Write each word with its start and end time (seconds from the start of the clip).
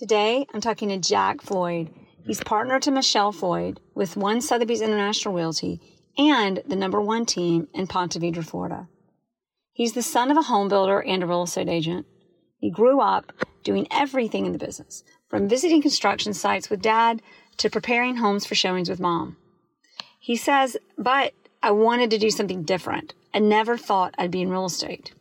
Today, 0.00 0.46
I'm 0.54 0.62
talking 0.62 0.88
to 0.88 0.96
Jack 0.96 1.42
Floyd. 1.42 1.90
He's 2.24 2.42
partner 2.42 2.80
to 2.80 2.90
Michelle 2.90 3.32
Floyd 3.32 3.80
with 3.94 4.16
One 4.16 4.40
Sotheby's 4.40 4.80
International 4.80 5.34
Realty 5.34 5.78
and 6.16 6.62
the 6.66 6.74
number 6.74 7.02
one 7.02 7.26
team 7.26 7.68
in 7.74 7.86
Ponte 7.86 8.18
Vedra, 8.18 8.42
Florida. 8.42 8.88
He's 9.74 9.92
the 9.92 10.00
son 10.00 10.30
of 10.30 10.38
a 10.38 10.42
home 10.44 10.68
builder 10.68 11.02
and 11.02 11.22
a 11.22 11.26
real 11.26 11.42
estate 11.42 11.68
agent. 11.68 12.06
He 12.56 12.70
grew 12.70 13.02
up 13.02 13.30
doing 13.62 13.86
everything 13.90 14.46
in 14.46 14.52
the 14.52 14.58
business, 14.58 15.04
from 15.28 15.50
visiting 15.50 15.82
construction 15.82 16.32
sites 16.32 16.70
with 16.70 16.80
dad 16.80 17.20
to 17.58 17.68
preparing 17.68 18.16
homes 18.16 18.46
for 18.46 18.54
showings 18.54 18.88
with 18.88 19.00
mom. 19.00 19.36
He 20.18 20.34
says, 20.34 20.78
but 20.96 21.34
I 21.62 21.72
wanted 21.72 22.08
to 22.12 22.18
do 22.18 22.30
something 22.30 22.62
different. 22.62 23.12
I 23.34 23.38
never 23.38 23.76
thought 23.76 24.14
I'd 24.16 24.30
be 24.30 24.40
in 24.40 24.48
real 24.48 24.64
estate. 24.64 25.12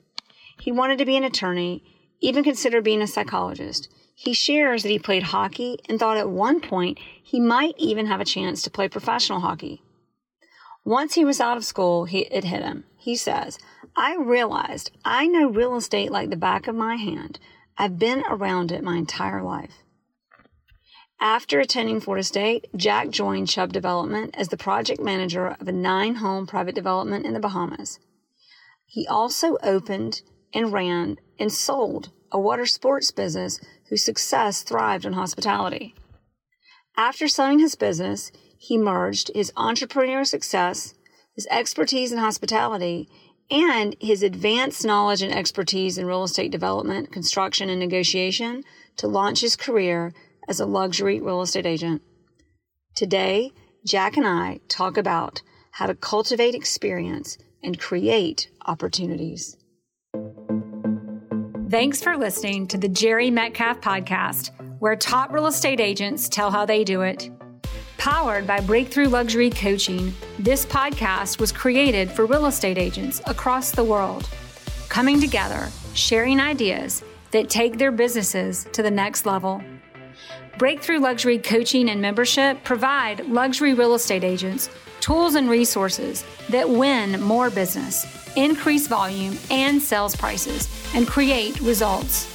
He 0.57 0.71
wanted 0.71 0.99
to 0.99 1.05
be 1.05 1.17
an 1.17 1.25
attorney, 1.25 1.83
even 2.21 2.45
considered 2.45 2.85
being 2.85 3.01
a 3.01 3.07
psychologist. 3.07 3.89
He 4.21 4.33
shares 4.33 4.83
that 4.83 4.89
he 4.89 4.99
played 4.99 5.23
hockey 5.23 5.77
and 5.87 5.97
thought 5.97 6.17
at 6.17 6.29
one 6.29 6.59
point 6.59 6.99
he 7.23 7.39
might 7.39 7.73
even 7.77 8.07
have 8.07 8.19
a 8.19 8.25
chance 8.25 8.61
to 8.61 8.69
play 8.69 8.89
professional 8.89 9.39
hockey. 9.39 9.81
Once 10.83 11.13
he 11.13 11.23
was 11.23 11.39
out 11.39 11.55
of 11.55 11.63
school, 11.63 12.03
he, 12.03 12.25
it 12.25 12.43
hit 12.43 12.61
him. 12.61 12.83
He 12.97 13.15
says, 13.15 13.57
I 13.95 14.17
realized 14.17 14.91
I 15.05 15.27
know 15.27 15.47
real 15.49 15.77
estate 15.77 16.11
like 16.11 16.31
the 16.31 16.35
back 16.35 16.67
of 16.67 16.75
my 16.75 16.97
hand. 16.97 17.39
I've 17.77 17.97
been 17.97 18.25
around 18.29 18.73
it 18.73 18.83
my 18.83 18.97
entire 18.97 19.41
life. 19.41 19.83
After 21.21 21.61
attending 21.61 22.01
Florida 22.01 22.25
State, 22.25 22.67
Jack 22.75 23.11
joined 23.11 23.47
Chubb 23.47 23.71
Development 23.71 24.35
as 24.37 24.49
the 24.49 24.57
project 24.57 24.99
manager 24.99 25.47
of 25.47 25.69
a 25.69 25.71
nine 25.71 26.15
home 26.15 26.45
private 26.45 26.75
development 26.75 27.25
in 27.25 27.33
the 27.33 27.39
Bahamas. 27.39 27.99
He 28.85 29.07
also 29.07 29.57
opened 29.63 30.23
and 30.53 30.73
ran 30.73 31.19
and 31.39 31.53
sold 31.53 32.11
a 32.33 32.39
water 32.39 32.65
sports 32.65 33.11
business 33.11 33.61
whose 33.89 34.03
success 34.03 34.61
thrived 34.61 35.05
on 35.05 35.13
hospitality. 35.13 35.95
After 36.95 37.27
selling 37.27 37.59
his 37.59 37.75
business, 37.75 38.31
he 38.57 38.77
merged 38.77 39.31
his 39.33 39.51
entrepreneurial 39.53 40.27
success, 40.27 40.93
his 41.35 41.47
expertise 41.49 42.11
in 42.11 42.17
hospitality, 42.17 43.09
and 43.49 43.95
his 43.99 44.21
advanced 44.21 44.85
knowledge 44.85 45.21
and 45.21 45.33
expertise 45.33 45.97
in 45.97 46.05
real 46.05 46.23
estate 46.23 46.51
development, 46.51 47.11
construction, 47.11 47.69
and 47.69 47.79
negotiation 47.79 48.63
to 48.97 49.07
launch 49.07 49.41
his 49.41 49.55
career 49.55 50.13
as 50.47 50.59
a 50.59 50.65
luxury 50.65 51.19
real 51.19 51.41
estate 51.41 51.65
agent. 51.65 52.01
Today, 52.95 53.51
Jack 53.85 54.17
and 54.17 54.27
I 54.27 54.59
talk 54.67 54.97
about 54.97 55.41
how 55.71 55.85
to 55.87 55.95
cultivate 55.95 56.53
experience 56.53 57.37
and 57.63 57.79
create 57.79 58.49
opportunities. 58.65 59.55
Thanks 61.69 62.01
for 62.01 62.17
listening 62.17 62.65
to 62.69 62.79
the 62.79 62.87
Jerry 62.87 63.29
Metcalf 63.29 63.79
Podcast, 63.79 64.49
where 64.79 64.95
top 64.95 65.31
real 65.31 65.45
estate 65.45 65.79
agents 65.79 66.27
tell 66.27 66.49
how 66.49 66.65
they 66.65 66.83
do 66.83 67.03
it. 67.03 67.29
Powered 67.99 68.47
by 68.47 68.59
Breakthrough 68.59 69.07
Luxury 69.07 69.51
Coaching, 69.51 70.11
this 70.39 70.65
podcast 70.65 71.39
was 71.39 71.51
created 71.51 72.09
for 72.09 72.25
real 72.25 72.47
estate 72.47 72.79
agents 72.79 73.21
across 73.27 73.69
the 73.69 73.83
world, 73.83 74.27
coming 74.89 75.21
together, 75.21 75.69
sharing 75.93 76.39
ideas 76.39 77.03
that 77.29 77.51
take 77.51 77.77
their 77.77 77.91
businesses 77.91 78.65
to 78.73 78.81
the 78.81 78.89
next 78.89 79.27
level. 79.27 79.61
Breakthrough 80.59 80.99
Luxury 80.99 81.39
Coaching 81.39 81.89
and 81.89 82.01
Membership 82.01 82.61
provide 82.65 83.25
luxury 83.27 83.73
real 83.73 83.95
estate 83.95 84.25
agents 84.25 84.69
tools 84.99 85.35
and 85.35 85.49
resources 85.49 86.25
that 86.49 86.69
win 86.69 87.21
more 87.21 87.49
business 87.49 88.05
increase 88.35 88.85
volume 88.85 89.37
and 89.49 89.81
sales 89.81 90.13
prices, 90.15 90.67
and 90.93 91.07
create 91.07 91.59
results. 91.61 92.27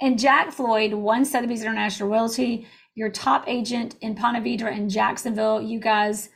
And 0.00 0.18
Jack 0.18 0.50
Floyd, 0.50 0.94
One 0.94 1.24
Sotheby's 1.26 1.60
International 1.60 2.08
Realty, 2.08 2.66
your 2.94 3.10
top 3.10 3.44
agent 3.46 3.96
in 4.00 4.14
Ponte 4.14 4.42
Vedra 4.42 4.74
and 4.74 4.90
Jacksonville. 4.90 5.60
You 5.60 5.78
guys 5.78 6.30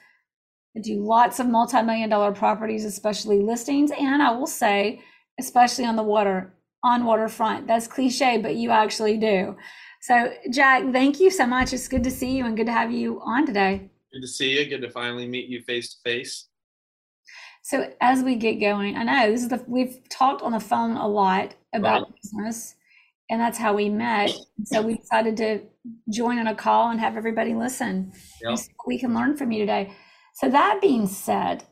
do 0.83 1.03
lots 1.03 1.41
of 1.41 1.47
multi-million 1.47 2.11
dollar 2.11 2.33
properties, 2.33 2.85
especially 2.85 3.41
listings. 3.41 3.91
And 3.91 4.23
I 4.23 4.33
will 4.33 4.47
say, 4.47 5.03
especially 5.41 5.87
on 5.87 5.97
the 5.97 6.03
water, 6.03 6.55
on 6.85 7.07
waterfront. 7.07 7.67
That's 7.67 7.89
cliche, 7.89 8.37
but 8.37 8.57
you 8.57 8.71
actually 8.71 9.17
do. 9.17 9.57
So, 10.03 10.33
Jack, 10.53 10.85
thank 10.93 11.21
you 11.21 11.31
so 11.31 11.47
much. 11.47 11.73
It's 11.73 11.89
good 11.89 12.05
to 12.05 12.11
see 12.11 12.37
you 12.37 12.45
and 12.45 12.57
good 12.57 12.67
to 12.67 12.73
have 12.73 12.93
you 12.93 13.21
on 13.25 13.47
today. 13.47 13.91
Good 14.17 14.23
to 14.23 14.29
see 14.29 14.59
you. 14.59 14.65
Good 14.65 14.81
to 14.81 14.91
finally 14.91 15.29
meet 15.29 15.47
you 15.47 15.61
face 15.61 15.93
to 15.95 16.01
face. 16.03 16.49
So, 17.63 17.93
as 18.01 18.23
we 18.23 18.35
get 18.35 18.55
going, 18.55 18.97
I 18.97 19.03
know 19.03 19.31
this 19.31 19.43
is 19.43 19.51
the 19.51 19.63
we've 19.67 19.99
talked 20.09 20.41
on 20.41 20.53
the 20.53 20.61
phone 20.61 20.97
a 20.97 21.07
lot 21.07 21.55
about 21.75 22.05
right. 22.05 22.13
business, 22.23 22.77
and 23.29 23.39
that's 23.39 23.59
how 23.59 23.75
we 23.75 23.91
met. 23.91 24.31
So 24.65 24.81
we 24.81 24.97
decided 24.97 25.37
to 25.37 25.61
join 26.11 26.39
on 26.39 26.47
a 26.47 26.55
call 26.55 26.91
and 26.91 26.99
have 26.99 27.19
everybody 27.19 27.53
listen. 27.53 28.11
Yep. 28.43 28.57
So 28.57 28.71
we 28.87 28.99
can 28.99 29.15
learn 29.15 29.37
from 29.37 29.53
you 29.53 29.59
today. 29.59 29.93
So 30.33 30.49
that 30.49 30.81
being 30.81 31.07
said, 31.07 31.65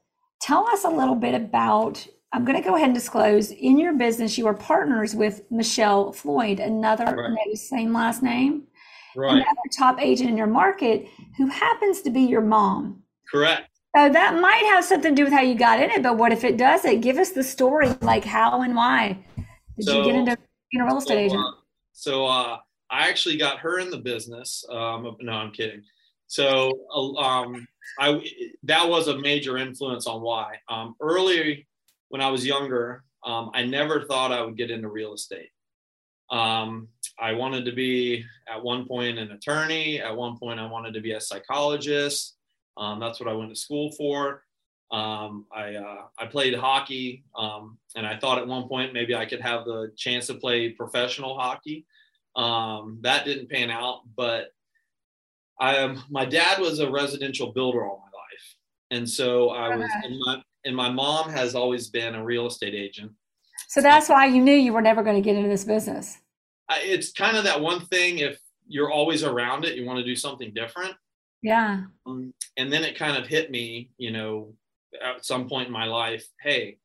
tell 0.43 0.69
us 0.69 0.85
a 0.85 0.91
little 0.91 1.15
bit 1.15 1.35
about. 1.35 2.07
I'm 2.35 2.45
going 2.45 2.61
to 2.61 2.69
go 2.69 2.75
ahead 2.75 2.89
and 2.89 2.95
disclose 2.95 3.53
in 3.53 3.79
your 3.79 3.95
business 3.95 4.37
you 4.37 4.49
are 4.49 4.55
partners 4.55 5.15
with 5.15 5.43
Michelle 5.51 6.13
Floyd, 6.13 6.59
another 6.61 7.05
right. 7.05 7.57
same 7.57 7.95
last 7.95 8.23
name, 8.23 8.65
right. 9.17 9.33
another 9.33 9.47
top 9.77 10.01
agent 10.01 10.31
in 10.31 10.37
your 10.37 10.47
market 10.47 11.09
who 11.37 11.47
happens 11.47 12.03
to 12.03 12.11
be 12.11 12.23
your 12.23 12.41
mom. 12.41 13.03
Correct. 13.31 13.69
So 13.97 14.09
that 14.09 14.41
might 14.41 14.65
have 14.75 14.85
something 14.85 15.15
to 15.15 15.17
do 15.17 15.25
with 15.25 15.33
how 15.33 15.43
you 15.43 15.55
got 15.55 15.81
in 15.81 15.91
it, 15.91 16.03
but 16.03 16.19
what 16.19 16.33
if 16.33 16.43
it 16.43 16.57
doesn't? 16.57 17.01
Give 17.01 17.17
us 17.17 17.31
the 17.31 17.45
story, 17.45 17.89
like 18.01 18.25
how 18.25 18.63
and 18.63 18.75
why 18.75 19.19
did 19.77 19.87
so, 19.87 19.99
you 19.99 20.05
get 20.05 20.15
into 20.17 20.37
being 20.73 20.83
a 20.83 20.85
real 20.85 20.99
estate 20.99 21.15
so, 21.15 21.37
agent? 21.37 21.41
Uh, 21.41 21.53
so 21.93 22.27
uh, 22.27 22.59
I 22.91 23.09
actually 23.09 23.37
got 23.37 23.59
her 23.61 23.79
in 23.79 23.91
the 23.91 23.99
business. 23.99 24.65
Um, 24.69 25.17
no, 25.21 25.33
I'm 25.33 25.53
kidding. 25.53 25.83
So 26.27 26.73
um, 27.17 27.67
I 28.01 28.25
that 28.65 28.89
was 28.89 29.09
a 29.09 29.19
major 29.19 29.59
influence 29.59 30.07
on 30.07 30.23
why. 30.23 30.57
Um, 30.69 30.97
early 31.01 31.67
when 32.09 32.21
I 32.21 32.31
was 32.31 32.45
younger, 32.45 33.05
um, 33.25 33.51
I 33.55 33.65
never 33.65 34.05
thought 34.07 34.33
I 34.33 34.43
would 34.43 34.57
get 34.57 34.71
into 34.71 34.89
real 34.89 35.15
estate. 35.15 35.51
Um, 36.31 36.89
I 37.19 37.33
wanted 37.33 37.65
to 37.67 37.73
be 37.73 38.25
at 38.49 38.63
one 38.63 38.87
point 38.87 39.19
an 39.19 39.31
attorney. 39.31 40.01
At 40.01 40.17
one 40.17 40.37
point, 40.39 40.59
I 40.59 40.67
wanted 40.67 40.95
to 40.95 41.01
be 41.01 41.13
a 41.13 41.21
psychologist. 41.21 42.35
Um, 42.77 42.99
that's 42.99 43.21
what 43.21 43.29
I 43.29 43.33
went 43.33 43.51
to 43.51 43.57
school 43.57 43.93
for. 43.93 44.43
Um, 44.91 45.47
I 45.55 45.75
uh, 45.77 46.03
I 46.19 46.27
played 46.27 46.55
hockey, 46.55 47.25
um, 47.37 47.79
and 47.97 48.07
I 48.07 48.19
thought 48.19 48.39
at 48.39 48.47
one 48.47 48.69
point 48.69 48.93
maybe 48.93 49.15
I 49.15 49.27
could 49.27 49.41
have 49.41 49.65
the 49.65 49.93
chance 49.97 50.27
to 50.27 50.35
play 50.35 50.71
professional 50.71 51.39
hockey. 51.39 51.87
Um, 52.37 52.99
that 53.03 53.25
didn't 53.25 53.51
pan 53.51 53.71
out, 53.71 54.01
but 54.17 54.53
I 55.61 55.79
um, 55.79 56.03
my 56.11 56.25
dad 56.25 56.61
was 56.61 56.81
a 56.81 56.91
residential 56.91 57.53
builder 57.53 57.85
all 57.85 57.99
my 57.99 58.19
life, 58.19 58.57
and 58.91 59.09
so 59.09 59.51
I 59.51 59.75
was. 59.75 59.91
And 60.05 60.19
my, 60.19 60.43
and 60.65 60.75
my 60.75 60.91
mom 60.91 61.31
has 61.31 61.55
always 61.55 61.89
been 61.89 62.15
a 62.15 62.25
real 62.25 62.47
estate 62.47 62.75
agent. 62.75 63.13
So 63.69 63.81
that's 63.81 64.09
why 64.09 64.27
you 64.27 64.43
knew 64.43 64.55
you 64.55 64.73
were 64.73 64.83
never 64.83 65.03
going 65.03 65.17
to 65.17 65.23
get 65.23 65.37
into 65.37 65.49
this 65.49 65.65
business. 65.65 66.19
It's 66.71 67.13
kind 67.13 67.37
of 67.37 67.45
that 67.45 67.61
one 67.61 67.87
thing. 67.87 68.19
If 68.19 68.39
you're 68.67 68.91
always 68.91 69.23
around 69.23 69.65
it, 69.65 69.77
you 69.77 69.85
want 69.85 69.99
to 69.99 70.05
do 70.05 70.17
something 70.17 70.53
different. 70.55 70.95
Yeah. 71.43 71.83
Um, 72.07 72.33
and 72.57 72.73
then 72.73 72.85
it 72.85 72.99
kind 72.99 73.17
of 73.17 73.27
hit 73.27 73.51
me, 73.51 73.91
you 73.99 74.11
know, 74.11 74.55
at 75.03 75.25
some 75.25 75.49
point 75.49 75.67
in 75.67 75.73
my 75.73 75.85
life, 75.85 76.25
hey, 76.41 76.79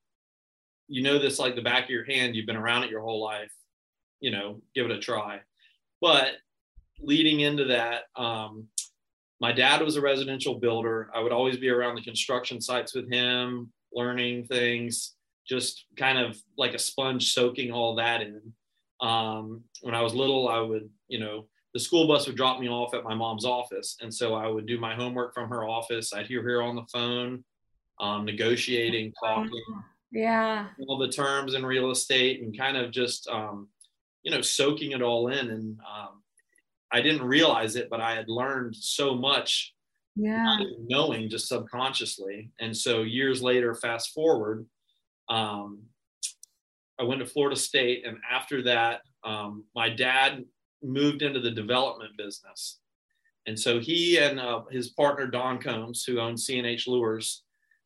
you 0.88 1.04
know 1.04 1.20
this 1.20 1.40
like 1.40 1.56
the 1.56 1.62
back 1.62 1.86
of 1.86 1.90
your 1.90 2.06
hand. 2.06 2.36
You've 2.36 2.48
been 2.48 2.58
around 2.58 2.84
it 2.84 2.90
your 2.90 3.02
whole 3.02 3.24
life. 3.24 3.54
You 4.20 4.32
know, 4.32 4.62
give 4.76 4.86
it 4.86 4.92
a 4.92 5.00
try. 5.00 5.40
But 6.02 6.32
leading 7.00 7.40
into 7.42 7.66
that, 7.66 8.04
um, 8.16 8.68
my 9.40 9.54
dad 9.54 9.82
was 9.82 9.96
a 9.96 10.02
residential 10.02 10.56
builder. 10.56 11.10
I 11.16 11.22
would 11.22 11.32
always 11.32 11.58
be 11.58 11.70
around 11.70 11.96
the 11.96 12.02
construction 12.02 12.60
sites 12.60 12.94
with 12.94 13.10
him, 13.10 13.72
learning 13.94 14.48
things, 14.48 15.14
just 15.48 15.86
kind 15.96 16.18
of 16.18 16.38
like 16.58 16.74
a 16.74 16.80
sponge 16.80 17.34
soaking 17.34 17.72
all 17.72 17.96
that 17.96 18.22
in. 18.22 18.42
Um, 19.02 19.64
when 19.82 19.96
I 19.96 20.02
was 20.02 20.14
little, 20.14 20.50
I 20.50 20.60
would, 20.60 20.90
you 21.08 21.20
know, 21.20 21.48
the 21.74 21.80
school 21.80 22.08
bus 22.08 22.28
would 22.28 22.36
drop 22.36 22.60
me 22.60 22.68
off 22.68 22.94
at 22.94 23.04
my 23.04 23.14
mom's 23.14 23.46
office. 23.46 23.98
And 24.02 24.14
so 24.14 24.34
I 24.34 24.48
would 24.48 24.66
do 24.66 24.80
my 24.80 24.96
homework 24.96 25.34
from 25.34 25.50
her 25.50 25.64
office. 25.64 26.14
I'd 26.14 26.28
hear 26.28 26.42
her 26.42 26.62
on 26.62 26.76
the 26.76 26.86
phone 26.92 27.44
um, 28.00 28.26
negotiating, 28.26 29.14
talking, 29.24 29.52
yeah, 30.12 30.68
all 30.88 30.98
the 30.98 31.10
terms 31.10 31.54
in 31.54 31.66
real 31.66 31.92
estate, 31.92 32.42
and 32.42 32.58
kind 32.58 32.78
of 32.78 32.92
just 32.92 33.28
um, 33.30 33.68
you 34.24 34.32
know 34.32 34.42
soaking 34.42 34.92
it 34.92 35.02
all 35.02 35.28
in. 35.28 35.50
And 35.50 35.80
um, 35.80 36.24
I 36.92 37.02
didn't 37.02 37.24
realize 37.24 37.76
it, 37.76 37.90
but 37.90 38.02
I 38.02 38.16
had 38.16 38.30
learned 38.30 38.76
so 38.76 39.14
much, 39.14 39.74
yeah, 40.16 40.58
knowing 40.88 41.30
just 41.30 41.48
subconsciously. 41.48 42.52
And 42.60 42.76
so 42.76 43.04
years 43.04 43.42
later, 43.42 43.76
fast 43.76 44.14
forward. 44.14 44.66
um, 45.30 45.84
I 47.00 47.04
went 47.04 47.22
to 47.22 47.26
Florida 47.26 47.56
State, 47.56 48.06
and 48.06 48.18
after 48.30 48.62
that, 48.64 49.02
um, 49.24 49.64
my 49.76 49.90
dad 49.90 50.44
moved 50.84 51.22
into 51.22 51.40
the 51.40 51.52
development 51.52 52.12
business. 52.18 52.80
And 53.48 53.58
so 53.58 53.80
he 53.80 54.18
and 54.18 54.40
uh, 54.40 54.64
his 54.70 54.90
partner 54.90 55.26
Don 55.26 55.60
Combs, 55.60 56.04
who 56.04 56.20
owns 56.20 56.46
C&H 56.46 56.88
Lures 56.88 57.44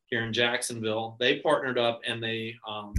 here 0.08 0.24
in 0.24 0.34
Jacksonville, 0.34 1.16
they 1.20 1.40
partnered 1.40 1.78
up 1.78 2.02
and 2.06 2.22
they 2.22 2.56
um, 2.68 2.94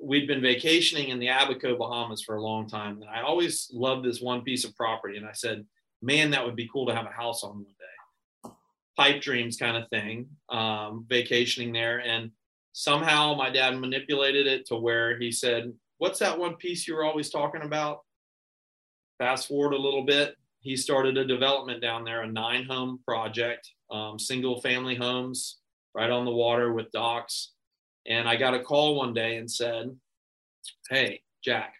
we'd 0.00 0.26
been 0.26 0.40
vacationing 0.40 1.08
in 1.08 1.18
the 1.18 1.28
Abaco 1.28 1.76
Bahamas 1.76 2.22
for 2.22 2.36
a 2.36 2.42
long 2.42 2.68
time, 2.68 3.00
and 3.00 3.10
I 3.10 3.22
always 3.22 3.70
loved 3.72 4.04
this 4.04 4.20
one 4.20 4.42
piece 4.42 4.64
of 4.64 4.76
property. 4.76 5.16
And 5.16 5.26
I 5.26 5.32
said, 5.32 5.64
"Man, 6.02 6.30
that 6.30 6.44
would 6.44 6.56
be 6.56 6.68
cool 6.72 6.86
to 6.86 6.94
have 6.94 7.06
a 7.06 7.10
house 7.10 7.42
on 7.42 7.56
one 7.56 7.64
day." 7.64 8.50
Pipe 8.96 9.22
dreams 9.22 9.56
kind 9.56 9.76
of 9.76 9.88
thing, 9.88 10.28
um, 10.50 11.06
vacationing 11.08 11.72
there, 11.72 11.98
and 11.98 12.30
somehow 12.74 13.34
my 13.34 13.48
dad 13.48 13.78
manipulated 13.78 14.46
it 14.46 14.66
to 14.66 14.76
where 14.76 15.16
he 15.18 15.32
said, 15.32 15.72
"What's 15.96 16.18
that 16.18 16.38
one 16.38 16.56
piece 16.56 16.86
you 16.86 16.94
were 16.94 17.04
always 17.04 17.30
talking 17.30 17.62
about?" 17.62 18.00
Fast 19.18 19.48
forward 19.48 19.72
a 19.72 19.78
little 19.78 20.04
bit, 20.04 20.36
he 20.60 20.76
started 20.76 21.16
a 21.16 21.24
development 21.24 21.80
down 21.80 22.04
there, 22.04 22.22
a 22.22 22.26
nine 22.26 22.64
home 22.64 22.98
project, 23.06 23.70
um, 23.90 24.18
single 24.18 24.60
family 24.60 24.96
homes 24.96 25.60
right 25.94 26.10
on 26.10 26.24
the 26.24 26.32
water 26.32 26.72
with 26.72 26.90
docks. 26.90 27.52
And 28.06 28.28
I 28.28 28.36
got 28.36 28.54
a 28.54 28.62
call 28.62 28.96
one 28.96 29.14
day 29.14 29.36
and 29.36 29.50
said, 29.50 29.96
Hey, 30.90 31.22
Jack, 31.44 31.74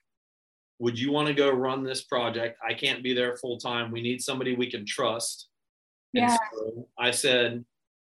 would 0.79 0.99
you 0.99 1.11
want 1.11 1.29
to 1.29 1.35
go 1.35 1.51
run 1.51 1.83
this 1.83 2.05
project? 2.05 2.59
I 2.67 2.75
can't 2.75 3.03
be 3.03 3.15
there 3.15 3.37
full 3.37 3.59
time. 3.59 3.91
We 3.91 4.01
need 4.03 4.23
somebody 4.23 4.55
we 4.55 4.71
can 4.71 4.87
trust. 4.87 5.49
Yeah. 6.13 6.37
So 6.53 6.89
I 6.99 7.11
said, 7.11 7.65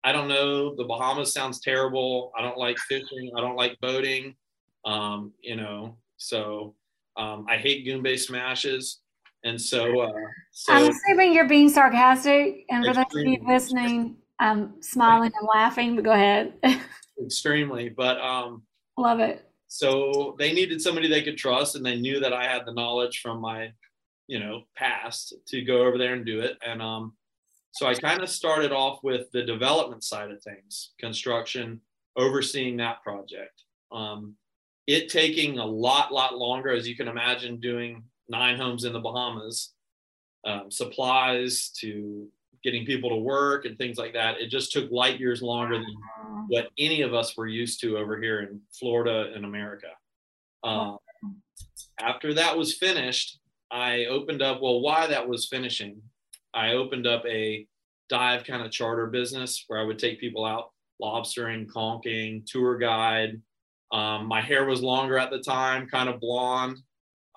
I 0.07 0.13
don't 0.13 0.30
know. 0.30 0.74
The 0.74 0.86
Bahamas 0.86 1.33
sounds 1.33 1.59
terrible. 1.59 2.31
I 2.38 2.42
don't 2.42 2.57
like 2.57 2.77
fishing. 2.77 3.30
I 3.36 3.42
don't 3.42 3.57
like 3.57 3.77
boating. 3.81 4.38
Um, 4.86 5.33
you 5.42 5.57
know, 5.57 5.98
so 6.15 6.75
um, 7.18 7.45
I 7.50 7.57
hate 7.57 7.86
Goombay 7.86 8.18
smashes. 8.18 9.01
And 9.44 9.59
so, 9.59 10.00
uh, 10.00 10.13
so 10.51 10.71
I'm 10.74 10.89
assuming 10.89 11.33
you're 11.33 11.50
being 11.50 11.68
sarcastic, 11.68 12.63
and 12.69 12.86
for 12.86 12.94
those 12.94 13.04
of 13.04 13.21
you 13.21 13.38
listening, 13.45 14.15
I'm 14.39 14.81
smiling 14.81 15.33
and 15.38 15.48
laughing. 15.54 15.95
But 15.98 16.06
go 16.06 16.12
ahead. 16.12 16.53
extremely, 17.21 17.89
but 17.89 18.18
um, 18.21 18.63
love 18.95 19.19
it. 19.19 19.45
So 19.68 20.38
they 20.39 20.53
needed 20.53 20.81
somebody 20.81 21.10
they 21.10 21.21
could 21.21 21.38
trust, 21.38 21.75
and 21.75 21.86
they 21.86 21.98
knew 21.98 22.21
that 22.21 22.31
I 22.31 22.45
had 22.45 22.65
the 22.65 22.74
knowledge 22.74 23.19
from 23.19 23.42
my, 23.42 23.74
you 24.27 24.39
know, 24.39 24.63
past 24.74 25.33
to 25.48 25.62
go 25.63 25.86
over 25.86 25.98
there 25.98 26.13
and 26.13 26.25
do 26.25 26.39
it. 26.39 26.57
And 26.65 26.81
um, 26.81 27.13
so 27.77 27.88
I 27.88 27.94
kind 27.94 28.21
of 28.21 28.29
started 28.29 28.71
off 28.71 29.03
with 29.03 29.31
the 29.31 29.44
development 29.44 30.03
side 30.03 30.31
of 30.31 30.41
things, 30.41 30.94
construction, 31.00 31.79
overseeing 32.15 32.77
that 32.77 33.03
project. 33.03 33.63
Um, 33.91 34.35
it 34.88 35.09
taking 35.09 35.59
a 35.59 35.65
lot, 35.65 36.12
lot 36.12 36.38
longer, 36.38 36.71
as 36.71 36.88
you 36.88 36.95
can 36.95 37.07
imagine, 37.07 37.59
doing 37.59 38.03
nine 38.29 38.57
homes 38.57 38.83
in 38.83 38.94
the 38.94 39.00
Bahamas, 39.00 39.74
um, 40.45 40.71
supplies 40.71 41.69
to 41.79 42.27
getting 42.63 42.85
people 42.85 43.09
to 43.09 43.15
work 43.15 43.65
and 43.65 43.77
things 43.77 43.97
like 43.97 44.13
that. 44.13 44.39
It 44.41 44.47
just 44.47 44.71
took 44.71 44.89
light 44.89 45.19
years 45.19 45.41
longer 45.41 45.77
than 45.77 45.95
what 46.47 46.69
any 46.79 47.01
of 47.01 47.13
us 47.13 47.38
were 47.38 47.47
used 47.47 47.79
to 47.81 47.97
over 47.97 48.19
here 48.19 48.41
in 48.41 48.59
Florida 48.77 49.31
and 49.35 49.45
America. 49.45 49.89
Um, 50.63 50.97
after 52.01 52.33
that 52.33 52.57
was 52.57 52.74
finished, 52.74 53.39
I 53.69 54.06
opened 54.06 54.41
up, 54.41 54.62
well, 54.62 54.81
why 54.81 55.07
that 55.07 55.27
was 55.27 55.47
finishing, 55.47 56.01
I 56.57 56.74
opened 56.74 57.06
up 57.06 57.24
a 57.27 57.68
dive 58.09 58.44
kind 58.44 58.63
of 58.63 58.71
charter 58.71 59.07
business 59.07 59.63
where 59.68 59.80
I 59.80 59.83
would 59.83 60.00
take 60.00 60.19
people 60.19 60.44
out 60.44 60.71
lobstering, 61.01 61.68
conking, 61.68 62.44
tour 62.48 62.77
guide. 62.77 63.39
Um, 63.92 64.25
my 64.25 64.42
hair 64.42 64.65
was 64.65 64.81
longer 64.81 65.18
at 65.18 65.30
the 65.30 65.39
time, 65.39 65.88
kind 65.88 66.09
of 66.09 66.19
blonde. 66.19 66.77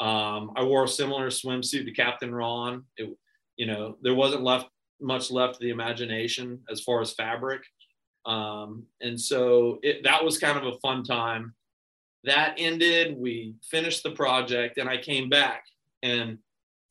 Um, 0.01 0.53
I 0.57 0.63
wore 0.65 0.85
a 0.85 0.89
similar 0.89 1.29
swimsuit 1.29 1.85
to 1.85 1.93
Captain 1.93 2.35
Ron. 2.35 2.85
It, 2.97 3.15
you 3.57 3.67
know, 3.67 3.99
there 4.03 4.15
wasn't 4.15 4.43
left 4.43 4.67
much 5.01 5.31
left 5.31 5.55
to 5.55 5.61
the 5.61 5.71
imagination 5.71 6.61
as 6.71 6.81
far 6.81 7.01
as 7.03 7.13
fabric. 7.13 7.63
Um, 8.25 8.85
and 9.01 9.21
so 9.21 9.79
it, 9.83 10.05
that 10.05 10.25
was 10.25 10.39
kind 10.39 10.59
of 10.59 10.67
a 10.67 10.79
fun 10.79 11.05
time. 11.05 11.55
That 12.25 12.55
ended. 12.59 13.17
We 13.19 13.55
finished 13.71 14.03
the 14.03 14.11
project, 14.11 14.79
and 14.79 14.89
I 14.89 14.97
came 14.97 15.29
back. 15.29 15.65
And 16.03 16.39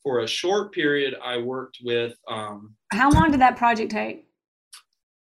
for 0.02 0.20
a 0.20 0.26
short 0.26 0.72
period, 0.72 1.14
I 1.22 1.38
worked 1.38 1.78
with. 1.84 2.14
Um, 2.28 2.74
How 2.92 3.10
long 3.10 3.30
did 3.30 3.40
that 3.40 3.56
project 3.56 3.90
take? 3.90 4.26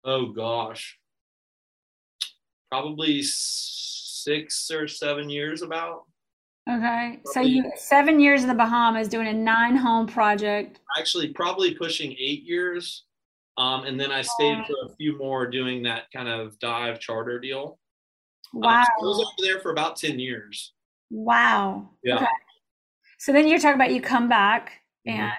Oh 0.04 0.26
gosh, 0.26 0.98
probably 2.70 3.22
six 3.22 4.70
or 4.70 4.86
seven 4.86 5.30
years 5.30 5.62
about. 5.62 6.04
Okay. 6.70 7.20
So 7.26 7.40
you 7.40 7.70
seven 7.76 8.18
years 8.18 8.42
in 8.42 8.48
the 8.48 8.54
Bahamas 8.54 9.08
doing 9.08 9.26
a 9.26 9.32
nine 9.32 9.76
home 9.76 10.06
project. 10.06 10.80
Actually, 10.98 11.32
probably 11.32 11.74
pushing 11.74 12.12
eight 12.12 12.42
years. 12.44 13.04
Um, 13.56 13.84
and 13.84 14.00
then 14.00 14.10
I 14.10 14.22
stayed 14.22 14.64
for 14.66 14.74
a 14.90 14.96
few 14.96 15.16
more 15.16 15.46
doing 15.46 15.82
that 15.84 16.10
kind 16.12 16.28
of 16.28 16.58
dive 16.58 16.98
charter 16.98 17.38
deal. 17.38 17.78
Wow. 18.52 18.80
Um, 18.80 18.84
so 18.84 19.04
I 19.04 19.08
was 19.08 19.18
over 19.18 19.48
there 19.48 19.60
for 19.60 19.70
about 19.70 19.96
10 19.96 20.18
years. 20.18 20.72
Wow. 21.10 21.90
Yeah. 22.02 22.16
Okay. 22.16 22.26
So 23.24 23.32
then 23.32 23.48
you're 23.48 23.58
talking 23.58 23.76
about 23.76 23.90
you 23.94 24.02
come 24.02 24.28
back 24.28 24.82
Mhm. 25.06 25.12
and 25.14 25.32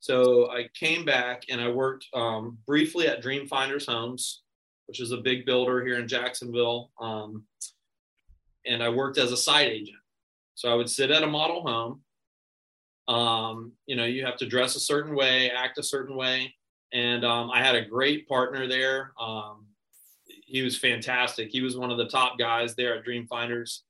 So 0.00 0.50
I 0.50 0.68
came 0.74 1.06
back 1.06 1.44
and 1.48 1.62
I 1.62 1.68
worked 1.68 2.06
um, 2.12 2.58
briefly 2.66 3.08
at 3.08 3.22
Dream 3.22 3.48
Finders 3.48 3.86
Homes, 3.86 4.42
which 4.84 5.00
is 5.00 5.12
a 5.12 5.16
big 5.16 5.46
builder 5.46 5.82
here 5.82 5.98
in 5.98 6.06
Jacksonville. 6.06 6.92
Um, 7.00 7.46
and 8.66 8.82
I 8.82 8.90
worked 8.90 9.16
as 9.16 9.32
a 9.32 9.36
site 9.36 9.68
agent. 9.68 9.96
So 10.56 10.70
I 10.70 10.74
would 10.74 10.90
sit 10.90 11.10
at 11.10 11.22
a 11.22 11.26
model 11.26 11.62
home. 11.62 12.04
Um, 13.08 13.72
you 13.86 13.96
know, 13.96 14.04
you 14.04 14.26
have 14.26 14.36
to 14.36 14.46
dress 14.46 14.76
a 14.76 14.80
certain 14.80 15.14
way, 15.14 15.50
act 15.50 15.78
a 15.78 15.82
certain 15.82 16.16
way. 16.16 16.54
And 16.92 17.24
um, 17.24 17.50
I 17.50 17.64
had 17.64 17.76
a 17.76 17.84
great 17.86 18.28
partner 18.28 18.68
there. 18.68 19.14
Um, 19.18 19.66
he 20.26 20.60
was 20.60 20.76
fantastic. 20.76 21.48
He 21.50 21.62
was 21.62 21.78
one 21.78 21.90
of 21.90 21.96
the 21.96 22.08
top 22.08 22.38
guys 22.38 22.74
there 22.74 22.94
at 22.94 23.04
Dream 23.04 23.26
Finders. 23.26 23.84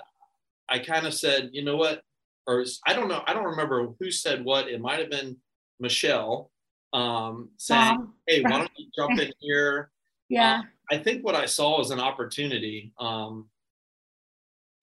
i 0.68 0.78
kind 0.78 1.06
of 1.06 1.14
said 1.14 1.50
you 1.52 1.64
know 1.64 1.76
what 1.76 2.02
or 2.47 2.64
i 2.87 2.92
don't 2.92 3.09
know 3.09 3.23
i 3.26 3.33
don't 3.33 3.45
remember 3.45 3.88
who 3.99 4.11
said 4.11 4.45
what 4.45 4.68
it 4.68 4.80
might 4.80 4.99
have 4.99 5.11
been 5.11 5.37
michelle 5.80 6.50
um 6.92 7.49
saying 7.56 7.97
Mom? 7.97 8.14
hey 8.26 8.42
why 8.42 8.59
don't 8.59 8.71
you 8.76 8.87
jump 8.97 9.18
in 9.18 9.33
here 9.40 9.90
Yeah. 10.28 10.62
I 10.90 10.99
think 10.99 11.25
what 11.25 11.35
I 11.35 11.47
saw 11.47 11.78
was 11.78 11.90
an 11.90 11.99
opportunity. 11.99 12.92
Um, 13.00 13.49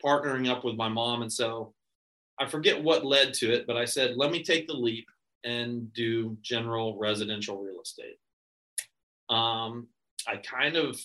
partnering 0.04 0.50
up 0.50 0.64
with 0.66 0.76
my 0.76 0.90
mom. 0.90 1.22
And 1.22 1.32
so 1.32 1.74
I 2.40 2.46
forget 2.48 2.84
what 2.84 3.06
led 3.06 3.34
to 3.36 3.54
it, 3.54 3.66
but 3.66 3.78
I 3.78 3.86
said, 3.86 4.18
let 4.18 4.32
me 4.32 4.44
take 4.44 4.68
the 4.68 4.74
leap 4.74 5.08
and 5.44 5.92
do 5.94 6.38
general 6.42 6.98
residential 6.98 7.58
real 7.62 7.82
estate. 7.82 8.18
Um, 9.30 9.88
I 10.28 10.38
kind 10.38 10.76
of 10.76 11.00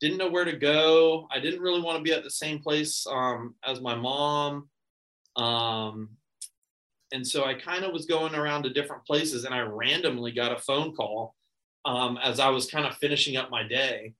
didn't 0.00 0.18
know 0.18 0.30
where 0.30 0.44
to 0.44 0.56
go. 0.56 1.26
I 1.30 1.40
didn't 1.40 1.60
really 1.60 1.80
want 1.80 1.98
to 1.98 2.02
be 2.02 2.12
at 2.12 2.24
the 2.24 2.30
same 2.30 2.58
place 2.58 3.06
um, 3.10 3.54
as 3.64 3.80
my 3.80 3.94
mom. 3.94 4.68
Um, 5.36 6.10
and 7.12 7.26
so 7.26 7.44
I 7.44 7.54
kind 7.54 7.84
of 7.84 7.92
was 7.92 8.06
going 8.06 8.34
around 8.34 8.64
to 8.64 8.72
different 8.72 9.06
places, 9.06 9.44
and 9.44 9.54
I 9.54 9.60
randomly 9.60 10.32
got 10.32 10.52
a 10.52 10.60
phone 10.60 10.94
call 10.94 11.34
um, 11.84 12.18
as 12.22 12.40
I 12.40 12.48
was 12.48 12.70
kind 12.70 12.86
of 12.86 12.96
finishing 12.96 13.36
up 13.36 13.50
my 13.50 13.62
day. 13.62 14.14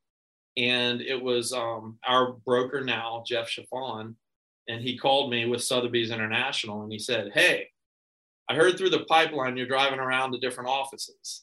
And 0.56 1.02
it 1.02 1.20
was 1.20 1.52
um, 1.52 1.98
our 2.06 2.32
broker 2.32 2.82
now, 2.82 3.22
Jeff 3.26 3.48
Chiffon, 3.48 4.16
and 4.68 4.80
he 4.80 4.96
called 4.96 5.30
me 5.30 5.46
with 5.46 5.62
Sotheby's 5.62 6.10
International, 6.10 6.82
and 6.82 6.90
he 6.90 6.98
said, 6.98 7.32
"Hey, 7.34 7.68
I 8.48 8.54
heard 8.54 8.78
through 8.78 8.90
the 8.90 9.04
pipeline 9.04 9.56
you're 9.56 9.66
driving 9.66 9.98
around 9.98 10.32
to 10.32 10.38
different 10.38 10.70
offices." 10.70 11.42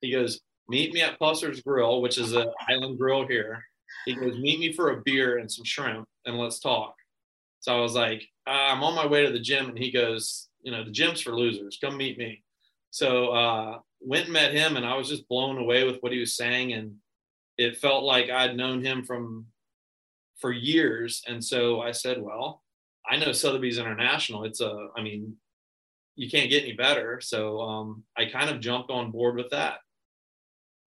He 0.00 0.10
goes, 0.10 0.40
"Meet 0.68 0.92
me 0.92 1.02
at 1.02 1.18
Pusser's 1.18 1.60
Grill, 1.60 2.00
which 2.02 2.18
is 2.18 2.32
an 2.32 2.50
island 2.68 2.98
grill 2.98 3.26
here." 3.26 3.64
He 4.04 4.14
goes, 4.14 4.38
"Meet 4.38 4.60
me 4.60 4.72
for 4.72 4.90
a 4.90 5.02
beer 5.02 5.38
and 5.38 5.50
some 5.50 5.64
shrimp, 5.64 6.08
and 6.24 6.38
let's 6.38 6.60
talk." 6.60 6.94
So 7.60 7.76
I 7.76 7.80
was 7.80 7.94
like, 7.94 8.22
uh, 8.46 8.50
"I'm 8.50 8.82
on 8.82 8.94
my 8.94 9.06
way 9.06 9.24
to 9.24 9.32
the 9.32 9.40
gym," 9.40 9.68
and 9.68 9.78
he 9.78 9.90
goes, 9.90 10.48
"You 10.62 10.72
know, 10.72 10.84
the 10.84 10.90
gym's 10.90 11.20
for 11.20 11.32
losers. 11.32 11.78
Come 11.80 11.96
meet 11.96 12.18
me." 12.18 12.42
So 12.90 13.28
uh, 13.28 13.78
went 14.00 14.24
and 14.24 14.32
met 14.32 14.54
him, 14.54 14.76
and 14.76 14.86
I 14.86 14.96
was 14.96 15.08
just 15.08 15.28
blown 15.28 15.58
away 15.58 15.84
with 15.84 15.98
what 16.00 16.12
he 16.12 16.18
was 16.18 16.36
saying, 16.36 16.72
and 16.72 16.96
it 17.58 17.78
felt 17.78 18.04
like 18.04 18.30
I'd 18.30 18.56
known 18.56 18.84
him 18.84 19.04
from 19.04 19.46
for 20.38 20.52
years. 20.52 21.22
And 21.26 21.42
so 21.42 21.80
I 21.80 21.92
said, 21.92 22.20
well, 22.20 22.62
I 23.08 23.16
know 23.16 23.32
Sotheby's 23.32 23.78
International. 23.78 24.44
It's 24.44 24.60
a, 24.60 24.88
I 24.96 25.02
mean, 25.02 25.36
you 26.14 26.30
can't 26.30 26.50
get 26.50 26.62
any 26.62 26.72
better. 26.72 27.20
So 27.20 27.60
um, 27.60 28.04
I 28.16 28.26
kind 28.26 28.50
of 28.50 28.60
jumped 28.60 28.90
on 28.90 29.10
board 29.10 29.36
with 29.36 29.50
that. 29.50 29.78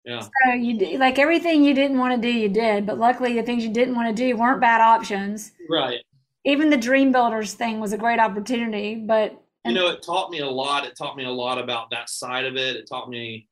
Yeah. 0.10 0.22
So 0.22 0.54
you 0.54 0.98
like 0.98 1.20
everything 1.20 1.64
you 1.64 1.74
didn't 1.74 2.00
want 2.00 2.20
to 2.20 2.22
do, 2.22 2.34
you 2.34 2.50
did. 2.50 2.86
But 2.86 2.98
luckily, 2.98 3.34
the 3.36 3.44
things 3.44 3.64
you 3.64 3.72
didn't 3.72 3.96
want 3.96 4.16
to 4.16 4.24
do 4.24 4.36
weren't 4.36 4.60
bad 4.60 4.82
options. 4.82 5.52
Right. 5.70 6.00
Even 6.46 6.70
the 6.70 6.78
Dream 6.78 7.12
Builders 7.12 7.54
thing 7.54 7.80
was 7.80 7.94
a 7.94 7.98
great 7.98 8.20
opportunity, 8.20 8.96
but 8.96 9.42
you 9.66 9.74
know, 9.74 9.90
it 9.90 10.02
taught 10.02 10.32
me 10.32 10.40
a 10.40 10.50
lot. 10.50 10.86
It 10.86 10.96
taught 10.98 11.16
me 11.16 11.26
a 11.26 11.30
lot 11.32 11.60
about 11.60 11.92
that 11.92 12.10
side 12.10 12.46
of 12.46 12.56
it. 12.56 12.76
It 12.76 12.88
taught 12.88 13.10
me 13.10 13.48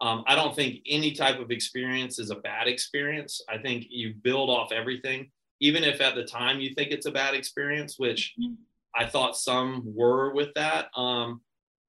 um, 0.00 0.24
I 0.26 0.34
don't 0.34 0.56
think 0.56 0.80
any 0.86 1.12
type 1.12 1.38
of 1.38 1.50
experience 1.50 2.18
is 2.18 2.30
a 2.30 2.36
bad 2.36 2.66
experience. 2.66 3.42
I 3.48 3.58
think 3.58 3.84
you 3.90 4.14
build 4.22 4.48
off 4.48 4.72
everything 4.72 5.30
even 5.60 5.84
if 5.84 6.00
at 6.00 6.14
the 6.14 6.24
time 6.24 6.60
you 6.60 6.74
think 6.74 6.90
it's 6.90 7.06
a 7.06 7.10
bad 7.10 7.34
experience, 7.34 7.98
which 7.98 8.34
mm-hmm. 8.40 8.54
I 8.94 9.06
thought 9.06 9.36
some 9.36 9.82
were 9.86 10.32
with 10.34 10.52
that. 10.54 10.88
Um, 10.96 11.42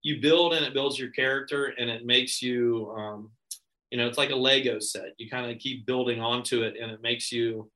you 0.04 0.22
build 0.22 0.54
and 0.54 0.66
it 0.66 0.74
builds 0.74 1.00
your 1.00 1.10
character 1.10 1.74
and 1.78 1.90
it 1.90 2.06
makes 2.06 2.42
you, 2.42 2.94
um, 2.96 3.32
you 3.92 3.98
know, 3.98 4.08
it's 4.08 4.18
like 4.18 4.32
a 4.32 4.36
Lego 4.36 4.80
set. 4.80 5.10
You 5.18 5.30
kind 5.30 5.52
of 5.52 5.60
keep 5.60 5.86
building 5.86 6.22
onto 6.22 6.64
it 6.64 6.76
and 6.82 6.90
it 6.92 7.02
makes 7.02 7.32
you 7.32 7.70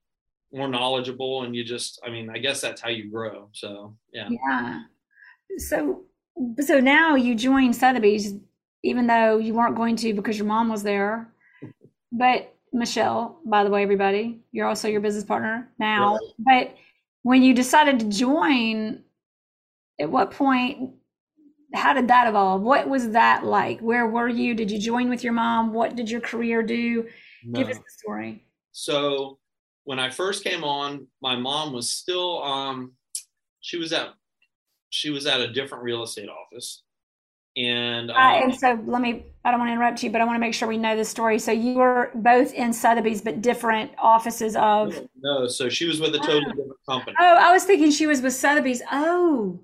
more 0.52 0.66
knowledgeable. 0.66 1.42
And 1.42 1.54
you 1.54 1.62
just, 1.62 2.00
I 2.04 2.10
mean, 2.10 2.30
I 2.30 2.38
guess 2.38 2.60
that's 2.60 2.80
how 2.80 2.88
you 2.88 3.10
grow. 3.10 3.50
So, 3.52 3.94
yeah. 4.12 4.28
Yeah. 4.30 4.80
So, 5.58 6.04
so 6.60 6.80
now 6.80 7.14
you 7.14 7.34
join 7.34 7.72
Sotheby's, 7.72 8.34
even 8.82 9.06
though 9.06 9.36
you 9.36 9.52
weren't 9.52 9.76
going 9.76 9.94
to 9.96 10.14
because 10.14 10.38
your 10.38 10.46
mom 10.46 10.68
was 10.68 10.82
there. 10.82 11.32
But 12.12 12.54
Michelle, 12.72 13.40
by 13.44 13.64
the 13.64 13.68
way, 13.68 13.82
everybody. 13.82 14.40
You're 14.52 14.68
also 14.68 14.88
your 14.88 15.00
business 15.00 15.24
partner 15.24 15.68
now. 15.78 16.18
But 16.38 16.74
when 17.24 17.42
you 17.42 17.52
decided 17.52 18.00
to 18.00 18.06
join, 18.06 19.02
at 20.00 20.10
what 20.10 20.30
point, 20.30 20.92
how 21.74 21.92
did 21.92 22.08
that 22.08 22.28
evolve? 22.28 22.62
What 22.62 22.88
was 22.88 23.10
that 23.10 23.44
like? 23.44 23.80
Where 23.80 24.06
were 24.06 24.28
you? 24.28 24.54
Did 24.54 24.70
you 24.70 24.78
join 24.78 25.08
with 25.08 25.24
your 25.24 25.32
mom? 25.32 25.72
What 25.72 25.96
did 25.96 26.10
your 26.10 26.20
career 26.20 26.62
do? 26.62 27.08
No. 27.44 27.60
Give 27.60 27.68
us 27.68 27.76
the 27.76 27.84
story. 27.98 28.44
So 28.72 29.38
when 29.84 29.98
I 29.98 30.10
first 30.10 30.44
came 30.44 30.64
on, 30.64 31.06
my 31.20 31.36
mom 31.36 31.72
was 31.72 31.90
still 31.90 32.42
um 32.42 32.92
she 33.60 33.76
was 33.76 33.92
at 33.92 34.08
she 34.90 35.10
was 35.10 35.26
at 35.26 35.40
a 35.40 35.52
different 35.52 35.84
real 35.84 36.02
estate 36.02 36.28
office 36.28 36.82
and, 37.56 38.10
um, 38.10 38.16
uh, 38.16 38.40
and 38.42 38.54
so 38.54 38.78
let 38.86 39.00
me, 39.00 39.24
I 39.44 39.50
don't 39.50 39.58
want 39.58 39.70
to 39.70 39.72
interrupt 39.72 40.02
you, 40.02 40.10
but 40.10 40.20
I 40.20 40.24
want 40.24 40.36
to 40.36 40.40
make 40.40 40.52
sure 40.52 40.68
we 40.68 40.76
know 40.76 40.94
the 40.94 41.06
story. 41.06 41.38
So 41.38 41.52
you 41.52 41.74
were 41.74 42.10
both 42.14 42.52
in 42.52 42.72
Sotheby's, 42.72 43.22
but 43.22 43.40
different 43.40 43.92
offices 43.98 44.56
of. 44.56 44.94
No, 44.94 45.40
no 45.40 45.46
so 45.46 45.70
she 45.70 45.86
was 45.86 45.98
with 45.98 46.14
a 46.14 46.18
totally 46.18 46.44
oh. 46.46 46.50
different 46.50 46.86
company. 46.86 47.16
Oh, 47.18 47.36
I 47.36 47.52
was 47.52 47.64
thinking 47.64 47.90
she 47.90 48.06
was 48.06 48.20
with 48.20 48.34
Sotheby's. 48.34 48.82
Oh, 48.92 49.58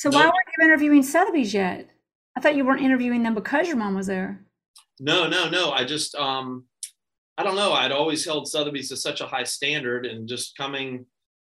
so 0.00 0.10
no. 0.10 0.18
why 0.18 0.24
weren't 0.24 0.34
you 0.58 0.64
interviewing 0.64 1.02
Sotheby's 1.02 1.54
yet? 1.54 1.88
I 2.36 2.40
thought 2.40 2.56
you 2.56 2.64
weren't 2.64 2.82
interviewing 2.82 3.22
them 3.22 3.34
because 3.34 3.68
your 3.68 3.76
mom 3.76 3.94
was 3.94 4.06
there. 4.06 4.44
No, 5.00 5.28
no, 5.28 5.48
no. 5.48 5.70
I 5.70 5.84
just, 5.84 6.14
um, 6.14 6.64
I 7.36 7.42
don't 7.42 7.56
know. 7.56 7.72
I'd 7.72 7.92
always 7.92 8.24
held 8.24 8.48
Sotheby's 8.48 8.88
to 8.90 8.96
such 8.96 9.20
a 9.20 9.26
high 9.26 9.44
standard 9.44 10.06
and 10.06 10.28
just 10.28 10.56
coming 10.56 11.06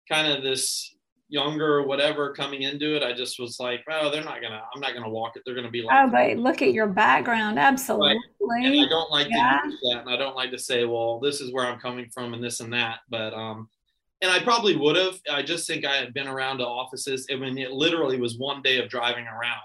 kind 0.08 0.26
of 0.26 0.42
this 0.42 0.94
younger 1.32 1.78
or 1.78 1.86
whatever 1.86 2.32
coming 2.34 2.62
into 2.62 2.94
it, 2.94 3.02
I 3.02 3.14
just 3.14 3.40
was 3.40 3.58
like, 3.58 3.82
oh, 3.90 4.10
they're 4.10 4.22
not 4.22 4.42
gonna, 4.42 4.62
I'm 4.74 4.80
not 4.80 4.92
gonna 4.92 5.08
walk 5.08 5.32
it. 5.36 5.42
They're 5.44 5.54
gonna 5.54 5.70
be 5.70 5.82
like, 5.82 5.96
oh, 5.98 6.10
but 6.10 6.36
look 6.36 6.60
at 6.60 6.74
your 6.74 6.86
background, 6.86 7.58
absolutely. 7.58 8.18
Right. 8.38 8.66
And 8.66 8.80
I 8.80 8.88
don't 8.88 9.10
like 9.10 9.28
yeah. 9.30 9.60
to 9.64 9.70
do 9.70 9.76
that, 9.90 10.02
and 10.02 10.10
I 10.10 10.16
don't 10.16 10.36
like 10.36 10.50
to 10.50 10.58
say, 10.58 10.84
well, 10.84 11.18
this 11.20 11.40
is 11.40 11.50
where 11.50 11.64
I'm 11.64 11.80
coming 11.80 12.10
from, 12.12 12.34
and 12.34 12.44
this 12.44 12.60
and 12.60 12.70
that. 12.74 12.98
But 13.08 13.32
um, 13.32 13.68
and 14.22 14.30
I 14.30 14.38
probably 14.38 14.76
would 14.76 14.96
have. 14.96 15.20
I 15.30 15.42
just 15.42 15.66
think 15.66 15.84
I 15.84 15.96
had 15.96 16.14
been 16.14 16.28
around 16.28 16.58
to 16.58 16.66
offices. 16.66 17.26
I 17.30 17.34
mean, 17.34 17.58
it 17.58 17.72
literally 17.72 18.18
was 18.20 18.38
one 18.38 18.62
day 18.62 18.78
of 18.78 18.88
driving 18.88 19.26
around. 19.26 19.60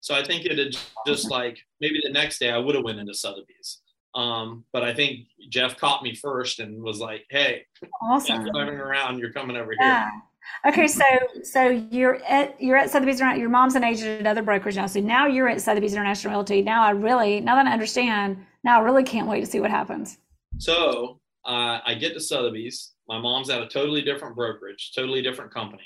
So 0.00 0.14
I 0.14 0.24
think 0.24 0.44
it 0.44 0.58
had 0.58 0.76
just 1.06 1.30
like 1.30 1.58
maybe 1.80 2.00
the 2.02 2.10
next 2.10 2.40
day 2.40 2.50
I 2.50 2.58
would 2.58 2.74
have 2.74 2.84
went 2.84 2.98
into 2.98 3.14
Sotheby's. 3.14 3.78
Um, 4.14 4.64
but 4.72 4.82
I 4.82 4.92
think 4.92 5.20
Jeff 5.48 5.78
caught 5.78 6.02
me 6.02 6.14
first 6.14 6.58
and 6.58 6.82
was 6.82 6.98
like, 6.98 7.24
"Hey, 7.30 7.64
awesome, 8.02 8.44
driving 8.50 8.74
around, 8.74 9.18
you're 9.18 9.32
coming 9.32 9.56
over 9.56 9.74
yeah. 9.80 10.10
here." 10.10 10.22
Okay, 10.66 10.88
so 10.88 11.04
so 11.44 11.68
you're 11.90 12.16
at 12.24 12.60
you're 12.60 12.76
at 12.76 12.90
Sotheby's 12.90 13.20
Your 13.20 13.48
mom's 13.48 13.76
an 13.76 13.84
agent 13.84 14.20
at 14.20 14.26
other 14.26 14.42
brokers 14.42 14.76
now. 14.76 14.86
So 14.86 15.00
now 15.00 15.26
you're 15.26 15.48
at 15.48 15.62
Sotheby's 15.62 15.92
International 15.92 16.32
Realty. 16.32 16.60
Now 16.60 16.82
I 16.82 16.90
really 16.90 17.40
now 17.40 17.54
that 17.54 17.66
I 17.66 17.72
understand, 17.72 18.44
now 18.64 18.80
I 18.80 18.84
really 18.84 19.04
can't 19.04 19.28
wait 19.28 19.40
to 19.40 19.46
see 19.46 19.60
what 19.60 19.70
happens. 19.70 20.18
So 20.58 21.20
uh, 21.44 21.80
I 21.84 21.94
get 21.94 22.14
to 22.14 22.20
Sotheby's. 22.20 22.92
My 23.08 23.18
mom's 23.18 23.50
at 23.50 23.62
a 23.62 23.68
totally 23.68 24.02
different 24.02 24.36
brokerage, 24.36 24.92
totally 24.94 25.22
different 25.22 25.52
company. 25.52 25.84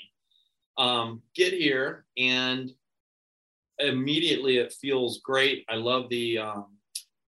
Um, 0.77 1.23
get 1.35 1.53
here 1.53 2.05
and 2.17 2.71
immediately 3.79 4.57
it 4.57 4.73
feels 4.73 5.19
great. 5.21 5.65
I 5.69 5.75
love 5.75 6.09
the 6.09 6.37
um, 6.39 6.77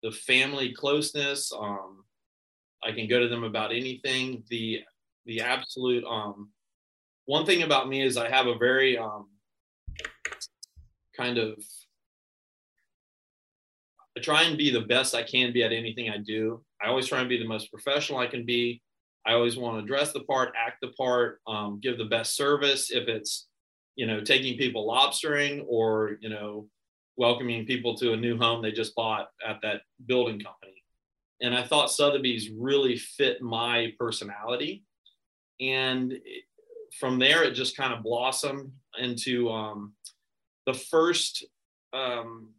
the 0.03 0.11
family 0.11 0.73
closeness. 0.73 1.51
Um, 1.51 2.03
I 2.83 2.91
can 2.91 3.07
go 3.07 3.19
to 3.19 3.27
them 3.27 3.43
about 3.43 3.71
anything. 3.71 4.43
The 4.49 4.81
the 5.25 5.41
absolute 5.41 6.03
um, 6.05 6.49
one 7.25 7.45
thing 7.45 7.63
about 7.63 7.89
me 7.89 8.01
is 8.01 8.17
I 8.17 8.29
have 8.29 8.47
a 8.47 8.57
very 8.57 8.97
um, 8.97 9.27
kind 11.15 11.37
of 11.37 11.57
I 14.17 14.19
try 14.19 14.43
and 14.43 14.57
be 14.57 14.71
the 14.71 14.81
best 14.81 15.13
I 15.13 15.21
can 15.21 15.53
be 15.53 15.63
at 15.63 15.71
anything 15.71 16.09
I 16.09 16.17
do. 16.17 16.63
I 16.81 16.87
always 16.87 17.07
try 17.07 17.19
and 17.19 17.29
be 17.29 17.37
the 17.37 17.47
most 17.47 17.71
professional 17.71 18.17
I 18.17 18.25
can 18.25 18.45
be. 18.45 18.81
I 19.27 19.33
always 19.33 19.57
want 19.57 19.79
to 19.79 19.85
dress 19.85 20.11
the 20.11 20.21
part, 20.21 20.53
act 20.57 20.77
the 20.81 20.87
part, 20.89 21.39
um, 21.45 21.79
give 21.83 21.99
the 21.99 22.05
best 22.05 22.35
service. 22.35 22.89
If 22.89 23.07
it's, 23.07 23.47
you 23.95 24.07
know, 24.07 24.21
taking 24.21 24.57
people 24.57 24.87
lobstering 24.87 25.65
or, 25.67 26.17
you 26.19 26.29
know, 26.29 26.67
welcoming 27.15 27.65
people 27.67 27.95
to 27.97 28.13
a 28.13 28.17
new 28.17 28.37
home 28.37 28.61
they 28.63 28.71
just 28.71 28.95
bought 28.95 29.27
at 29.47 29.57
that 29.61 29.81
building 30.07 30.39
company. 30.39 30.83
And 31.41 31.53
I 31.53 31.61
thought 31.61 31.91
Sotheby's 31.91 32.49
really 32.49 32.97
fit 32.97 33.41
my 33.41 33.93
personality. 33.99 34.83
And 35.61 36.17
from 36.99 37.19
there, 37.19 37.43
it 37.43 37.51
just 37.51 37.77
kind 37.77 37.93
of 37.93 38.01
blossomed 38.01 38.71
into 38.97 39.51
um, 39.51 39.93
the 40.65 40.73
first 40.73 41.45
um, 41.93 42.49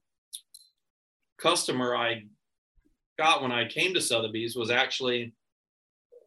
customer 1.38 1.96
I 1.96 2.24
got 3.18 3.42
when 3.42 3.52
I 3.52 3.66
came 3.66 3.94
to 3.94 4.00
Sotheby's 4.00 4.56
was 4.56 4.70
actually, 4.70 5.34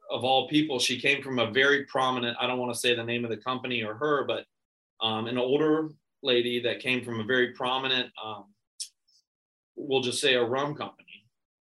of 0.10 0.24
all 0.24 0.50
people, 0.50 0.80
she 0.80 1.00
came 1.00 1.22
from 1.22 1.40
a 1.40 1.52
very 1.52 1.86
prominent, 1.86 2.38
I 2.40 2.48
don't 2.48 2.60
want 2.60 2.74
to 2.74 2.80
say 2.80 2.96
the 2.96 3.04
name 3.04 3.24
of 3.24 3.30
the 3.30 3.38
company 3.38 3.84
or 3.84 3.96
her, 3.96 4.26
but 4.26 4.46
um, 5.02 5.28
an 5.28 5.38
older 5.38 5.90
lady 6.22 6.62
that 6.62 6.80
came 6.80 7.04
from 7.04 7.20
a 7.20 7.24
very 7.24 7.54
prominent, 7.54 8.12
um, 8.24 8.46
we'll 9.76 10.02
just 10.02 10.22
say 10.22 10.36
a 10.36 10.44
rum 10.44 10.76
company. 10.76 11.08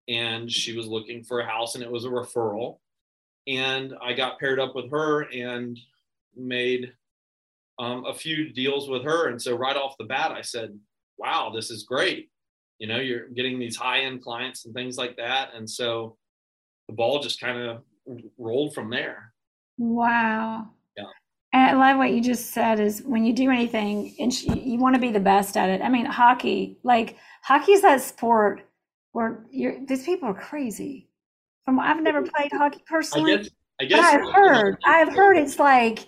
And 0.07 0.51
she 0.51 0.75
was 0.75 0.87
looking 0.87 1.23
for 1.23 1.39
a 1.39 1.45
house 1.45 1.75
and 1.75 1.83
it 1.83 1.91
was 1.91 2.05
a 2.05 2.09
referral. 2.09 2.79
And 3.47 3.93
I 4.03 4.13
got 4.13 4.39
paired 4.39 4.59
up 4.59 4.75
with 4.75 4.91
her 4.91 5.21
and 5.31 5.79
made 6.35 6.91
um, 7.79 8.05
a 8.05 8.13
few 8.13 8.51
deals 8.51 8.89
with 8.89 9.03
her. 9.03 9.29
And 9.29 9.41
so 9.41 9.55
right 9.55 9.75
off 9.75 9.97
the 9.97 10.05
bat, 10.05 10.31
I 10.31 10.41
said, 10.41 10.77
wow, 11.17 11.51
this 11.53 11.71
is 11.71 11.83
great. 11.83 12.29
You 12.81 12.87
know, 12.87 12.97
you're 12.97 13.27
getting 13.27 13.59
these 13.59 13.75
high 13.75 13.99
end 13.99 14.23
clients 14.23 14.65
and 14.65 14.73
things 14.73 14.97
like 14.97 15.15
that. 15.17 15.51
And 15.53 15.69
so 15.69 16.17
the 16.87 16.95
ball 16.95 17.19
just 17.19 17.39
kind 17.39 17.59
of 17.59 17.83
rolled 18.39 18.73
from 18.73 18.89
there. 18.89 19.33
Wow. 19.77 20.67
Yeah. 20.97 21.03
And 21.53 21.63
I 21.63 21.73
love 21.91 21.99
what 21.99 22.09
you 22.09 22.23
just 22.23 22.49
said 22.49 22.79
is 22.79 23.03
when 23.03 23.23
you 23.23 23.33
do 23.33 23.51
anything 23.51 24.15
and 24.19 24.33
you 24.41 24.79
want 24.79 24.95
to 24.95 24.99
be 24.99 25.11
the 25.11 25.19
best 25.19 25.57
at 25.57 25.69
it. 25.69 25.83
I 25.83 25.89
mean, 25.89 26.07
hockey, 26.07 26.79
like 26.81 27.17
hockey's 27.43 27.83
that 27.83 28.01
sport 28.01 28.67
where 29.11 29.45
you're, 29.51 29.75
these 29.85 30.03
people 30.03 30.29
are 30.29 30.33
crazy. 30.33 31.07
From 31.65 31.79
I've 31.79 32.01
never 32.01 32.23
played 32.23 32.51
hockey 32.51 32.83
personally. 32.87 33.33
I 33.33 33.37
guess, 33.37 33.49
I 33.79 33.85
guess 33.85 34.13
I've 34.15 34.33
heard, 34.33 34.77
I've 34.87 35.13
heard 35.13 35.37
it's 35.37 35.59
like 35.59 35.99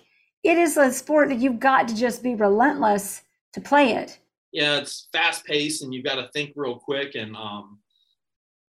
it 0.42 0.58
is 0.58 0.76
a 0.76 0.92
sport 0.92 1.28
that 1.28 1.38
you've 1.38 1.60
got 1.60 1.86
to 1.86 1.94
just 1.94 2.20
be 2.20 2.34
relentless 2.34 3.22
to 3.52 3.60
play 3.60 3.92
it. 3.92 4.18
Yeah, 4.54 4.78
it's 4.78 5.08
fast 5.12 5.44
paced 5.44 5.82
and 5.82 5.92
you've 5.92 6.04
got 6.04 6.14
to 6.14 6.30
think 6.32 6.52
real 6.54 6.76
quick 6.76 7.16
and 7.16 7.36
um 7.36 7.80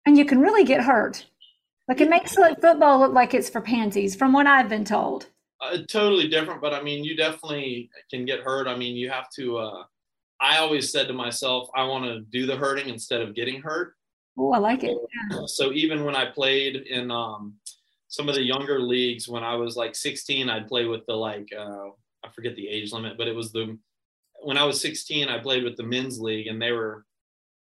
and 0.06 0.18
you 0.18 0.26
can 0.26 0.40
really 0.40 0.64
get 0.64 0.82
hurt. 0.82 1.26
Like 1.88 2.02
it 2.02 2.10
makes 2.10 2.36
football 2.36 3.00
look 3.00 3.14
like 3.14 3.34
it's 3.34 3.50
for 3.50 3.62
pansies, 3.62 4.16
from 4.16 4.32
what 4.32 4.48
I've 4.48 4.70
been 4.70 4.86
told. 4.86 5.28
Uh, 5.60 5.80
totally 5.88 6.28
different, 6.28 6.62
but 6.62 6.74
I 6.74 6.82
mean, 6.82 7.04
you 7.04 7.16
definitely 7.16 7.90
can 8.10 8.26
get 8.26 8.40
hurt. 8.40 8.68
I 8.68 8.76
mean, 8.76 8.96
you 8.96 9.10
have 9.10 9.30
to. 9.36 9.58
Uh, 9.58 9.84
I 10.40 10.58
always 10.58 10.92
said 10.92 11.08
to 11.08 11.14
myself, 11.14 11.70
I 11.76 11.84
want 11.84 12.06
to 12.06 12.22
do 12.22 12.46
the 12.48 12.56
hurting 12.56 12.90
instead 12.90 13.22
of 13.22 13.36
getting 13.36 13.62
hurt. 13.62 13.94
Oh, 14.38 14.52
I 14.54 14.58
like 14.58 14.84
it. 14.84 14.98
Yeah. 15.32 15.40
So 15.48 15.72
even 15.72 16.04
when 16.04 16.16
I 16.16 16.26
played 16.26 16.78
in 16.78 17.12
um, 17.12 17.56
some 18.08 18.30
of 18.30 18.36
the 18.36 18.44
younger 18.44 18.80
leagues, 18.80 19.28
when 19.28 19.44
I 19.44 19.56
was 19.56 19.76
like 19.76 19.96
16, 19.96 20.50
I'd 20.50 20.68
play 20.68 20.86
with 20.86 21.06
the 21.08 21.14
like 21.14 21.50
uh, 21.58 21.90
I 22.24 22.30
forget 22.34 22.56
the 22.56 22.68
age 22.68 22.92
limit, 22.92 23.18
but 23.18 23.28
it 23.28 23.36
was 23.36 23.52
the 23.52 23.78
when 24.44 24.58
I 24.58 24.64
was 24.64 24.82
16, 24.82 25.30
I 25.30 25.40
played 25.40 25.64
with 25.64 25.78
the 25.78 25.84
men's 25.84 26.20
league, 26.20 26.48
and 26.48 26.62
they 26.62 26.72
were, 26.72 27.06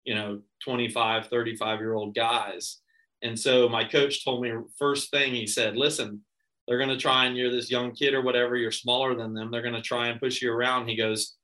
you 0.03 0.15
know, 0.15 0.41
25, 0.63 1.27
35 1.27 1.79
year 1.79 1.93
old 1.93 2.15
guys. 2.15 2.79
And 3.21 3.39
so 3.39 3.69
my 3.69 3.83
coach 3.85 4.23
told 4.23 4.41
me 4.41 4.51
first 4.77 5.09
thing 5.09 5.33
he 5.33 5.47
said, 5.47 5.77
listen, 5.77 6.21
they're 6.67 6.77
going 6.77 6.89
to 6.89 6.97
try 6.97 7.25
and 7.25 7.37
you're 7.37 7.51
this 7.51 7.71
young 7.71 7.93
kid 7.93 8.13
or 8.13 8.21
whatever, 8.21 8.55
you're 8.55 8.71
smaller 8.71 9.15
than 9.15 9.33
them. 9.33 9.49
They're 9.49 9.61
going 9.61 9.73
to 9.75 9.81
try 9.81 10.07
and 10.07 10.19
push 10.19 10.41
you 10.41 10.51
around. 10.51 10.87
He 10.87 10.95
goes, 10.95 11.35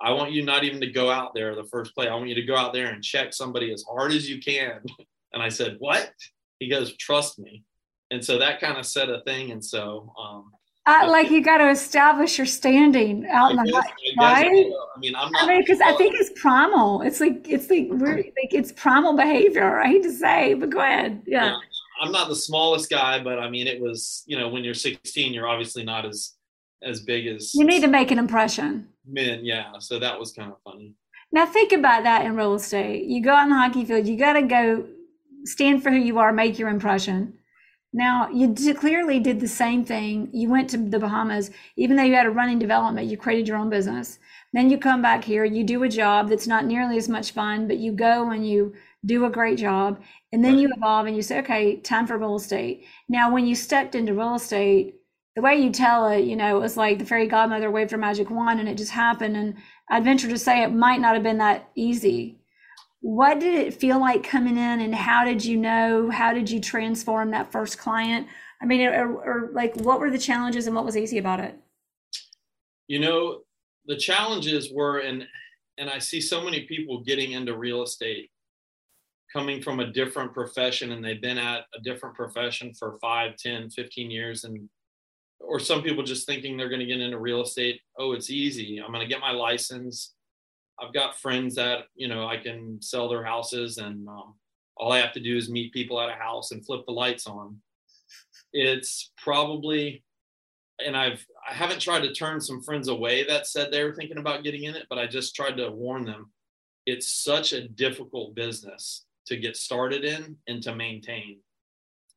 I 0.00 0.12
want 0.12 0.32
you 0.32 0.44
not 0.44 0.64
even 0.64 0.80
to 0.80 0.90
go 0.90 1.10
out 1.10 1.32
there 1.34 1.54
the 1.54 1.64
first 1.64 1.94
play. 1.94 2.08
I 2.08 2.14
want 2.14 2.28
you 2.28 2.34
to 2.34 2.42
go 2.42 2.56
out 2.56 2.72
there 2.72 2.86
and 2.86 3.02
check 3.02 3.32
somebody 3.32 3.72
as 3.72 3.84
hard 3.88 4.12
as 4.12 4.28
you 4.28 4.40
can. 4.40 4.80
And 5.32 5.42
I 5.42 5.50
said, 5.50 5.76
what? 5.80 6.14
He 6.60 6.70
goes, 6.70 6.96
trust 6.96 7.38
me. 7.38 7.62
And 8.10 8.24
so 8.24 8.38
that 8.38 8.58
kind 8.58 8.78
of 8.78 8.86
set 8.86 9.10
a 9.10 9.20
thing. 9.26 9.50
And 9.50 9.62
so, 9.62 10.10
um, 10.18 10.50
uh, 10.86 11.06
like 11.08 11.30
you 11.30 11.42
got 11.42 11.58
to 11.58 11.68
establish 11.68 12.38
your 12.38 12.46
standing 12.46 13.26
out 13.28 13.50
in 13.50 13.56
the 13.56 13.64
guess, 13.64 13.84
right. 14.18 14.46
I 14.46 14.98
mean, 15.00 15.16
I'm 15.16 15.32
not. 15.32 15.44
I 15.44 15.46
mean, 15.48 15.60
because 15.60 15.80
I 15.80 15.92
think 15.94 16.14
it's 16.16 16.30
primal. 16.40 17.02
It's 17.02 17.20
like 17.20 17.48
it's 17.48 17.68
like 17.68 17.88
we're 17.90 18.16
like 18.16 18.52
it's 18.52 18.72
primal 18.72 19.16
behavior. 19.16 19.80
I 19.80 19.88
hate 19.88 20.04
to 20.04 20.12
say, 20.12 20.54
but 20.54 20.70
go 20.70 20.78
ahead. 20.78 21.22
Yeah. 21.26 21.46
yeah. 21.46 21.56
I'm 22.00 22.12
not 22.12 22.28
the 22.28 22.36
smallest 22.36 22.88
guy, 22.88 23.22
but 23.22 23.38
I 23.38 23.50
mean, 23.50 23.66
it 23.66 23.80
was 23.80 24.22
you 24.26 24.38
know 24.38 24.48
when 24.48 24.62
you're 24.62 24.74
16, 24.74 25.34
you're 25.34 25.48
obviously 25.48 25.84
not 25.84 26.06
as 26.06 26.34
as 26.82 27.00
big 27.00 27.26
as 27.26 27.54
you 27.54 27.64
need 27.64 27.80
to 27.80 27.88
make 27.88 28.10
an 28.10 28.18
impression. 28.18 28.88
Men, 29.06 29.44
yeah. 29.44 29.72
So 29.80 29.98
that 29.98 30.18
was 30.18 30.32
kind 30.32 30.52
of 30.52 30.58
funny. 30.62 30.94
Now 31.32 31.46
think 31.46 31.72
about 31.72 32.04
that 32.04 32.24
in 32.24 32.36
real 32.36 32.54
estate. 32.54 33.04
You 33.06 33.22
go 33.22 33.34
on 33.34 33.48
the 33.48 33.56
hockey 33.56 33.84
field. 33.84 34.06
You 34.06 34.16
got 34.16 34.34
to 34.34 34.42
go 34.42 34.86
stand 35.44 35.82
for 35.82 35.90
who 35.90 35.96
you 35.96 36.18
are, 36.18 36.32
make 36.32 36.58
your 36.58 36.68
impression. 36.68 37.34
Now, 37.96 38.28
you 38.28 38.52
clearly 38.74 39.18
did 39.20 39.40
the 39.40 39.48
same 39.48 39.82
thing. 39.82 40.28
You 40.30 40.50
went 40.50 40.68
to 40.68 40.76
the 40.76 40.98
Bahamas, 40.98 41.50
even 41.76 41.96
though 41.96 42.02
you 42.02 42.12
had 42.12 42.26
a 42.26 42.30
running 42.30 42.58
development, 42.58 43.08
you 43.08 43.16
created 43.16 43.48
your 43.48 43.56
own 43.56 43.70
business. 43.70 44.18
Then 44.52 44.68
you 44.68 44.76
come 44.76 45.00
back 45.00 45.24
here, 45.24 45.46
you 45.46 45.64
do 45.64 45.82
a 45.82 45.88
job 45.88 46.28
that's 46.28 46.46
not 46.46 46.66
nearly 46.66 46.98
as 46.98 47.08
much 47.08 47.30
fun, 47.30 47.66
but 47.66 47.78
you 47.78 47.92
go 47.92 48.30
and 48.30 48.46
you 48.46 48.74
do 49.06 49.24
a 49.24 49.30
great 49.30 49.56
job. 49.56 49.98
And 50.30 50.44
then 50.44 50.56
right. 50.56 50.60
you 50.60 50.72
evolve 50.76 51.06
and 51.06 51.16
you 51.16 51.22
say, 51.22 51.38
okay, 51.38 51.76
time 51.76 52.06
for 52.06 52.18
real 52.18 52.36
estate. 52.36 52.84
Now, 53.08 53.32
when 53.32 53.46
you 53.46 53.54
stepped 53.54 53.94
into 53.94 54.12
real 54.12 54.34
estate, 54.34 54.96
the 55.34 55.40
way 55.40 55.56
you 55.56 55.70
tell 55.70 56.06
it, 56.08 56.26
you 56.26 56.36
know, 56.36 56.54
it 56.54 56.60
was 56.60 56.76
like 56.76 56.98
the 56.98 57.06
fairy 57.06 57.26
godmother 57.26 57.70
waved 57.70 57.92
her 57.92 57.96
magic 57.96 58.28
wand 58.28 58.60
and 58.60 58.68
it 58.68 58.76
just 58.76 58.92
happened. 58.92 59.38
And 59.38 59.54
I'd 59.88 60.04
venture 60.04 60.28
to 60.28 60.36
say 60.36 60.62
it 60.62 60.68
might 60.70 61.00
not 61.00 61.14
have 61.14 61.22
been 61.22 61.38
that 61.38 61.70
easy 61.74 62.40
what 63.00 63.40
did 63.40 63.54
it 63.54 63.74
feel 63.74 64.00
like 64.00 64.24
coming 64.24 64.56
in 64.56 64.80
and 64.80 64.94
how 64.94 65.24
did 65.24 65.44
you 65.44 65.56
know 65.56 66.10
how 66.10 66.32
did 66.32 66.50
you 66.50 66.60
transform 66.60 67.30
that 67.30 67.52
first 67.52 67.78
client? 67.78 68.26
I 68.60 68.66
mean 68.66 68.80
or, 68.82 69.16
or, 69.16 69.50
like 69.52 69.76
what 69.76 70.00
were 70.00 70.10
the 70.10 70.18
challenges 70.18 70.66
and 70.66 70.74
what 70.74 70.84
was 70.84 70.96
easy 70.96 71.18
about 71.18 71.40
it? 71.40 71.58
You 72.88 73.00
know 73.00 73.40
the 73.86 73.96
challenges 73.96 74.72
were 74.72 74.98
and 74.98 75.26
and 75.78 75.88
i 75.88 75.98
see 75.98 76.20
so 76.20 76.42
many 76.42 76.62
people 76.62 77.02
getting 77.02 77.32
into 77.32 77.56
real 77.56 77.82
estate 77.82 78.30
coming 79.32 79.62
from 79.62 79.80
a 79.80 79.92
different 79.92 80.32
profession 80.32 80.92
and 80.92 81.04
they've 81.04 81.22
been 81.22 81.38
at 81.38 81.64
a 81.74 81.80
different 81.82 82.14
profession 82.14 82.72
for 82.74 82.98
5 83.00 83.36
10 83.36 83.70
15 83.70 84.10
years 84.10 84.44
and 84.44 84.68
or 85.38 85.60
some 85.60 85.82
people 85.82 86.02
just 86.02 86.26
thinking 86.26 86.56
they're 86.56 86.68
going 86.68 86.80
to 86.80 86.86
get 86.86 87.00
into 87.00 87.18
real 87.18 87.42
estate 87.42 87.80
oh 87.98 88.12
it's 88.12 88.30
easy. 88.30 88.78
I'm 88.78 88.92
going 88.92 89.06
to 89.06 89.12
get 89.12 89.20
my 89.20 89.32
license 89.32 90.14
I've 90.80 90.92
got 90.92 91.18
friends 91.18 91.54
that 91.54 91.84
you 91.94 92.08
know 92.08 92.26
I 92.26 92.36
can 92.36 92.80
sell 92.82 93.08
their 93.08 93.24
houses, 93.24 93.78
and 93.78 94.08
um, 94.08 94.34
all 94.76 94.92
I 94.92 94.98
have 94.98 95.12
to 95.12 95.20
do 95.20 95.36
is 95.36 95.50
meet 95.50 95.72
people 95.72 96.00
at 96.00 96.10
a 96.10 96.20
house 96.20 96.50
and 96.50 96.64
flip 96.64 96.84
the 96.86 96.92
lights 96.92 97.26
on. 97.26 97.56
It's 98.52 99.12
probably, 99.16 100.04
and 100.84 100.96
I've 100.96 101.24
I 101.48 101.54
haven't 101.54 101.80
tried 101.80 102.00
to 102.00 102.12
turn 102.12 102.40
some 102.40 102.62
friends 102.62 102.88
away 102.88 103.24
that 103.24 103.46
said 103.46 103.70
they 103.70 103.84
were 103.84 103.94
thinking 103.94 104.18
about 104.18 104.44
getting 104.44 104.64
in 104.64 104.74
it, 104.74 104.86
but 104.88 104.98
I 104.98 105.06
just 105.06 105.34
tried 105.34 105.56
to 105.56 105.70
warn 105.70 106.04
them. 106.04 106.30
It's 106.84 107.08
such 107.08 107.52
a 107.52 107.68
difficult 107.68 108.34
business 108.34 109.06
to 109.26 109.36
get 109.36 109.56
started 109.56 110.04
in 110.04 110.36
and 110.46 110.62
to 110.62 110.74
maintain. 110.74 111.38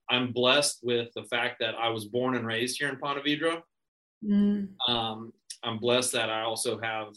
I'm 0.09 0.31
blessed 0.31 0.79
with 0.83 1.09
the 1.15 1.23
fact 1.23 1.57
that 1.59 1.75
I 1.75 1.89
was 1.89 2.05
born 2.05 2.35
and 2.35 2.45
raised 2.45 2.79
here 2.79 2.89
in 2.89 2.97
Ponte 2.97 3.23
Vedra. 3.23 3.61
Mm. 4.23 4.69
Um, 4.87 5.33
I'm 5.63 5.77
blessed 5.77 6.13
that 6.13 6.29
I 6.29 6.41
also 6.41 6.79
have 6.79 7.13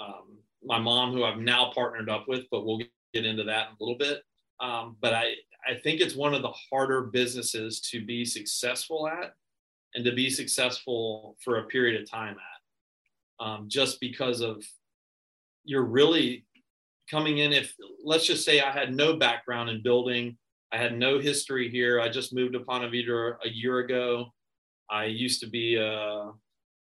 um, 0.00 0.38
my 0.64 0.78
mom, 0.78 1.12
who 1.12 1.24
I've 1.24 1.38
now 1.38 1.70
partnered 1.74 2.08
up 2.08 2.26
with, 2.28 2.44
but 2.50 2.64
we'll 2.64 2.80
get 3.12 3.26
into 3.26 3.44
that 3.44 3.68
in 3.68 3.74
a 3.74 3.84
little 3.84 3.98
bit. 3.98 4.22
Um, 4.60 4.96
but 5.00 5.12
I, 5.14 5.34
I 5.66 5.74
think 5.82 6.00
it's 6.00 6.14
one 6.14 6.34
of 6.34 6.42
the 6.42 6.52
harder 6.70 7.02
businesses 7.02 7.80
to 7.92 8.04
be 8.04 8.24
successful 8.24 9.08
at 9.08 9.34
and 9.94 10.04
to 10.04 10.12
be 10.12 10.30
successful 10.30 11.36
for 11.42 11.58
a 11.58 11.66
period 11.66 12.00
of 12.00 12.10
time 12.10 12.36
at, 12.36 13.46
um, 13.46 13.68
just 13.68 14.00
because 14.00 14.40
of 14.40 14.64
you're 15.64 15.84
really 15.84 16.44
coming 17.10 17.38
in. 17.38 17.52
If 17.52 17.74
let's 18.02 18.26
just 18.26 18.44
say 18.44 18.60
I 18.60 18.70
had 18.70 18.94
no 18.94 19.16
background 19.16 19.70
in 19.70 19.82
building, 19.82 20.36
I 20.72 20.78
had 20.78 20.98
no 20.98 21.18
history 21.18 21.68
here. 21.70 22.00
I 22.00 22.08
just 22.08 22.34
moved 22.34 22.54
to 22.54 22.60
Ponte 22.60 22.90
Vedra 22.90 23.36
a 23.44 23.48
year 23.48 23.78
ago. 23.78 24.26
I 24.90 25.04
used 25.06 25.40
to 25.40 25.48
be 25.48 25.76
a 25.76 26.32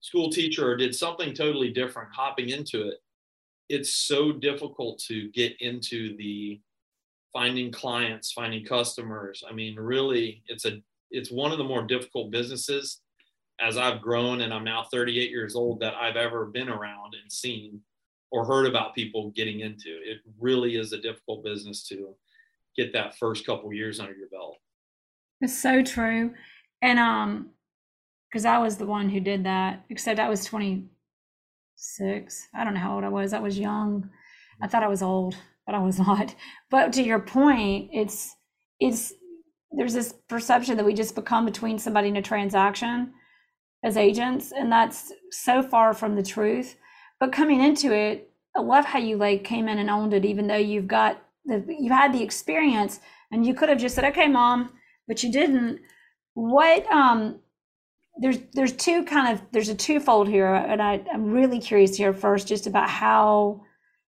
school 0.00 0.30
teacher 0.30 0.68
or 0.68 0.76
did 0.76 0.94
something 0.94 1.34
totally 1.34 1.70
different, 1.70 2.08
hopping 2.14 2.50
into 2.50 2.88
it 2.88 2.98
it's 3.70 3.94
so 3.94 4.32
difficult 4.32 4.98
to 4.98 5.30
get 5.30 5.54
into 5.60 6.16
the 6.16 6.60
finding 7.32 7.70
clients, 7.70 8.32
finding 8.32 8.64
customers. 8.64 9.44
I 9.48 9.52
mean, 9.52 9.76
really, 9.76 10.42
it's 10.48 10.66
a 10.66 10.82
it's 11.12 11.30
one 11.30 11.52
of 11.52 11.58
the 11.58 11.64
more 11.64 11.82
difficult 11.82 12.32
businesses 12.32 13.00
as 13.60 13.76
I've 13.76 14.00
grown 14.00 14.40
and 14.40 14.52
I'm 14.52 14.64
now 14.64 14.86
38 14.92 15.30
years 15.30 15.54
old 15.54 15.80
that 15.80 15.94
I've 15.94 16.16
ever 16.16 16.46
been 16.46 16.68
around 16.68 17.14
and 17.20 17.30
seen 17.30 17.80
or 18.32 18.44
heard 18.44 18.66
about 18.66 18.94
people 18.94 19.30
getting 19.30 19.60
into. 19.60 19.88
It 19.88 20.18
really 20.38 20.76
is 20.76 20.92
a 20.92 21.00
difficult 21.00 21.44
business 21.44 21.86
to 21.88 22.14
get 22.76 22.92
that 22.92 23.18
first 23.18 23.44
couple 23.44 23.72
years 23.72 24.00
under 24.00 24.14
your 24.14 24.28
belt. 24.28 24.56
It's 25.40 25.58
so 25.60 25.82
true. 25.82 26.34
And 26.82 26.98
um 26.98 27.50
because 28.28 28.44
I 28.44 28.58
was 28.58 28.76
the 28.76 28.86
one 28.86 29.08
who 29.08 29.18
did 29.18 29.44
that, 29.44 29.84
except 29.90 30.20
I 30.20 30.28
was 30.28 30.44
20 30.44 30.88
six. 31.80 32.46
I 32.54 32.62
don't 32.62 32.74
know 32.74 32.80
how 32.80 32.94
old 32.94 33.04
I 33.04 33.08
was. 33.08 33.32
I 33.32 33.40
was 33.40 33.58
young. 33.58 34.10
I 34.62 34.68
thought 34.68 34.82
I 34.82 34.88
was 34.88 35.02
old, 35.02 35.36
but 35.66 35.74
I 35.74 35.78
was 35.78 35.98
not. 36.06 36.34
But 36.70 36.92
to 36.94 37.02
your 37.02 37.20
point, 37.20 37.90
it's 37.92 38.36
it's 38.78 39.12
there's 39.72 39.94
this 39.94 40.14
perception 40.28 40.76
that 40.76 40.86
we 40.86 40.94
just 40.94 41.14
become 41.14 41.44
between 41.44 41.78
somebody 41.78 42.08
and 42.08 42.18
a 42.18 42.22
transaction 42.22 43.12
as 43.82 43.96
agents, 43.96 44.52
and 44.52 44.70
that's 44.70 45.12
so 45.30 45.62
far 45.62 45.94
from 45.94 46.16
the 46.16 46.22
truth. 46.22 46.76
But 47.18 47.32
coming 47.32 47.62
into 47.62 47.94
it, 47.94 48.30
I 48.54 48.60
love 48.60 48.84
how 48.84 48.98
you 48.98 49.16
like 49.16 49.44
came 49.44 49.68
in 49.68 49.78
and 49.78 49.90
owned 49.90 50.12
it, 50.12 50.24
even 50.24 50.46
though 50.46 50.56
you've 50.56 50.88
got 50.88 51.22
the 51.46 51.64
you 51.66 51.90
had 51.90 52.12
the 52.12 52.22
experience, 52.22 53.00
and 53.32 53.46
you 53.46 53.54
could 53.54 53.68
have 53.68 53.78
just 53.78 53.94
said, 53.94 54.04
"Okay, 54.04 54.28
mom," 54.28 54.70
but 55.08 55.22
you 55.22 55.32
didn't. 55.32 55.80
What 56.34 56.86
um 56.92 57.40
there's 58.20 58.38
there's 58.52 58.72
two 58.72 59.04
kind 59.04 59.32
of 59.32 59.42
there's 59.50 59.70
a 59.70 59.74
twofold 59.74 60.28
here, 60.28 60.54
and 60.54 60.80
I, 60.80 61.02
I'm 61.12 61.32
really 61.32 61.58
curious 61.58 61.96
here 61.96 62.12
first, 62.12 62.46
just 62.46 62.66
about 62.66 62.88
how 62.88 63.62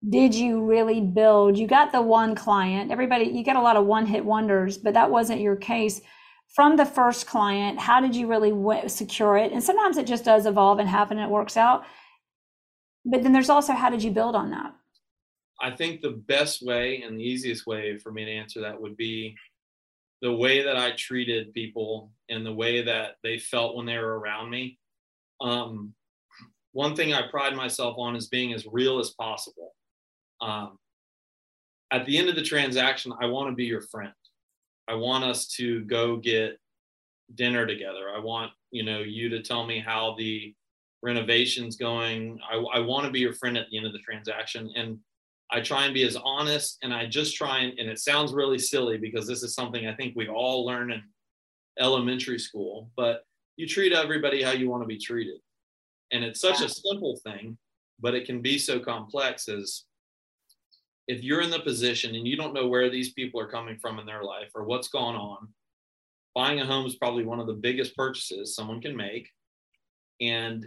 did 0.08 0.36
you 0.36 0.62
really 0.62 1.00
build? 1.00 1.58
You 1.58 1.66
got 1.68 1.94
the 1.94 2.02
one 2.02 2.36
client. 2.36 2.92
Everybody, 2.92 3.26
you 3.26 3.44
get 3.44 3.56
a 3.56 3.62
lot 3.62 3.78
of 3.78 3.86
one 3.86 4.06
hit 4.06 4.26
wonders, 4.26 4.78
but 4.78 4.94
that 4.94 5.10
wasn't 5.10 5.40
your 5.40 5.56
case. 5.56 6.02
From 6.54 6.76
the 6.76 6.86
first 6.86 7.26
client, 7.26 7.80
how 7.80 8.02
did 8.02 8.16
you 8.16 8.28
really 8.28 8.52
w- 8.52 8.88
secure 8.90 9.38
it? 9.38 9.54
And 9.54 9.64
sometimes 9.64 9.98
it 9.98 10.06
just 10.06 10.26
does 10.26 10.46
evolve 10.46 10.80
and 10.80 10.90
happen 10.90 11.18
and 11.18 11.26
it 11.26 11.34
works 11.34 11.58
out. 11.58 11.84
But 13.06 13.24
then 13.24 13.32
there's 13.32 13.50
also 13.50 13.74
how 13.74 13.90
did 13.90 14.04
you 14.04 14.12
build 14.12 14.36
on 14.36 14.52
that? 14.52 14.74
I 15.62 15.72
think 15.72 16.02
the 16.02 16.22
best 16.28 16.62
way 16.62 17.02
and 17.02 17.18
the 17.18 17.24
easiest 17.24 17.66
way 17.66 17.98
for 17.98 18.12
me 18.12 18.26
to 18.26 18.32
answer 18.32 18.62
that 18.62 18.80
would 18.80 18.98
be 18.98 19.36
the 20.24 20.34
way 20.34 20.64
that 20.64 20.78
I 20.78 20.92
treated 20.96 21.54
people 21.54 22.12
and 22.30 22.44
the 22.44 22.54
way 22.54 22.82
that 22.82 23.18
they 23.22 23.38
felt 23.38 23.76
when 23.76 23.86
they 23.86 24.00
were 24.00 24.18
around 24.20 24.50
me 24.50 24.80
um, 25.42 25.94
one 26.72 26.96
thing 26.96 27.14
I 27.14 27.28
pride 27.30 27.56
myself 27.56 27.96
on 27.98 28.16
is 28.16 28.28
being 28.28 28.54
as 28.54 28.66
real 28.66 29.00
as 29.00 29.12
possible. 29.12 29.76
Um, 30.42 30.80
at 31.92 32.06
the 32.06 32.18
end 32.18 32.30
of 32.30 32.36
the 32.36 32.44
transaction, 32.44 33.14
I 33.22 33.28
want 33.28 33.50
to 33.50 33.56
be 33.56 33.66
your 33.66 33.82
friend. 33.82 34.14
I 34.88 34.96
want 34.96 35.24
us 35.24 35.48
to 35.56 35.82
go 35.82 36.18
get 36.18 36.58
dinner 37.36 37.66
together. 37.66 38.10
I 38.14 38.20
want 38.20 38.52
you 38.72 38.84
know 38.84 39.00
you 39.00 39.30
to 39.30 39.42
tell 39.42 39.66
me 39.66 39.80
how 39.80 40.16
the 40.18 40.54
renovation's 41.02 41.76
going. 41.76 42.40
I, 42.52 42.58
I 42.58 42.80
want 42.80 43.06
to 43.06 43.12
be 43.12 43.20
your 43.20 43.34
friend 43.34 43.58
at 43.58 43.68
the 43.70 43.78
end 43.78 43.86
of 43.86 43.94
the 43.94 44.00
transaction, 44.00 44.72
and 44.76 44.98
I 45.54 45.62
try 45.62 45.86
and 45.86 45.94
be 45.94 46.04
as 46.04 46.18
honest. 46.18 46.80
And 46.82 46.94
I 46.94 47.06
just 47.06 47.36
try 47.36 47.60
and 47.60 47.78
and 47.80 47.90
it 47.90 48.00
sounds 48.00 48.34
really 48.34 48.60
silly 48.60 48.98
because 48.98 49.28
this 49.28 49.44
is 49.44 49.54
something 49.54 49.88
I 49.88 49.94
think 49.94 50.16
we 50.16 50.28
all 50.28 50.66
learn 50.66 50.92
in 50.92 51.02
elementary 51.80 52.40
school, 52.40 52.90
but 52.98 53.24
you 53.56 53.68
treat 53.68 53.94
everybody 53.94 54.42
how 54.42 54.52
you 54.52 54.70
want 54.70 54.82
to 54.82 54.88
be 54.88 54.98
treated, 54.98 55.40
and 56.12 56.24
it's 56.24 56.42
such 56.42 56.62
a 56.62 56.70
simple 56.70 57.20
thing, 57.24 57.58
but 58.00 58.16
it 58.16 58.26
can 58.26 58.42
be 58.42 58.58
so 58.58 58.80
complex. 58.80 59.48
As 59.48 59.84
if 61.08 61.24
you're 61.24 61.42
in 61.42 61.52
the 61.52 61.60
position 61.60 62.16
and 62.16 62.28
you 62.28 62.36
don't 62.36 62.54
know 62.54 62.68
where 62.68 62.90
these 62.90 63.14
people 63.14 63.40
are 63.40 63.50
coming 63.50 63.78
from 63.78 64.00
in 64.00 64.06
their 64.06 64.24
life 64.24 64.50
or 64.56 64.64
what's 64.64 64.88
going 64.88 65.16
on 65.16 65.50
buying 66.34 66.60
a 66.60 66.66
home 66.66 66.86
is 66.86 66.96
probably 66.96 67.24
one 67.24 67.40
of 67.40 67.48
the 67.48 67.54
biggest 67.54 67.96
purchases 67.96 68.56
someone 68.56 68.82
can 68.82 68.96
make 68.96 69.30
and 70.22 70.66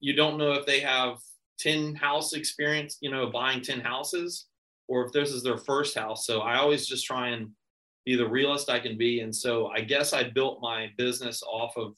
you 0.00 0.14
don't 0.14 0.36
know 0.36 0.52
if 0.52 0.66
they 0.66 0.80
have 0.80 1.18
10 1.62 1.94
house 1.94 2.32
experience 2.32 2.98
you 3.00 3.10
know 3.10 3.26
buying 3.30 3.60
10 3.60 3.80
houses 3.80 4.46
or 4.88 5.06
if 5.06 5.12
this 5.12 5.30
is 5.30 5.42
their 5.42 5.58
first 5.58 5.96
house. 5.96 6.26
So 6.26 6.40
i 6.40 6.58
always 6.58 6.86
just 6.86 7.06
try 7.06 7.28
and 7.28 7.50
be 8.04 8.16
the 8.16 8.28
realist 8.28 8.68
i 8.68 8.80
can 8.80 8.98
be. 8.98 9.20
And 9.20 9.34
so 9.34 9.68
i 9.68 9.80
guess 9.80 10.12
i 10.12 10.22
built 10.24 10.60
my 10.60 10.90
business 10.98 11.42
off 11.42 11.76
of 11.76 11.94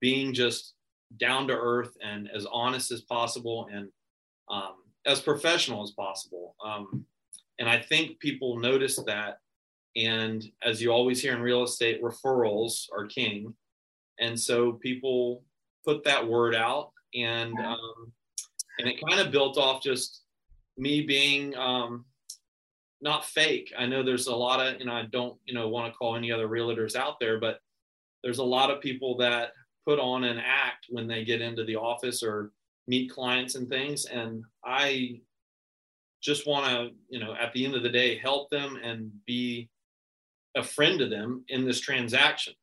being 0.00 0.32
just 0.34 0.74
down 1.18 1.48
to 1.48 1.54
earth 1.54 1.96
and 2.02 2.28
as 2.34 2.46
honest 2.52 2.90
as 2.90 3.02
possible 3.02 3.68
and 3.72 3.88
um, 4.50 4.74
as 5.06 5.20
professional 5.20 5.82
as 5.82 5.92
possible. 5.92 6.54
Um, 6.64 7.04
and 7.58 7.68
i 7.68 7.78
think 7.78 8.18
people 8.20 8.58
notice 8.58 8.96
that. 9.06 9.38
And 9.96 10.44
as 10.62 10.82
you 10.82 10.90
always 10.90 11.22
hear 11.22 11.34
in 11.34 11.40
real 11.40 11.62
estate, 11.62 12.02
referrals 12.02 12.86
are 12.92 13.06
king. 13.06 13.54
And 14.18 14.38
so 14.38 14.72
people 14.72 15.44
put 15.84 16.02
that 16.04 16.26
word 16.26 16.54
out, 16.54 16.90
and 17.14 17.52
um, 17.60 18.12
and 18.78 18.88
it 18.88 19.00
kind 19.08 19.20
of 19.20 19.32
built 19.32 19.58
off 19.58 19.82
just 19.82 20.22
me 20.76 21.02
being 21.02 21.56
um, 21.56 22.04
not 23.00 23.24
fake. 23.24 23.72
I 23.78 23.86
know 23.86 24.02
there's 24.02 24.26
a 24.26 24.34
lot 24.34 24.60
of, 24.60 24.80
know, 24.84 24.92
I 24.92 25.06
don't, 25.10 25.38
you 25.44 25.54
know, 25.54 25.68
want 25.68 25.92
to 25.92 25.96
call 25.96 26.16
any 26.16 26.32
other 26.32 26.48
realtors 26.48 26.96
out 26.96 27.20
there, 27.20 27.38
but 27.38 27.58
there's 28.22 28.38
a 28.38 28.44
lot 28.44 28.70
of 28.70 28.80
people 28.80 29.16
that 29.18 29.52
put 29.86 29.98
on 29.98 30.24
an 30.24 30.38
act 30.38 30.86
when 30.88 31.06
they 31.06 31.24
get 31.24 31.40
into 31.40 31.64
the 31.64 31.76
office 31.76 32.22
or 32.22 32.52
meet 32.88 33.10
clients 33.10 33.54
and 33.54 33.68
things. 33.68 34.06
And 34.06 34.42
I 34.64 35.20
just 36.22 36.46
want 36.46 36.66
to, 36.66 36.90
you 37.10 37.20
know, 37.20 37.34
at 37.34 37.52
the 37.52 37.64
end 37.64 37.74
of 37.74 37.82
the 37.82 37.90
day, 37.90 38.16
help 38.16 38.50
them 38.50 38.78
and 38.82 39.12
be 39.26 39.68
a 40.56 40.62
friend 40.62 40.98
to 40.98 41.08
them 41.08 41.44
in 41.48 41.64
this 41.64 41.80
transaction. 41.80 42.54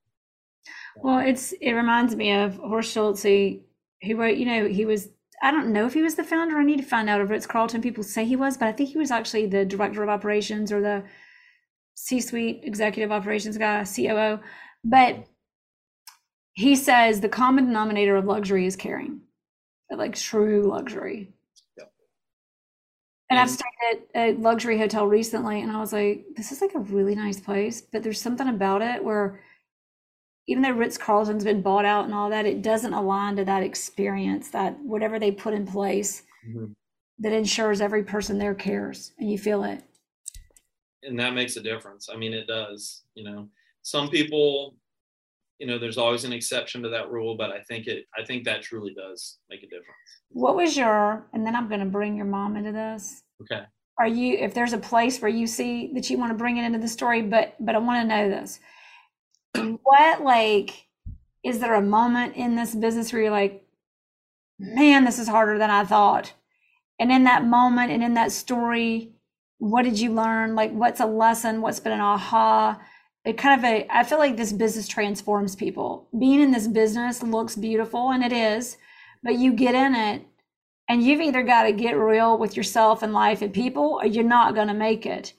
Well, 0.96 1.20
it's 1.20 1.54
it 1.54 1.74
reminds 1.74 2.16
me 2.16 2.34
of 2.34 2.56
Horst 2.58 2.92
Schulze. 2.92 3.24
who 3.24 4.16
wrote, 4.16 4.38
you 4.38 4.46
know, 4.46 4.68
he 4.68 4.86
was 4.86 5.10
I 5.42 5.52
don't 5.52 5.74
know 5.74 5.88
if 5.88 5.94
he 5.94 6.04
was 6.04 6.16
the 6.16 6.24
founder. 6.24 6.58
I 6.58 6.64
need 6.64 6.78
to 6.78 6.86
find 6.86 7.10
out 7.10 7.22
if 7.22 7.32
it's 7.32 7.48
Carlton. 7.48 7.82
People 7.82 8.04
say 8.04 8.26
he 8.26 8.36
was, 8.36 8.58
but 8.58 8.68
I 8.68 8.72
think 8.72 8.90
he 8.90 8.98
was 8.98 9.12
actually 9.12 9.48
the 9.48 9.66
director 9.66 10.04
of 10.04 10.10
operations 10.10 10.72
or 10.72 10.82
the 10.82 11.04
C-suite 11.96 12.62
executive 12.64 13.12
operations 13.12 13.58
guy, 13.58 13.84
COO. 13.84 14.40
But 14.84 15.26
he 16.54 16.76
says 16.76 17.22
the 17.22 17.30
common 17.30 17.66
denominator 17.66 18.16
of 18.16 18.26
luxury 18.26 18.66
is 18.68 18.76
caring, 18.76 19.22
like 19.90 20.16
true 20.16 20.64
luxury. 20.64 21.34
And 23.30 23.40
I've 23.40 23.50
stayed 23.50 23.66
at 23.90 24.00
a 24.14 24.34
luxury 24.34 24.78
hotel 24.78 25.08
recently, 25.08 25.62
and 25.62 25.72
I 25.72 25.80
was 25.80 25.94
like, 25.94 26.26
this 26.36 26.52
is 26.52 26.60
like 26.60 26.76
a 26.76 26.80
really 26.80 27.16
nice 27.16 27.40
place, 27.40 27.82
but 27.82 28.04
there's 28.04 28.20
something 28.20 28.50
about 28.50 28.82
it 28.82 29.02
where 29.02 29.40
even 30.48 30.64
though 30.64 30.72
Ritz 30.72 30.98
Carlton's 30.98 31.44
been 31.44 31.62
bought 31.62 31.86
out 31.86 32.06
and 32.06 32.14
all 32.14 32.30
that, 32.30 32.46
it 32.46 32.62
doesn't 32.62 32.94
align 32.94 33.36
to 33.36 33.46
that 33.46 33.64
experience, 33.64 34.50
that 34.50 34.78
whatever 34.80 35.20
they 35.20 35.32
put 35.32 35.54
in 35.54 35.66
place 35.66 36.24
mm-hmm. 36.48 36.72
that 37.20 37.34
ensures 37.34 37.80
every 37.80 38.04
person 38.04 38.38
there 38.38 38.56
cares 38.56 39.14
and 39.20 39.32
you 39.32 39.38
feel 39.38 39.64
it. 39.64 39.84
And 41.04 41.20
that 41.20 41.34
makes 41.34 41.56
a 41.58 41.62
difference. 41.62 42.10
I 42.12 42.18
mean, 42.18 42.34
it 42.34 42.48
does. 42.48 43.04
You 43.16 43.24
know, 43.24 43.50
some 43.82 44.10
people, 44.10 44.76
you 45.60 45.68
know, 45.68 45.78
there's 45.78 45.98
always 45.98 46.24
an 46.24 46.34
exception 46.34 46.82
to 46.84 46.90
that 46.90 47.12
rule, 47.12 47.38
but 47.38 47.52
I 47.52 47.62
think 47.62 47.88
it, 47.88 48.06
I 48.18 48.26
think 48.26 48.44
that 48.46 48.62
truly 48.62 48.94
does 48.94 49.38
make 49.50 49.62
a 49.62 49.68
difference. 49.68 49.88
What 50.30 50.56
was 50.56 50.76
your, 50.76 51.28
and 51.34 51.46
then 51.46 51.56
I'm 51.56 51.68
going 51.68 51.80
to 51.82 51.86
bring 51.86 52.16
your 52.16 52.26
mom 52.26 52.56
into 52.56 52.72
this. 52.72 53.24
Okay. 53.42 53.64
Are 54.00 54.08
you, 54.08 54.38
if 54.38 54.54
there's 54.54 54.74
a 54.74 54.78
place 54.80 55.22
where 55.22 55.30
you 55.30 55.46
see 55.46 55.92
that 55.94 56.10
you 56.10 56.18
want 56.18 56.32
to 56.32 56.38
bring 56.38 56.58
it 56.58 56.64
into 56.64 56.80
the 56.80 56.88
story, 56.88 57.22
but, 57.22 57.56
but 57.60 57.76
I 57.76 57.78
want 57.78 58.02
to 58.02 58.08
know 58.08 58.30
this. 58.30 58.60
What, 59.56 60.24
like, 60.24 60.88
is 61.44 61.60
there 61.60 61.76
a 61.76 61.82
moment 61.82 62.36
in 62.36 62.56
this 62.56 62.76
business 62.76 63.12
where 63.12 63.24
you're 63.24 63.32
like, 63.32 63.66
man, 64.60 65.06
this 65.06 65.20
is 65.20 65.28
harder 65.28 65.58
than 65.58 65.70
I 65.70 65.84
thought? 65.84 66.34
And 67.00 67.12
in 67.12 67.24
that 67.24 67.46
moment 67.46 67.92
and 67.92 68.04
in 68.04 68.14
that 68.14 68.32
story, 68.32 69.14
what 69.58 69.84
did 69.84 70.00
you 70.00 70.12
learn? 70.14 70.56
Like, 70.56 70.72
what's 70.72 71.00
a 71.00 71.06
lesson? 71.06 71.62
What's 71.62 71.80
been 71.80 71.94
an 71.94 72.02
aha? 72.02 72.80
It 73.26 73.38
kind 73.38 73.60
of 73.60 73.66
a, 73.66 73.88
I 73.90 74.04
feel 74.04 74.18
like 74.18 74.38
this 74.38 74.54
business 74.54 74.88
transforms 74.88 75.56
people. 75.56 76.08
Being 76.18 76.42
in 76.42 76.52
this 76.52 76.68
business 76.68 77.22
looks 77.22 77.56
beautiful, 77.56 78.12
and 78.12 78.24
it 78.24 78.32
is 78.32 78.78
but 79.24 79.38
you 79.38 79.54
get 79.54 79.76
in 79.76 79.96
it 79.96 80.26
and 80.90 81.04
you've 81.04 81.22
either 81.22 81.44
got 81.44 81.64
to 81.64 81.72
get 81.72 81.98
real 81.98 82.38
with 82.38 82.58
yourself 82.58 83.04
and 83.04 83.14
life 83.14 83.42
and 83.42 83.54
people 83.54 84.00
or 84.02 84.06
you're 84.06 84.24
not 84.24 84.56
going 84.56 84.68
to 84.68 84.74
make 84.74 85.06
it 85.06 85.34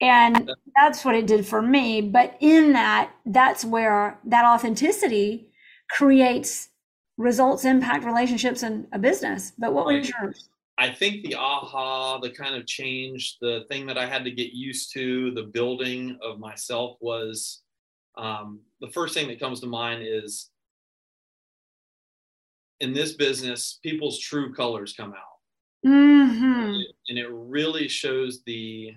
and 0.00 0.50
that's 0.76 1.04
what 1.04 1.14
it 1.14 1.26
did 1.26 1.46
for 1.46 1.60
me 1.60 2.00
but 2.00 2.36
in 2.40 2.72
that 2.72 3.10
that's 3.26 3.64
where 3.64 4.18
that 4.24 4.44
authenticity 4.44 5.50
creates 5.90 6.68
results 7.16 7.64
impact 7.64 8.04
relationships 8.04 8.62
and 8.62 8.86
a 8.92 8.98
business 8.98 9.52
but 9.58 9.72
what 9.72 9.86
was 9.86 10.08
yours 10.08 10.48
i 10.78 10.90
think 10.90 11.22
the 11.24 11.34
aha 11.34 12.18
the 12.18 12.30
kind 12.30 12.54
of 12.54 12.66
change 12.66 13.36
the 13.40 13.64
thing 13.68 13.86
that 13.86 13.98
i 13.98 14.06
had 14.06 14.24
to 14.24 14.30
get 14.30 14.52
used 14.52 14.92
to 14.92 15.30
the 15.32 15.42
building 15.42 16.18
of 16.22 16.38
myself 16.38 16.96
was 17.00 17.62
um, 18.16 18.60
the 18.80 18.90
first 18.90 19.14
thing 19.14 19.28
that 19.28 19.40
comes 19.40 19.60
to 19.60 19.66
mind 19.66 20.02
is 20.04 20.50
in 22.80 22.92
this 22.92 23.12
business, 23.12 23.78
people's 23.82 24.18
true 24.18 24.52
colors 24.52 24.92
come 24.92 25.12
out. 25.12 25.86
Mm-hmm. 25.86 26.80
And 27.08 27.18
it 27.18 27.28
really 27.30 27.88
shows 27.88 28.42
the 28.44 28.94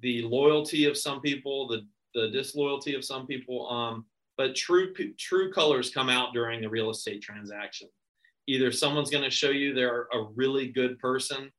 the 0.00 0.22
loyalty 0.22 0.84
of 0.84 0.96
some 0.96 1.20
people, 1.20 1.68
the 1.68 1.86
the 2.14 2.30
disloyalty 2.30 2.94
of 2.94 3.04
some 3.04 3.26
people. 3.26 3.68
Um, 3.70 4.06
but 4.36 4.54
true 4.54 4.94
true 5.18 5.52
colors 5.52 5.90
come 5.90 6.08
out 6.08 6.32
during 6.32 6.60
the 6.60 6.68
real 6.68 6.90
estate 6.90 7.22
transaction. 7.22 7.88
Either 8.46 8.72
someone's 8.72 9.10
going 9.10 9.24
to 9.24 9.30
show 9.30 9.50
you 9.50 9.74
they're 9.74 10.08
a 10.12 10.26
really 10.34 10.68
good 10.68 10.98
person, 10.98 11.52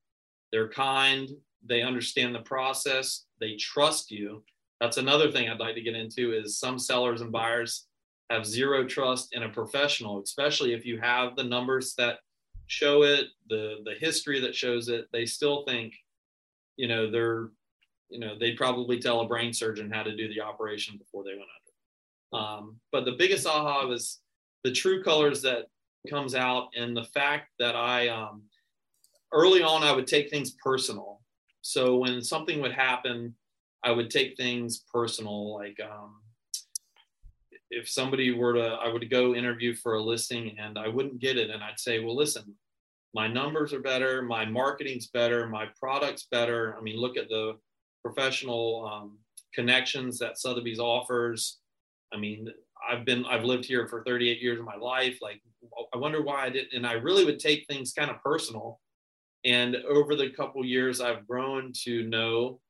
they're 0.52 0.70
kind, 0.70 1.30
they 1.64 1.82
understand 1.82 2.34
the 2.34 2.40
process, 2.40 3.26
they 3.40 3.56
trust 3.58 4.10
you. 4.10 4.44
That's 4.82 4.98
another 4.98 5.32
thing 5.32 5.50
I'd 5.50 5.60
like 5.60 5.76
to 5.76 5.82
get 5.82 5.96
into 5.96 6.34
is 6.34 6.58
some 6.58 6.80
sellers 6.80 7.22
and 7.22 7.32
buyers 7.32 7.86
have 8.30 8.46
zero 8.46 8.86
trust 8.86 9.36
in 9.36 9.44
a 9.44 9.50
professional, 9.50 10.22
especially 10.22 10.74
if 10.74 10.86
you 10.86 11.00
have 11.00 11.36
the 11.36 11.44
numbers 11.44 11.94
that 11.98 12.20
show 12.68 13.04
it, 13.04 13.26
the 13.50 13.78
the 13.84 13.96
history 14.00 14.40
that 14.40 14.56
shows 14.56 14.88
it. 14.88 15.06
They 15.12 15.26
still 15.26 15.64
think, 15.68 15.94
you 16.78 16.88
know, 16.88 17.12
they're, 17.12 17.50
you 18.10 18.20
know, 18.20 18.38
they'd 18.38 18.58
probably 18.58 19.00
tell 19.00 19.22
a 19.22 19.28
brain 19.28 19.54
surgeon 19.54 19.92
how 19.92 20.04
to 20.04 20.16
do 20.16 20.28
the 20.28 20.42
operation 20.42 20.98
before 20.98 21.24
they 21.24 21.32
went 21.32 21.44
under. 22.32 22.44
Um, 22.44 22.80
but 22.92 23.06
the 23.06 23.14
biggest 23.14 23.48
aha 23.48 23.86
was 23.86 24.20
the 24.64 24.72
true 24.72 25.04
colors 25.04 25.42
that 25.44 25.66
comes 26.10 26.36
out 26.36 26.70
and 26.76 26.96
the 26.96 27.04
fact 27.06 27.50
that 27.60 27.76
I 27.76 28.08
um, 28.10 28.44
early 29.34 29.62
on 29.62 29.84
I 29.84 29.92
would 29.92 30.08
take 30.08 30.30
things 30.30 30.56
personal. 30.64 31.22
So 31.62 31.98
when 31.98 32.22
something 32.22 32.62
would 32.62 32.72
happen, 32.72 33.36
I 33.84 33.92
would 33.92 34.10
take 34.10 34.36
things 34.38 34.84
personal, 34.92 35.56
like 35.56 35.80
um, 35.80 36.16
if 37.72 37.90
somebody 37.90 38.32
were 38.32 38.54
to 38.54 38.78
i 38.84 38.88
would 38.88 39.10
go 39.10 39.36
interview 39.36 39.76
for 39.76 39.96
a 39.96 40.02
listing 40.02 40.56
and 40.60 40.78
i 40.78 40.88
wouldn't 40.88 41.20
get 41.20 41.38
it 41.38 41.50
and 41.50 41.64
i'd 41.64 41.80
say 41.80 42.00
well 42.00 42.16
listen 42.16 42.56
my 43.14 43.28
numbers 43.28 43.74
are 43.74 43.80
better 43.80 44.22
my 44.22 44.46
marketing's 44.46 45.08
better 45.08 45.48
my 45.48 45.68
product's 45.80 46.28
better 46.32 46.76
i 46.78 46.82
mean 46.82 46.98
look 46.98 47.18
at 47.18 47.30
the 47.30 47.56
professional 48.04 48.90
um, 48.92 49.18
connections 49.54 50.20
that 50.20 50.38
sotheby's 50.38 50.80
offers. 50.80 51.60
I 52.14 52.18
mean 52.18 52.50
i've 52.90 53.04
been 53.04 53.26
i've 53.26 53.44
lived 53.44 53.66
here 53.66 53.90
for 53.90 54.06
38 54.06 54.42
years 54.42 54.58
of 54.58 54.64
my 54.64 54.78
life 54.78 55.18
like 55.22 55.42
i 55.94 55.98
wonder 55.98 56.22
why 56.22 56.46
i 56.46 56.50
didn't 56.50 56.72
and 56.74 56.88
i 56.88 56.94
really 56.94 57.26
would 57.26 57.38
take 57.38 57.68
things 57.68 57.92
kind 57.92 58.10
of 58.10 58.24
personal. 58.24 58.80
And 59.44 59.76
over 59.88 60.16
the 60.16 60.30
couple 60.30 60.66
years 60.66 61.02
i've 61.02 61.28
grown 61.28 61.74
to 61.84 62.08
know 62.08 62.62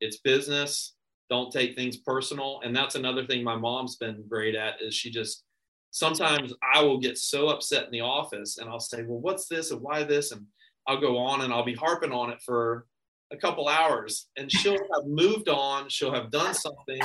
it's 0.00 0.18
business 0.18 0.94
don't 1.32 1.50
take 1.50 1.74
things 1.74 1.96
personal. 1.96 2.60
And 2.62 2.76
that's 2.76 2.94
another 2.94 3.26
thing 3.26 3.42
my 3.42 3.56
mom's 3.56 3.96
been 3.96 4.22
great 4.28 4.54
at 4.54 4.82
is 4.82 4.94
she 4.94 5.10
just 5.10 5.44
sometimes 5.90 6.52
I 6.74 6.82
will 6.82 6.98
get 6.98 7.16
so 7.16 7.48
upset 7.48 7.86
in 7.86 7.90
the 7.90 8.02
office 8.02 8.58
and 8.58 8.68
I'll 8.68 8.78
say, 8.78 9.02
well, 9.02 9.18
what's 9.18 9.48
this 9.48 9.70
and 9.70 9.80
why 9.80 10.04
this? 10.04 10.32
And 10.32 10.44
I'll 10.86 11.00
go 11.00 11.16
on 11.16 11.40
and 11.40 11.50
I'll 11.50 11.64
be 11.64 11.74
harping 11.74 12.12
on 12.12 12.28
it 12.28 12.42
for 12.44 12.86
a 13.32 13.36
couple 13.36 13.68
hours 13.68 14.28
and 14.36 14.50
she'll 14.50 14.72
have 14.72 15.06
moved 15.06 15.48
on. 15.48 15.88
She'll 15.88 16.14
have 16.14 16.30
done 16.30 16.54
something. 16.54 17.00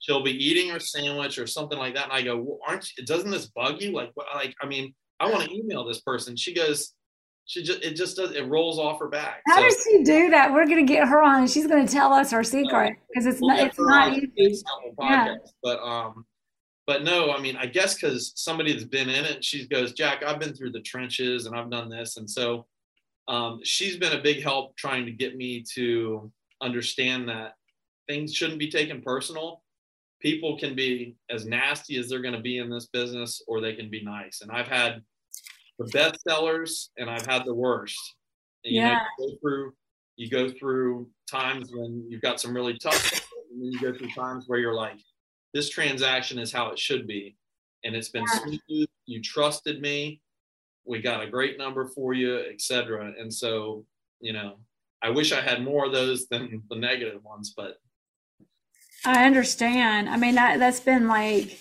She'll 0.00 0.22
be 0.22 0.32
eating 0.32 0.70
her 0.70 0.80
sandwich 0.80 1.38
or 1.38 1.46
something 1.46 1.78
like 1.78 1.94
that. 1.94 2.04
And 2.04 2.12
I 2.12 2.22
go, 2.22 2.36
well, 2.36 2.58
aren't 2.66 2.88
you, 2.96 3.04
doesn't 3.04 3.30
this 3.30 3.46
bug 3.46 3.80
you? 3.80 3.92
Like, 3.92 4.12
like, 4.34 4.54
I 4.60 4.66
mean, 4.66 4.94
I 5.20 5.30
want 5.30 5.48
to 5.48 5.54
email 5.54 5.84
this 5.84 6.00
person. 6.00 6.36
She 6.36 6.54
goes, 6.54 6.94
she 7.46 7.62
just, 7.62 7.82
it 7.82 7.94
just 7.94 8.16
does, 8.16 8.32
it 8.32 8.46
rolls 8.46 8.78
off 8.78 9.00
her 9.00 9.08
back. 9.08 9.40
How 9.46 9.56
so, 9.56 9.62
does 9.62 9.84
she 9.84 10.02
do 10.04 10.30
that? 10.30 10.52
We're 10.52 10.66
going 10.66 10.86
to 10.86 10.92
get 10.92 11.08
her 11.08 11.22
on 11.22 11.46
she's 11.48 11.66
going 11.66 11.86
to 11.86 11.92
tell 11.92 12.12
us 12.12 12.30
her 12.30 12.44
secret 12.44 12.94
because 13.08 13.26
it's 13.26 13.40
we'll 13.40 13.56
not, 13.56 13.66
it's 13.66 13.78
not 13.78 14.18
easy. 14.36 14.64
Yeah. 15.00 15.36
But, 15.62 15.80
um, 15.80 16.26
but 16.86 17.02
no, 17.02 17.32
I 17.32 17.40
mean, 17.40 17.56
I 17.56 17.66
guess 17.66 17.94
because 17.94 18.32
somebody 18.36 18.72
that's 18.72 18.84
been 18.84 19.08
in 19.08 19.24
it, 19.24 19.44
she 19.44 19.66
goes, 19.66 19.92
Jack, 19.92 20.22
I've 20.24 20.38
been 20.38 20.54
through 20.54 20.72
the 20.72 20.80
trenches 20.80 21.46
and 21.46 21.56
I've 21.56 21.70
done 21.70 21.88
this. 21.88 22.16
And 22.16 22.28
so 22.28 22.66
um, 23.28 23.60
she's 23.62 23.96
been 23.96 24.14
a 24.14 24.22
big 24.22 24.42
help 24.42 24.76
trying 24.76 25.04
to 25.04 25.12
get 25.12 25.36
me 25.36 25.62
to 25.74 26.32
understand 26.62 27.28
that 27.28 27.52
things 28.08 28.34
shouldn't 28.34 28.58
be 28.58 28.70
taken 28.70 29.02
personal. 29.02 29.62
People 30.20 30.58
can 30.58 30.74
be 30.74 31.16
as 31.30 31.46
nasty 31.46 31.96
as 31.98 32.08
they're 32.08 32.22
going 32.22 32.34
to 32.34 32.40
be 32.40 32.58
in 32.58 32.70
this 32.70 32.86
business, 32.86 33.42
or 33.46 33.60
they 33.60 33.74
can 33.74 33.90
be 33.90 34.02
nice. 34.02 34.40
And 34.40 34.50
I've 34.50 34.66
had 34.66 35.02
the 35.78 35.84
best 35.86 36.20
sellers, 36.26 36.90
and 36.96 37.08
I've 37.08 37.26
had 37.26 37.44
the 37.44 37.54
worst. 37.54 38.00
And, 38.64 38.74
you 38.74 38.80
yeah. 38.80 38.94
Know, 38.94 39.00
you 39.18 39.28
go 39.28 39.38
through 39.40 39.72
you 40.16 40.28
go 40.28 40.48
through 40.48 41.08
times 41.30 41.70
when 41.72 42.04
you've 42.08 42.22
got 42.22 42.40
some 42.40 42.52
really 42.52 42.76
tough, 42.78 43.12
and 43.52 43.62
then 43.62 43.70
you 43.70 43.80
go 43.80 43.96
through 43.96 44.10
times 44.10 44.44
where 44.48 44.58
you're 44.58 44.74
like, 44.74 44.98
this 45.54 45.70
transaction 45.70 46.40
is 46.40 46.52
how 46.52 46.70
it 46.70 46.78
should 46.78 47.06
be, 47.06 47.36
and 47.84 47.94
it's 47.94 48.08
been 48.08 48.24
yeah. 48.32 48.56
smooth. 48.56 48.88
You 49.06 49.22
trusted 49.22 49.80
me 49.80 50.20
we 50.88 51.00
got 51.02 51.22
a 51.22 51.30
great 51.30 51.58
number 51.58 51.86
for 51.86 52.14
you, 52.14 52.38
etc. 52.38 53.12
And 53.18 53.32
so, 53.32 53.84
you 54.20 54.32
know, 54.32 54.56
I 55.02 55.10
wish 55.10 55.32
I 55.32 55.40
had 55.40 55.62
more 55.62 55.86
of 55.86 55.92
those 55.92 56.26
than 56.28 56.62
the 56.70 56.76
negative 56.76 57.22
ones, 57.22 57.52
but 57.56 57.76
I 59.04 59.26
understand. 59.26 60.08
I 60.08 60.16
mean, 60.16 60.34
that, 60.34 60.58
that's 60.58 60.80
been 60.80 61.06
like, 61.06 61.58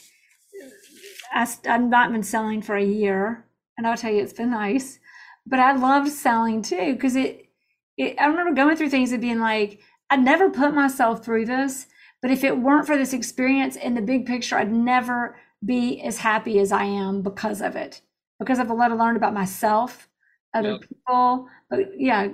I, 1.32 1.48
I've 1.68 1.84
not 1.84 2.12
been 2.12 2.24
selling 2.24 2.62
for 2.62 2.76
a 2.76 2.84
year, 2.84 3.46
and 3.78 3.86
I'll 3.86 3.98
tell 3.98 4.12
you, 4.12 4.24
it's 4.24 4.34
been 4.34 4.50
nice. 4.50 4.98
But 5.46 5.60
I 5.60 5.74
love 5.74 6.10
selling 6.10 6.62
too 6.62 6.94
because 6.94 7.16
it, 7.16 7.50
it. 7.98 8.16
I 8.20 8.26
remember 8.26 8.54
going 8.54 8.76
through 8.76 8.90
things 8.90 9.12
and 9.12 9.22
being 9.22 9.40
like, 9.40 9.82
I'd 10.10 10.24
never 10.24 10.50
put 10.50 10.74
myself 10.74 11.24
through 11.24 11.46
this, 11.46 11.86
but 12.22 12.32
if 12.32 12.44
it 12.44 12.58
weren't 12.58 12.88
for 12.88 12.98
this 12.98 13.14
experience 13.14 13.76
in 13.76 13.94
the 13.94 14.02
big 14.02 14.26
picture, 14.26 14.58
I'd 14.58 14.72
never 14.72 15.38
be 15.64 16.02
as 16.02 16.18
happy 16.18 16.60
as 16.60 16.72
I 16.72 16.84
am 16.86 17.22
because 17.22 17.62
of 17.62 17.76
it 17.76 18.02
because 18.40 18.60
I've 18.60 18.70
a 18.70 18.74
lot 18.74 18.90
to 18.90 18.96
learn 18.96 19.16
about 19.16 19.34
myself, 19.34 20.10
other 20.54 20.80
people. 20.80 21.48
But 21.70 22.00
yeah. 22.00 22.30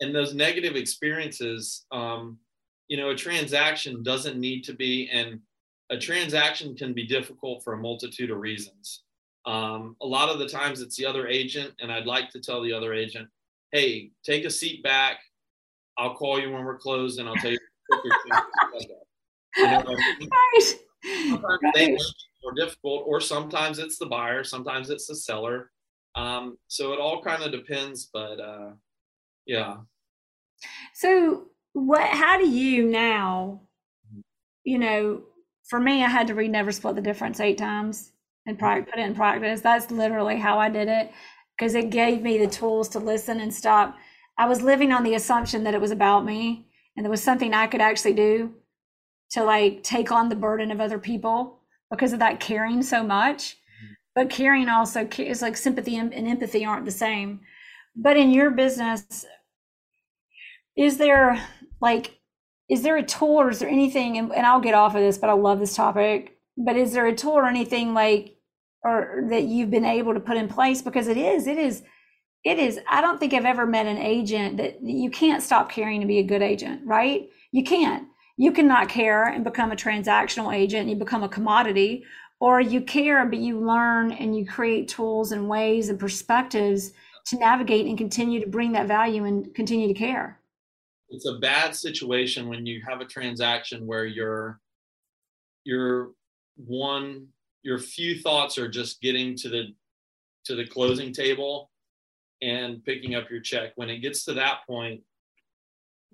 And 0.00 0.14
those 0.14 0.34
negative 0.34 0.76
experiences, 0.76 1.86
um, 1.92 2.38
you 2.88 2.96
know, 2.96 3.10
a 3.10 3.16
transaction 3.16 4.02
doesn't 4.02 4.38
need 4.38 4.62
to 4.64 4.74
be, 4.74 5.08
and 5.12 5.40
a 5.90 5.98
transaction 5.98 6.74
can 6.74 6.92
be 6.92 7.06
difficult 7.06 7.62
for 7.62 7.74
a 7.74 7.76
multitude 7.76 8.30
of 8.30 8.38
reasons. 8.38 9.04
Um, 9.44 9.96
a 10.00 10.06
lot 10.06 10.28
of 10.28 10.38
the 10.38 10.48
times 10.48 10.80
it's 10.80 10.96
the 10.96 11.06
other 11.06 11.26
agent, 11.26 11.72
and 11.80 11.92
I'd 11.92 12.06
like 12.06 12.30
to 12.30 12.40
tell 12.40 12.62
the 12.62 12.72
other 12.72 12.92
agent, 12.92 13.28
hey, 13.72 14.10
take 14.24 14.44
a 14.44 14.50
seat 14.50 14.82
back. 14.82 15.18
I'll 15.98 16.14
call 16.14 16.40
you 16.40 16.50
when 16.50 16.64
we're 16.64 16.78
closed, 16.78 17.18
and 17.18 17.28
I'll 17.28 17.36
tell 17.36 17.50
you. 17.50 17.58
you 18.04 18.10
know, 19.64 19.84
right. 19.84 20.74
Sometimes 21.28 21.58
right. 21.62 21.74
they 21.74 21.96
more 22.42 22.52
difficult, 22.54 23.04
or 23.06 23.20
sometimes 23.20 23.78
it's 23.78 23.98
the 23.98 24.06
buyer, 24.06 24.44
sometimes 24.44 24.90
it's 24.90 25.06
the 25.06 25.16
seller. 25.16 25.70
Um, 26.14 26.58
so 26.68 26.92
it 26.92 27.00
all 27.00 27.22
kind 27.22 27.42
of 27.42 27.52
depends, 27.52 28.08
but 28.12 28.40
uh, 28.40 28.70
yeah. 29.46 29.76
So 30.94 31.48
what? 31.72 32.08
How 32.08 32.38
do 32.38 32.48
you 32.48 32.84
now? 32.84 33.62
You 34.64 34.78
know, 34.78 35.22
for 35.64 35.80
me, 35.80 36.04
I 36.04 36.08
had 36.08 36.28
to 36.28 36.34
read 36.34 36.50
Never 36.50 36.70
Split 36.72 36.94
the 36.94 37.02
Difference 37.02 37.40
eight 37.40 37.58
times 37.58 38.12
and 38.46 38.58
put 38.58 38.88
it 38.88 38.98
in 38.98 39.14
practice. 39.14 39.60
That's 39.60 39.90
literally 39.90 40.38
how 40.38 40.58
I 40.58 40.68
did 40.68 40.88
it 40.88 41.10
because 41.56 41.74
it 41.74 41.90
gave 41.90 42.22
me 42.22 42.38
the 42.38 42.46
tools 42.46 42.88
to 42.90 42.98
listen 42.98 43.40
and 43.40 43.52
stop. 43.52 43.96
I 44.38 44.46
was 44.46 44.62
living 44.62 44.92
on 44.92 45.04
the 45.04 45.14
assumption 45.14 45.64
that 45.64 45.74
it 45.74 45.80
was 45.80 45.90
about 45.90 46.24
me 46.24 46.66
and 46.96 47.04
there 47.04 47.10
was 47.10 47.22
something 47.22 47.54
I 47.54 47.66
could 47.66 47.80
actually 47.80 48.14
do 48.14 48.52
to 49.30 49.44
like 49.44 49.82
take 49.82 50.10
on 50.10 50.28
the 50.28 50.36
burden 50.36 50.70
of 50.70 50.80
other 50.80 50.98
people 50.98 51.60
because 51.92 52.12
of 52.12 52.18
that 52.18 52.40
caring 52.40 52.82
so 52.82 53.04
much. 53.04 53.52
Mm-hmm. 53.52 53.92
But 54.16 54.30
caring 54.30 54.68
also 54.68 55.06
is 55.18 55.42
like 55.42 55.56
sympathy 55.56 55.96
and 55.96 56.12
empathy 56.12 56.64
aren't 56.64 56.86
the 56.86 56.90
same. 56.90 57.40
But 57.94 58.16
in 58.16 58.32
your 58.32 58.50
business, 58.50 59.26
is 60.76 60.96
there 60.96 61.40
like, 61.80 62.18
is 62.68 62.82
there 62.82 62.96
a 62.96 63.02
tool 63.02 63.40
or 63.40 63.50
is 63.50 63.58
there 63.58 63.68
anything, 63.68 64.16
and, 64.16 64.32
and 64.32 64.46
I'll 64.46 64.60
get 64.60 64.74
off 64.74 64.94
of 64.94 65.02
this, 65.02 65.18
but 65.18 65.28
I 65.28 65.34
love 65.34 65.60
this 65.60 65.76
topic, 65.76 66.38
but 66.56 66.76
is 66.76 66.92
there 66.92 67.06
a 67.06 67.14
tool 67.14 67.32
or 67.32 67.46
anything 67.46 67.92
like, 67.92 68.36
or 68.82 69.24
that 69.28 69.44
you've 69.44 69.70
been 69.70 69.84
able 69.84 70.14
to 70.14 70.20
put 70.20 70.38
in 70.38 70.48
place? 70.48 70.80
Because 70.80 71.08
it 71.08 71.18
is, 71.18 71.46
it 71.46 71.58
is, 71.58 71.82
it 72.44 72.58
is, 72.58 72.80
I 72.88 73.02
don't 73.02 73.20
think 73.20 73.34
I've 73.34 73.44
ever 73.44 73.66
met 73.66 73.86
an 73.86 73.98
agent 73.98 74.56
that 74.56 74.82
you 74.82 75.10
can't 75.10 75.42
stop 75.42 75.70
caring 75.70 76.00
to 76.00 76.06
be 76.06 76.18
a 76.18 76.24
good 76.24 76.42
agent, 76.42 76.80
right? 76.86 77.28
You 77.50 77.62
can't 77.62 78.08
you 78.42 78.52
cannot 78.52 78.88
care 78.88 79.24
and 79.24 79.44
become 79.44 79.72
a 79.72 79.76
transactional 79.76 80.54
agent 80.54 80.88
you 80.88 80.96
become 80.96 81.22
a 81.22 81.28
commodity 81.28 82.04
or 82.40 82.60
you 82.60 82.80
care 82.80 83.24
but 83.26 83.38
you 83.38 83.60
learn 83.60 84.12
and 84.12 84.36
you 84.36 84.44
create 84.46 84.88
tools 84.88 85.32
and 85.32 85.48
ways 85.48 85.88
and 85.88 85.98
perspectives 85.98 86.92
to 87.26 87.38
navigate 87.38 87.86
and 87.86 87.96
continue 87.96 88.40
to 88.40 88.46
bring 88.46 88.72
that 88.72 88.86
value 88.88 89.24
and 89.24 89.54
continue 89.54 89.88
to 89.88 89.94
care. 89.94 90.40
It's 91.10 91.26
a 91.26 91.38
bad 91.38 91.74
situation 91.74 92.48
when 92.48 92.66
you 92.66 92.82
have 92.88 93.00
a 93.00 93.04
transaction 93.04 93.86
where 93.86 94.06
your 94.06 94.60
your 95.64 96.10
one 96.56 97.28
your 97.62 97.78
few 97.78 98.18
thoughts 98.18 98.58
are 98.58 98.68
just 98.68 99.00
getting 99.00 99.36
to 99.36 99.48
the 99.48 99.74
to 100.44 100.56
the 100.56 100.66
closing 100.66 101.12
table 101.12 101.70
and 102.40 102.84
picking 102.84 103.14
up 103.14 103.30
your 103.30 103.40
check. 103.40 103.72
When 103.76 103.90
it 103.90 103.98
gets 103.98 104.24
to 104.24 104.34
that 104.34 104.60
point 104.66 105.02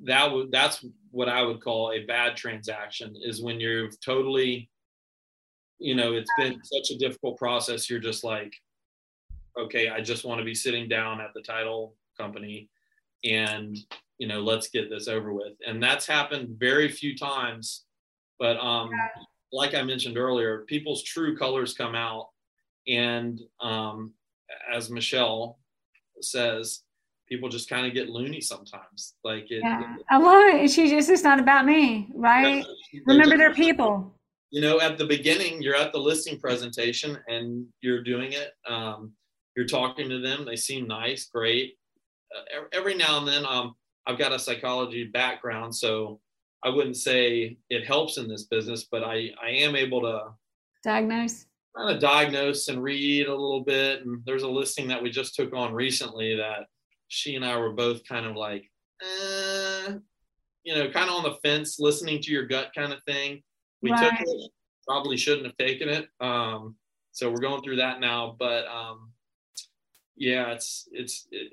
that 0.04 0.32
would 0.32 0.50
that's 0.52 0.84
what 1.10 1.28
I 1.28 1.42
would 1.42 1.60
call 1.60 1.92
a 1.92 2.04
bad 2.04 2.36
transaction 2.36 3.14
is 3.22 3.42
when 3.42 3.60
you're 3.60 3.90
totally 4.04 4.70
you 5.78 5.94
know 5.94 6.12
it's 6.12 6.30
been 6.38 6.60
such 6.62 6.90
a 6.90 6.98
difficult 6.98 7.38
process. 7.38 7.88
You're 7.88 8.00
just 8.00 8.24
like 8.24 8.54
okay 9.58 9.88
I 9.88 10.00
just 10.00 10.24
want 10.24 10.38
to 10.38 10.44
be 10.44 10.54
sitting 10.54 10.88
down 10.88 11.20
at 11.20 11.30
the 11.34 11.42
title 11.42 11.96
company 12.18 12.68
and 13.24 13.76
you 14.18 14.28
know 14.28 14.40
let's 14.40 14.68
get 14.68 14.90
this 14.90 15.08
over 15.08 15.32
with. 15.32 15.54
And 15.66 15.82
that's 15.82 16.06
happened 16.06 16.56
very 16.58 16.88
few 16.88 17.16
times 17.16 17.84
but 18.38 18.56
um 18.58 18.90
like 19.50 19.74
I 19.74 19.82
mentioned 19.82 20.18
earlier 20.18 20.64
people's 20.66 21.02
true 21.02 21.36
colors 21.36 21.74
come 21.74 21.94
out. 21.94 22.28
And 22.86 23.40
um 23.60 24.12
as 24.72 24.90
Michelle 24.90 25.58
says 26.20 26.82
people 27.28 27.48
just 27.48 27.68
kind 27.68 27.86
of 27.86 27.94
get 27.94 28.08
loony 28.08 28.40
sometimes. 28.40 29.14
Like 29.24 29.50
it, 29.50 29.60
yeah. 29.62 29.96
it, 29.96 30.04
I 30.10 30.18
love 30.18 30.54
it. 30.54 30.70
She 30.70 30.88
just 30.88 31.10
it's 31.10 31.22
not 31.22 31.38
about 31.38 31.64
me, 31.64 32.08
right? 32.14 32.64
Remember 33.06 33.36
they're 33.36 33.54
people. 33.54 34.14
You 34.50 34.62
know, 34.62 34.80
at 34.80 34.96
the 34.96 35.04
beginning, 35.04 35.60
you're 35.60 35.76
at 35.76 35.92
the 35.92 35.98
listing 35.98 36.38
presentation 36.38 37.18
and 37.28 37.66
you're 37.82 38.02
doing 38.02 38.32
it. 38.32 38.52
Um, 38.66 39.12
you're 39.56 39.66
talking 39.66 40.08
to 40.08 40.20
them. 40.20 40.44
They 40.46 40.56
seem 40.56 40.86
nice, 40.86 41.26
great. 41.26 41.74
Uh, 42.34 42.62
every 42.72 42.94
now 42.94 43.18
and 43.18 43.28
then, 43.28 43.44
um, 43.44 43.74
I've 44.06 44.18
got 44.18 44.32
a 44.32 44.38
psychology 44.38 45.04
background, 45.04 45.74
so 45.74 46.20
I 46.64 46.70
wouldn't 46.70 46.96
say 46.96 47.58
it 47.68 47.86
helps 47.86 48.16
in 48.16 48.26
this 48.26 48.44
business, 48.44 48.86
but 48.90 49.04
I 49.04 49.30
I 49.42 49.50
am 49.50 49.76
able 49.76 50.00
to 50.02 50.30
diagnose 50.82 51.46
kind 51.78 51.94
of 51.94 52.00
diagnose 52.00 52.68
and 52.68 52.82
read 52.82 53.26
a 53.26 53.34
little 53.34 53.62
bit. 53.62 54.04
And 54.04 54.22
there's 54.24 54.42
a 54.42 54.48
listing 54.48 54.88
that 54.88 55.02
we 55.02 55.10
just 55.10 55.34
took 55.34 55.54
on 55.54 55.72
recently 55.72 56.36
that 56.36 56.66
she 57.08 57.34
and 57.34 57.44
I 57.44 57.56
were 57.58 57.72
both 57.72 58.06
kind 58.06 58.26
of 58.26 58.36
like, 58.36 58.70
eh, 59.02 59.94
you 60.64 60.74
know, 60.74 60.90
kind 60.90 61.08
of 61.08 61.16
on 61.16 61.22
the 61.24 61.38
fence, 61.42 61.78
listening 61.80 62.20
to 62.22 62.30
your 62.30 62.46
gut 62.46 62.70
kind 62.74 62.92
of 62.92 63.02
thing. 63.04 63.42
We 63.82 63.90
right. 63.90 64.10
took 64.10 64.28
it, 64.28 64.50
probably 64.86 65.16
shouldn't 65.16 65.46
have 65.46 65.56
taken 65.56 65.88
it. 65.88 66.08
Um, 66.20 66.76
so 67.12 67.30
we're 67.30 67.40
going 67.40 67.62
through 67.62 67.76
that 67.76 68.00
now. 68.00 68.36
But 68.38 68.66
um, 68.66 69.12
yeah, 70.16 70.52
it's 70.52 70.88
it's 70.92 71.26
it, 71.30 71.52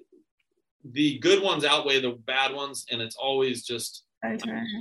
the 0.91 1.17
good 1.19 1.41
ones 1.41 1.65
outweigh 1.65 2.01
the 2.01 2.19
bad 2.25 2.53
ones, 2.53 2.85
and 2.91 3.01
it's 3.01 3.15
always 3.15 3.65
just 3.65 4.03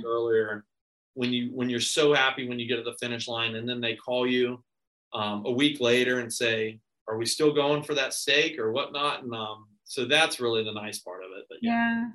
earlier 0.05 0.65
when 1.13 1.31
you 1.31 1.49
when 1.53 1.69
you're 1.69 1.79
so 1.79 2.13
happy 2.13 2.47
when 2.47 2.59
you 2.59 2.67
get 2.67 2.77
to 2.77 2.83
the 2.83 2.97
finish 2.99 3.27
line, 3.27 3.55
and 3.55 3.67
then 3.67 3.81
they 3.81 3.95
call 3.95 4.27
you 4.27 4.63
um, 5.13 5.43
a 5.45 5.51
week 5.51 5.79
later 5.79 6.19
and 6.19 6.31
say, 6.31 6.79
"Are 7.07 7.17
we 7.17 7.25
still 7.25 7.53
going 7.53 7.83
for 7.83 7.93
that 7.95 8.13
steak 8.13 8.59
or 8.59 8.71
whatnot?" 8.71 9.23
And 9.23 9.33
um, 9.33 9.67
so 9.85 10.05
that's 10.05 10.39
really 10.39 10.63
the 10.63 10.73
nice 10.73 10.99
part 10.99 11.23
of 11.23 11.31
it. 11.37 11.45
But 11.49 11.59
yeah. 11.61 12.09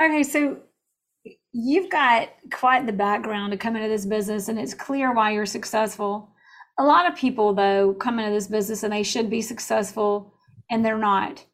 yeah. 0.00 0.06
Okay, 0.06 0.22
so 0.22 0.58
you've 1.52 1.90
got 1.90 2.30
quite 2.50 2.86
the 2.86 2.92
background 2.92 3.52
to 3.52 3.58
come 3.58 3.76
into 3.76 3.88
this 3.88 4.06
business, 4.06 4.48
and 4.48 4.58
it's 4.58 4.74
clear 4.74 5.12
why 5.14 5.32
you're 5.32 5.46
successful. 5.46 6.30
a 6.78 6.84
lot 6.84 7.06
of 7.10 7.16
people 7.16 7.54
though 7.54 7.94
come 7.94 8.18
into 8.18 8.30
this 8.32 8.46
business 8.46 8.82
and 8.82 8.92
they 8.92 9.02
should 9.02 9.28
be 9.30 9.42
successful 9.42 10.34
and 10.70 10.84
they're 10.84 10.98
not 10.98 11.44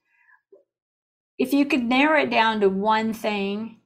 if 1.38 1.52
you 1.52 1.64
could 1.64 1.84
narrow 1.84 2.22
it 2.22 2.30
down 2.30 2.60
to 2.60 2.68
one 2.68 3.12
thing 3.12 3.80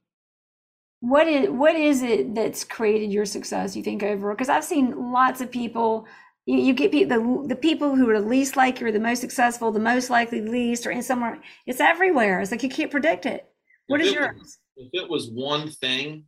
what 0.99 1.27
is 1.27 1.49
what 1.49 1.75
is 1.75 2.01
it 2.01 2.33
that's 2.35 2.63
created 2.63 3.11
your 3.11 3.25
success 3.25 3.75
you 3.75 3.83
think 3.83 4.03
over 4.03 4.31
because 4.33 4.49
i've 4.49 4.63
seen 4.63 5.11
lots 5.11 5.41
of 5.41 5.51
people 5.51 6.05
you, 6.45 6.57
you 6.57 6.73
get 6.73 6.91
people 6.91 7.41
the, 7.41 7.47
the 7.49 7.55
people 7.55 7.95
who 7.95 8.09
are 8.09 8.19
the 8.19 8.27
least 8.27 8.55
likely 8.55 8.87
or 8.87 8.91
the 8.91 8.99
most 8.99 9.21
successful 9.21 9.71
the 9.71 9.79
most 9.79 10.09
likely 10.09 10.41
least 10.41 10.85
or 10.85 10.91
in 10.91 11.03
somewhere 11.03 11.39
it's 11.65 11.79
everywhere. 11.79 12.41
It's 12.41 12.51
like 12.51 12.63
you 12.63 12.69
can't 12.69 12.91
predict 12.91 13.25
it. 13.25 13.47
What 13.87 14.01
if 14.01 14.07
is 14.07 14.13
yours 14.13 14.35
was, 14.39 14.57
if 14.77 14.89
it 14.93 15.09
was 15.09 15.29
one 15.29 15.69
thing 15.69 16.25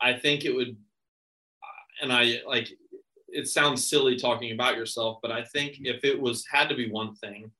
i 0.00 0.12
think 0.12 0.44
it 0.44 0.54
would 0.54 0.76
and 2.02 2.12
i 2.12 2.40
like 2.46 2.68
it 3.28 3.48
sounds 3.48 3.88
silly 3.88 4.16
talking 4.16 4.52
about 4.52 4.76
yourself 4.76 5.18
but 5.22 5.30
i 5.30 5.42
think 5.44 5.76
if 5.80 6.04
it 6.04 6.20
was 6.20 6.44
had 6.50 6.68
to 6.68 6.74
be 6.74 6.90
one 6.90 7.14
thing 7.16 7.50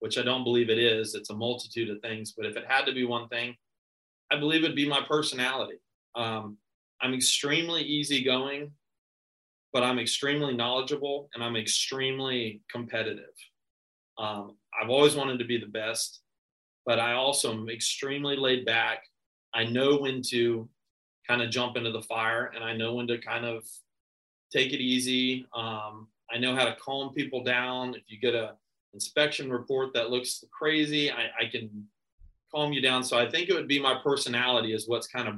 which 0.00 0.18
i 0.18 0.22
don't 0.22 0.44
believe 0.44 0.70
it 0.70 0.78
is 0.78 1.14
it's 1.14 1.30
a 1.30 1.34
multitude 1.34 1.90
of 1.90 2.00
things 2.00 2.32
but 2.36 2.46
if 2.46 2.56
it 2.56 2.64
had 2.66 2.86
to 2.86 2.92
be 2.92 3.04
one 3.04 3.28
thing 3.28 3.54
i 4.30 4.36
believe 4.36 4.64
it'd 4.64 4.76
be 4.76 4.88
my 4.88 5.00
personality. 5.02 5.78
Um, 6.14 6.56
I'm 7.02 7.14
extremely 7.14 7.82
easygoing, 7.82 8.72
but 9.72 9.82
I'm 9.82 9.98
extremely 9.98 10.54
knowledgeable 10.54 11.28
and 11.34 11.44
I'm 11.44 11.56
extremely 11.56 12.62
competitive. 12.70 13.34
Um, 14.18 14.56
I've 14.80 14.90
always 14.90 15.14
wanted 15.14 15.38
to 15.38 15.44
be 15.44 15.58
the 15.58 15.66
best, 15.66 16.20
but 16.84 16.98
I 16.98 17.14
also 17.14 17.52
am 17.52 17.68
extremely 17.68 18.36
laid 18.36 18.64
back. 18.66 19.02
I 19.54 19.64
know 19.64 19.98
when 19.98 20.22
to 20.30 20.68
kind 21.26 21.42
of 21.42 21.50
jump 21.50 21.76
into 21.76 21.92
the 21.92 22.02
fire 22.02 22.52
and 22.54 22.64
I 22.64 22.76
know 22.76 22.94
when 22.94 23.06
to 23.08 23.18
kind 23.18 23.44
of 23.44 23.64
take 24.52 24.72
it 24.72 24.80
easy. 24.80 25.46
Um, 25.54 26.08
I 26.32 26.38
know 26.38 26.54
how 26.54 26.64
to 26.64 26.76
calm 26.76 27.12
people 27.14 27.42
down. 27.42 27.94
If 27.94 28.02
you 28.08 28.18
get 28.18 28.34
a 28.34 28.54
inspection 28.92 29.50
report 29.50 29.94
that 29.94 30.10
looks 30.10 30.42
crazy, 30.52 31.10
I, 31.10 31.30
I 31.40 31.46
can 31.50 31.86
calm 32.52 32.72
you 32.72 32.80
down. 32.80 33.04
So 33.04 33.18
I 33.18 33.30
think 33.30 33.48
it 33.48 33.54
would 33.54 33.68
be 33.68 33.80
my 33.80 34.00
personality 34.02 34.72
is 34.72 34.88
what's 34.88 35.06
kind 35.06 35.28
of 35.28 35.34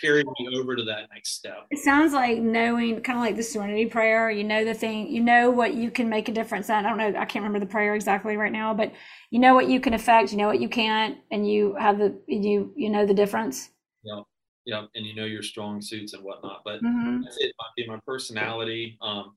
carried 0.00 0.26
me 0.26 0.56
over 0.56 0.76
to 0.76 0.82
that 0.84 1.08
next 1.12 1.34
step. 1.34 1.66
It 1.70 1.78
sounds 1.78 2.12
like 2.12 2.38
knowing, 2.38 3.00
kind 3.00 3.18
of 3.18 3.24
like 3.24 3.36
the 3.36 3.42
Serenity 3.42 3.86
Prayer. 3.86 4.30
You 4.30 4.44
know 4.44 4.64
the 4.64 4.74
thing, 4.74 5.08
you 5.08 5.22
know 5.22 5.50
what 5.50 5.74
you 5.74 5.90
can 5.90 6.08
make 6.08 6.28
a 6.28 6.32
difference 6.32 6.68
in. 6.68 6.74
I 6.74 6.82
don't 6.82 6.98
know, 6.98 7.08
I 7.18 7.24
can't 7.24 7.44
remember 7.44 7.60
the 7.60 7.70
prayer 7.70 7.94
exactly 7.94 8.36
right 8.36 8.52
now, 8.52 8.74
but 8.74 8.92
you 9.30 9.38
know 9.38 9.54
what 9.54 9.68
you 9.68 9.80
can 9.80 9.94
affect, 9.94 10.32
you 10.32 10.38
know 10.38 10.46
what 10.46 10.60
you 10.60 10.68
can't, 10.68 11.18
and 11.30 11.48
you 11.48 11.74
have 11.78 11.98
the 11.98 12.20
you 12.26 12.72
you 12.76 12.90
know 12.90 13.06
the 13.06 13.14
difference. 13.14 13.70
Yeah, 14.02 14.22
yeah, 14.64 14.84
and 14.94 15.06
you 15.06 15.14
know 15.14 15.24
your 15.24 15.42
strong 15.42 15.80
suits 15.80 16.12
and 16.12 16.22
whatnot. 16.22 16.62
But 16.64 16.82
mm-hmm. 16.82 17.22
that's 17.22 17.38
it. 17.38 17.52
Might 17.58 17.84
be 17.84 17.88
my 17.88 17.98
personality. 18.06 18.98
Um, 19.00 19.36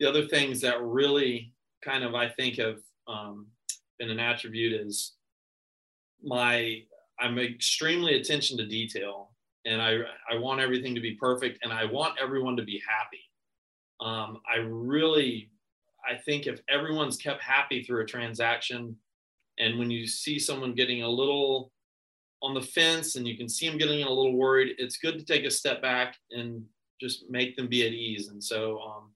the 0.00 0.08
other 0.08 0.26
things 0.26 0.60
that 0.60 0.82
really 0.82 1.52
kind 1.84 2.04
of 2.04 2.14
I 2.14 2.28
think 2.28 2.56
have 2.56 2.78
um, 3.06 3.46
been 3.98 4.10
an 4.10 4.20
attribute 4.20 4.80
is 4.80 5.14
my 6.22 6.82
I'm 7.18 7.38
extremely 7.38 8.14
attention 8.14 8.58
to 8.58 8.66
detail 8.66 9.30
and 9.64 9.80
I, 9.80 9.98
I 10.30 10.36
want 10.36 10.60
everything 10.60 10.94
to 10.94 11.00
be 11.00 11.14
perfect 11.14 11.58
and 11.62 11.72
I 11.72 11.84
want 11.84 12.18
everyone 12.20 12.56
to 12.56 12.62
be 12.62 12.82
happy. 12.86 13.22
Um, 14.00 14.40
I 14.50 14.58
really, 14.58 15.50
I 16.08 16.16
think 16.16 16.46
if 16.46 16.60
everyone's 16.68 17.16
kept 17.16 17.42
happy 17.42 17.82
through 17.82 18.02
a 18.02 18.06
transaction, 18.06 18.96
and 19.58 19.78
when 19.78 19.90
you 19.90 20.06
see 20.06 20.38
someone 20.38 20.74
getting 20.74 21.02
a 21.02 21.08
little 21.08 21.72
on 22.42 22.54
the 22.54 22.60
fence 22.60 23.16
and 23.16 23.26
you 23.26 23.36
can 23.36 23.48
see 23.48 23.68
them 23.68 23.78
getting 23.78 24.02
a 24.02 24.08
little 24.08 24.36
worried, 24.36 24.74
it's 24.78 24.98
good 24.98 25.18
to 25.18 25.24
take 25.24 25.44
a 25.44 25.50
step 25.50 25.80
back 25.80 26.16
and 26.30 26.62
just 27.00 27.24
make 27.30 27.56
them 27.56 27.68
be 27.68 27.86
at 27.86 27.92
ease. 27.92 28.28
And 28.28 28.42
so, 28.42 28.80
um, 28.80 29.12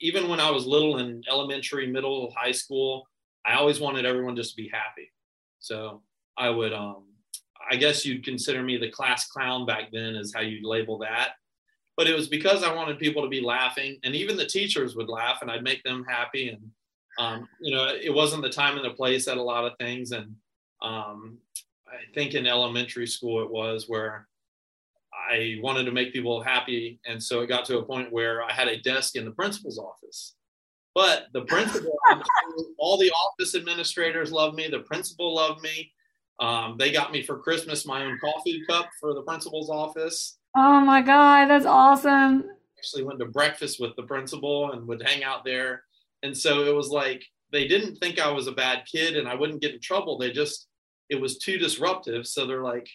even 0.00 0.28
when 0.28 0.40
I 0.40 0.50
was 0.50 0.66
little 0.66 0.98
in 0.98 1.22
elementary, 1.30 1.86
middle, 1.86 2.30
high 2.36 2.52
school, 2.52 3.08
I 3.46 3.54
always 3.54 3.80
wanted 3.80 4.04
everyone 4.04 4.36
just 4.36 4.50
to 4.50 4.56
be 4.56 4.68
happy. 4.68 5.10
So 5.58 6.02
I 6.36 6.50
would, 6.50 6.74
um, 6.74 7.05
I 7.70 7.76
guess 7.76 8.04
you'd 8.04 8.24
consider 8.24 8.62
me 8.62 8.76
the 8.76 8.90
class 8.90 9.28
clown 9.28 9.66
back 9.66 9.90
then, 9.92 10.14
is 10.14 10.34
how 10.34 10.40
you'd 10.40 10.64
label 10.64 10.98
that. 10.98 11.32
But 11.96 12.08
it 12.08 12.14
was 12.14 12.28
because 12.28 12.62
I 12.62 12.74
wanted 12.74 12.98
people 12.98 13.22
to 13.22 13.28
be 13.28 13.40
laughing, 13.40 13.98
and 14.04 14.14
even 14.14 14.36
the 14.36 14.46
teachers 14.46 14.94
would 14.96 15.08
laugh, 15.08 15.38
and 15.42 15.50
I'd 15.50 15.64
make 15.64 15.82
them 15.82 16.04
happy. 16.08 16.50
And 16.50 16.70
um, 17.18 17.48
you 17.60 17.74
know, 17.74 17.88
it 17.88 18.12
wasn't 18.12 18.42
the 18.42 18.50
time 18.50 18.76
and 18.76 18.84
the 18.84 18.90
place 18.90 19.28
at 19.28 19.38
a 19.38 19.42
lot 19.42 19.64
of 19.64 19.72
things. 19.78 20.12
And 20.12 20.34
um, 20.82 21.38
I 21.88 22.12
think 22.14 22.34
in 22.34 22.46
elementary 22.46 23.06
school 23.06 23.42
it 23.42 23.50
was 23.50 23.88
where 23.88 24.28
I 25.30 25.58
wanted 25.62 25.84
to 25.84 25.92
make 25.92 26.12
people 26.12 26.42
happy, 26.42 27.00
and 27.06 27.22
so 27.22 27.40
it 27.40 27.46
got 27.46 27.64
to 27.66 27.78
a 27.78 27.84
point 27.84 28.12
where 28.12 28.42
I 28.42 28.52
had 28.52 28.68
a 28.68 28.80
desk 28.80 29.16
in 29.16 29.24
the 29.24 29.30
principal's 29.30 29.78
office. 29.78 30.34
But 30.94 31.26
the 31.32 31.42
principal, 31.42 31.98
all 32.78 32.98
the 32.98 33.10
office 33.10 33.54
administrators 33.54 34.32
loved 34.32 34.56
me. 34.56 34.68
The 34.68 34.80
principal 34.80 35.34
loved 35.34 35.62
me. 35.62 35.92
Um, 36.38 36.76
they 36.78 36.92
got 36.92 37.12
me 37.12 37.22
for 37.22 37.38
Christmas 37.38 37.86
my 37.86 38.04
own 38.04 38.18
coffee 38.18 38.62
cup 38.68 38.90
for 39.00 39.14
the 39.14 39.22
principal's 39.22 39.70
office. 39.70 40.38
Oh 40.56 40.80
my 40.80 41.02
God, 41.02 41.46
that's 41.46 41.66
awesome. 41.66 42.44
Actually 42.78 43.04
went 43.04 43.18
to 43.20 43.26
breakfast 43.26 43.80
with 43.80 43.96
the 43.96 44.02
principal 44.02 44.72
and 44.72 44.86
would 44.86 45.02
hang 45.02 45.24
out 45.24 45.44
there. 45.44 45.82
And 46.22 46.36
so 46.36 46.64
it 46.64 46.74
was 46.74 46.88
like 46.88 47.24
they 47.52 47.66
didn't 47.66 47.96
think 47.96 48.18
I 48.18 48.30
was 48.30 48.46
a 48.46 48.52
bad 48.52 48.84
kid 48.90 49.16
and 49.16 49.26
I 49.28 49.34
wouldn't 49.34 49.62
get 49.62 49.74
in 49.74 49.80
trouble. 49.80 50.18
They 50.18 50.30
just, 50.30 50.68
it 51.08 51.20
was 51.20 51.38
too 51.38 51.58
disruptive. 51.58 52.26
So 52.26 52.46
they're 52.46 52.62
like, 52.62 52.88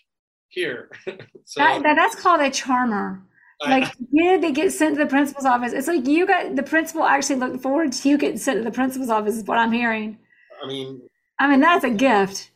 here. 0.52 0.92
so 1.06 1.16
that, 1.58 1.82
that, 1.82 1.96
that's 1.96 2.16
called 2.16 2.42
a 2.42 2.52
charmer. 2.52 3.24
Like 3.62 3.94
yeah, 4.12 4.38
they 4.38 4.52
get 4.52 4.72
sent 4.72 4.98
to 4.98 5.04
the 5.04 5.10
principal's 5.10 5.46
office. 5.46 5.74
It's 5.74 5.88
like 5.88 6.08
you 6.08 6.28
got 6.28 6.56
the 6.56 6.64
principal 6.64 7.04
actually 7.04 7.38
looked 7.38 7.62
forward 7.62 7.92
to 7.94 8.10
you 8.10 8.18
getting 8.18 8.38
sent 8.38 8.60
to 8.60 8.64
the 8.64 8.72
principal's 8.72 9.10
office. 9.10 9.36
Is 9.36 9.44
what 9.44 9.58
I'm 9.58 9.72
hearing. 9.72 10.18
I 10.64 10.68
mean, 10.68 11.02
I 11.40 11.48
mean 11.48 11.60
that's 11.60 11.84
a 11.84 11.90
gift. 11.90 12.52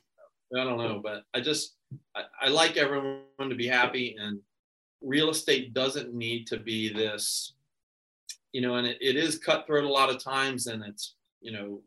I 0.54 0.64
don't 0.64 0.78
know, 0.78 1.00
but 1.04 1.24
I 1.34 1.42
just 1.42 1.76
I, 2.16 2.24
I 2.42 2.50
like 2.50 2.78
everyone 2.78 3.50
to 3.50 3.56
be 3.56 3.68
happy, 3.68 4.16
and 4.20 4.40
real 5.02 5.30
estate 5.30 5.74
doesn't 5.74 6.14
need 6.14 6.48
to 6.48 6.58
be 6.58 6.92
this, 6.94 7.54
you 8.52 8.62
know, 8.62 8.76
and 8.76 8.88
it, 8.88 8.98
it 9.02 9.16
is 9.16 9.38
cutthroat 9.38 9.84
a 9.84 9.90
lot 9.90 10.10
of 10.10 10.24
times, 10.24 10.68
and 10.68 10.84
it's 10.84 11.16
you 11.42 11.52
know, 11.52 11.82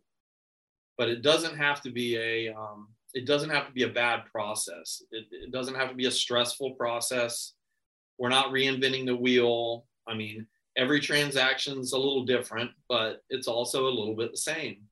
but 0.96 1.08
it 1.08 1.22
doesn't 1.22 1.56
have 1.56 1.80
to 1.82 1.90
be 1.90 2.16
a 2.16 2.52
um, 2.52 2.88
it 3.14 3.26
doesn't 3.26 3.50
have 3.50 3.66
to 3.66 3.72
be 3.72 3.84
a 3.84 3.88
bad 3.88 4.26
process. 4.26 5.02
It, 5.10 5.26
it 5.30 5.50
doesn't 5.50 5.74
have 5.74 5.88
to 5.88 5.94
be 5.94 6.06
a 6.06 6.10
stressful 6.10 6.72
process. 6.72 7.54
We're 8.18 8.28
not 8.28 8.52
reinventing 8.52 9.06
the 9.06 9.16
wheel. 9.16 9.86
I 10.06 10.14
mean, 10.14 10.46
every 10.76 11.00
transaction's 11.00 11.92
a 11.92 11.98
little 11.98 12.24
different, 12.24 12.70
but 12.88 13.22
it's 13.30 13.48
also 13.48 13.86
a 13.86 13.96
little 13.96 14.14
bit 14.14 14.32
the 14.32 14.38
same. 14.38 14.82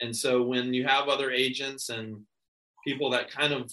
And 0.00 0.14
so 0.14 0.42
when 0.42 0.74
you 0.74 0.86
have 0.86 1.08
other 1.08 1.30
agents 1.30 1.88
and 1.88 2.22
people 2.86 3.10
that 3.10 3.30
kind 3.30 3.52
of 3.52 3.70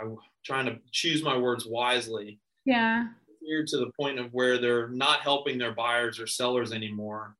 I'm 0.00 0.16
trying 0.44 0.66
to 0.66 0.78
choose 0.90 1.22
my 1.22 1.36
words 1.36 1.66
wisely. 1.66 2.38
Yeah. 2.64 3.04
Here 3.40 3.64
to 3.66 3.76
the 3.76 3.90
point 3.98 4.18
of 4.18 4.32
where 4.32 4.58
they're 4.58 4.88
not 4.88 5.20
helping 5.20 5.58
their 5.58 5.74
buyers 5.74 6.20
or 6.20 6.26
sellers 6.26 6.72
anymore. 6.72 7.36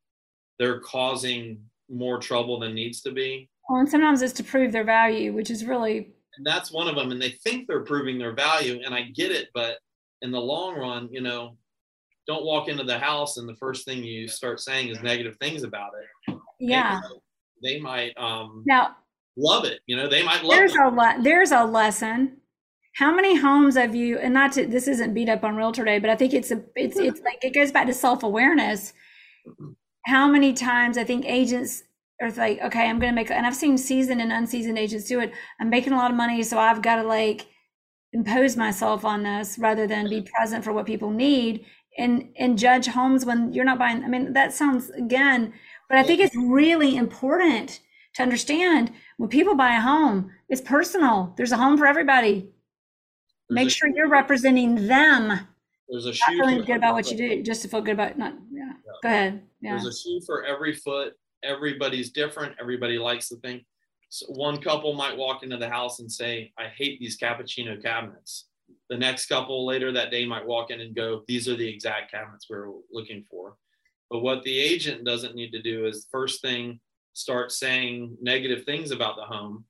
They're 0.58 0.80
causing 0.80 1.62
more 1.88 2.18
trouble 2.18 2.58
than 2.58 2.74
needs 2.74 3.00
to 3.02 3.12
be. 3.12 3.48
Well, 3.68 3.80
and 3.80 3.88
sometimes 3.88 4.22
it's 4.22 4.32
to 4.34 4.44
prove 4.44 4.72
their 4.72 4.84
value, 4.84 5.32
which 5.32 5.50
is 5.50 5.64
really. 5.64 6.12
And 6.36 6.46
that's 6.46 6.72
one 6.72 6.88
of 6.88 6.96
them. 6.96 7.12
And 7.12 7.20
they 7.20 7.30
think 7.30 7.66
they're 7.66 7.84
proving 7.84 8.18
their 8.18 8.34
value. 8.34 8.80
And 8.84 8.94
I 8.94 9.02
get 9.02 9.30
it. 9.30 9.48
But 9.54 9.78
in 10.22 10.30
the 10.30 10.40
long 10.40 10.76
run, 10.76 11.08
you 11.10 11.20
know, 11.20 11.56
don't 12.26 12.44
walk 12.44 12.68
into 12.68 12.84
the 12.84 12.98
house 12.98 13.36
and 13.36 13.48
the 13.48 13.56
first 13.56 13.84
thing 13.84 14.02
you 14.02 14.28
start 14.28 14.60
saying 14.60 14.88
is 14.88 15.02
negative 15.02 15.36
things 15.40 15.62
about 15.62 15.90
it. 16.28 16.36
Yeah. 16.60 17.00
They, 17.62 17.74
they 17.74 17.80
might 17.80 18.16
um, 18.16 18.62
now 18.66 18.96
love 19.36 19.64
it. 19.64 19.80
You 19.86 19.96
know, 19.96 20.08
they 20.08 20.22
might 20.22 20.42
love 20.42 20.56
there's 20.56 20.74
it. 20.74 20.80
a 20.80 20.88
le- 20.88 21.22
there's 21.22 21.52
a 21.52 21.64
lesson. 21.64 22.38
How 22.96 23.14
many 23.14 23.36
homes 23.36 23.76
have 23.76 23.94
you? 23.94 24.18
And 24.18 24.34
not 24.34 24.52
to 24.52 24.66
this 24.66 24.86
isn't 24.88 25.14
beat 25.14 25.28
up 25.28 25.44
on 25.44 25.56
Realtor 25.56 25.84
Day, 25.84 25.98
but 25.98 26.10
I 26.10 26.16
think 26.16 26.34
it's 26.34 26.50
a 26.50 26.62
it's 26.76 26.98
it's 26.98 27.20
like 27.24 27.42
it 27.42 27.54
goes 27.54 27.72
back 27.72 27.86
to 27.86 27.94
self 27.94 28.22
awareness. 28.22 28.92
How 30.06 30.26
many 30.26 30.52
times 30.52 30.98
I 30.98 31.04
think 31.04 31.24
agents 31.26 31.84
are 32.20 32.30
like, 32.32 32.60
okay, 32.60 32.88
I'm 32.88 32.98
going 32.98 33.12
to 33.12 33.14
make, 33.14 33.30
and 33.30 33.46
I've 33.46 33.56
seen 33.56 33.76
seasoned 33.78 34.20
and 34.20 34.32
unseasoned 34.32 34.78
agents 34.78 35.06
do 35.06 35.20
it. 35.20 35.32
I'm 35.60 35.70
making 35.70 35.92
a 35.92 35.96
lot 35.96 36.10
of 36.10 36.16
money, 36.16 36.42
so 36.42 36.58
I've 36.58 36.82
got 36.82 36.96
to 36.96 37.02
like 37.02 37.46
impose 38.12 38.56
myself 38.56 39.04
on 39.04 39.22
this 39.22 39.58
rather 39.58 39.86
than 39.86 40.08
be 40.08 40.22
present 40.36 40.64
for 40.64 40.72
what 40.72 40.86
people 40.86 41.10
need 41.10 41.64
and 41.98 42.28
and 42.38 42.58
judge 42.58 42.86
homes 42.86 43.24
when 43.24 43.52
you're 43.52 43.64
not 43.64 43.78
buying. 43.78 44.04
I 44.04 44.08
mean, 44.08 44.32
that 44.32 44.52
sounds 44.52 44.90
again, 44.90 45.52
but 45.88 45.98
I 45.98 46.02
think 46.02 46.20
it's 46.20 46.36
really 46.36 46.96
important 46.96 47.80
to 48.14 48.22
understand 48.22 48.92
when 49.16 49.28
people 49.28 49.54
buy 49.54 49.76
a 49.76 49.80
home, 49.80 50.30
it's 50.48 50.60
personal. 50.60 51.32
There's 51.36 51.52
a 51.52 51.56
home 51.56 51.78
for 51.78 51.86
everybody. 51.86 52.48
There's 53.48 53.64
Make 53.64 53.70
sure 53.70 53.88
you're 53.88 54.08
representing 54.08 54.86
them. 54.86 55.46
There's 55.88 56.06
a 56.06 56.08
not 56.08 56.16
shoe. 56.16 56.38
feeling 56.38 56.64
good 56.64 56.76
about 56.76 56.94
what 56.94 57.10
you 57.10 57.16
do, 57.16 57.42
just 57.42 57.62
to 57.62 57.68
feel 57.68 57.82
good 57.82 57.94
about 57.94 58.18
not. 58.18 58.34
Yeah. 58.50 58.64
yeah. 58.64 58.92
Go 59.02 59.08
ahead. 59.08 59.42
Yeah. 59.60 59.70
There's 59.72 59.86
a 59.86 59.98
shoe 59.98 60.20
for 60.24 60.44
every 60.44 60.74
foot. 60.74 61.14
Everybody's 61.42 62.10
different. 62.10 62.54
Everybody 62.60 62.98
likes 62.98 63.28
the 63.28 63.36
thing. 63.36 63.64
So 64.08 64.26
one 64.26 64.60
couple 64.60 64.92
might 64.92 65.16
walk 65.16 65.42
into 65.42 65.56
the 65.56 65.68
house 65.68 65.98
and 66.00 66.10
say, 66.10 66.52
"I 66.58 66.66
hate 66.68 67.00
these 67.00 67.18
cappuccino 67.18 67.82
cabinets." 67.82 68.48
The 68.88 68.96
next 68.96 69.26
couple 69.26 69.66
later 69.66 69.90
that 69.92 70.10
day 70.10 70.26
might 70.26 70.46
walk 70.46 70.70
in 70.70 70.80
and 70.80 70.94
go, 70.94 71.24
"These 71.26 71.48
are 71.48 71.56
the 71.56 71.68
exact 71.68 72.10
cabinets 72.10 72.46
we're 72.48 72.70
looking 72.92 73.24
for." 73.30 73.56
But 74.10 74.20
what 74.20 74.42
the 74.44 74.58
agent 74.58 75.04
doesn't 75.04 75.34
need 75.34 75.50
to 75.52 75.62
do 75.62 75.86
is 75.86 76.08
first 76.10 76.42
thing 76.42 76.78
start 77.12 77.52
saying 77.52 78.16
negative 78.20 78.64
things 78.64 78.90
about 78.90 79.16
the 79.16 79.22
home. 79.22 79.64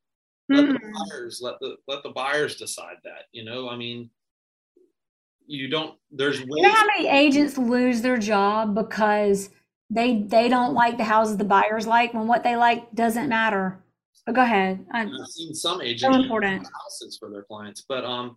Let 0.48 0.64
mm-hmm. 0.64 0.72
the 0.72 1.08
buyers 1.10 1.40
let 1.42 1.54
the 1.60 1.76
let 1.86 2.02
the 2.02 2.10
buyers 2.10 2.56
decide 2.56 2.96
that. 3.04 3.24
You 3.32 3.44
know, 3.44 3.68
I 3.68 3.76
mean, 3.76 4.10
you 5.46 5.68
don't. 5.68 5.96
There's 6.10 6.40
ways. 6.40 6.48
You 6.48 6.62
know 6.62 6.72
how 6.72 6.86
many 6.86 7.08
agents 7.08 7.56
lose 7.56 8.02
their 8.02 8.18
job 8.18 8.74
because 8.74 9.50
they 9.90 10.22
they 10.22 10.48
don't 10.48 10.74
like 10.74 10.96
the 10.96 11.04
houses 11.04 11.36
the 11.36 11.44
buyers 11.44 11.86
like 11.86 12.14
when 12.14 12.26
what 12.26 12.42
they 12.42 12.56
like 12.56 12.92
doesn't 12.94 13.28
matter. 13.28 13.78
But 14.26 14.36
go 14.36 14.42
ahead. 14.42 14.84
i 14.92 15.00
have 15.00 15.10
seen 15.28 15.52
some 15.52 15.82
agents 15.82 16.14
so 16.14 16.20
important 16.20 16.66
houses 16.80 17.16
for 17.18 17.28
their 17.28 17.42
clients, 17.42 17.84
but 17.88 18.04
um, 18.04 18.36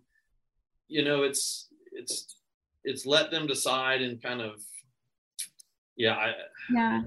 you 0.88 1.04
know, 1.04 1.22
it's 1.22 1.68
it's 1.92 2.36
it's 2.84 3.06
let 3.06 3.30
them 3.30 3.46
decide 3.46 4.02
and 4.02 4.22
kind 4.22 4.40
of 4.40 4.60
yeah 5.96 6.14
I, 6.14 6.32
yeah. 6.72 7.02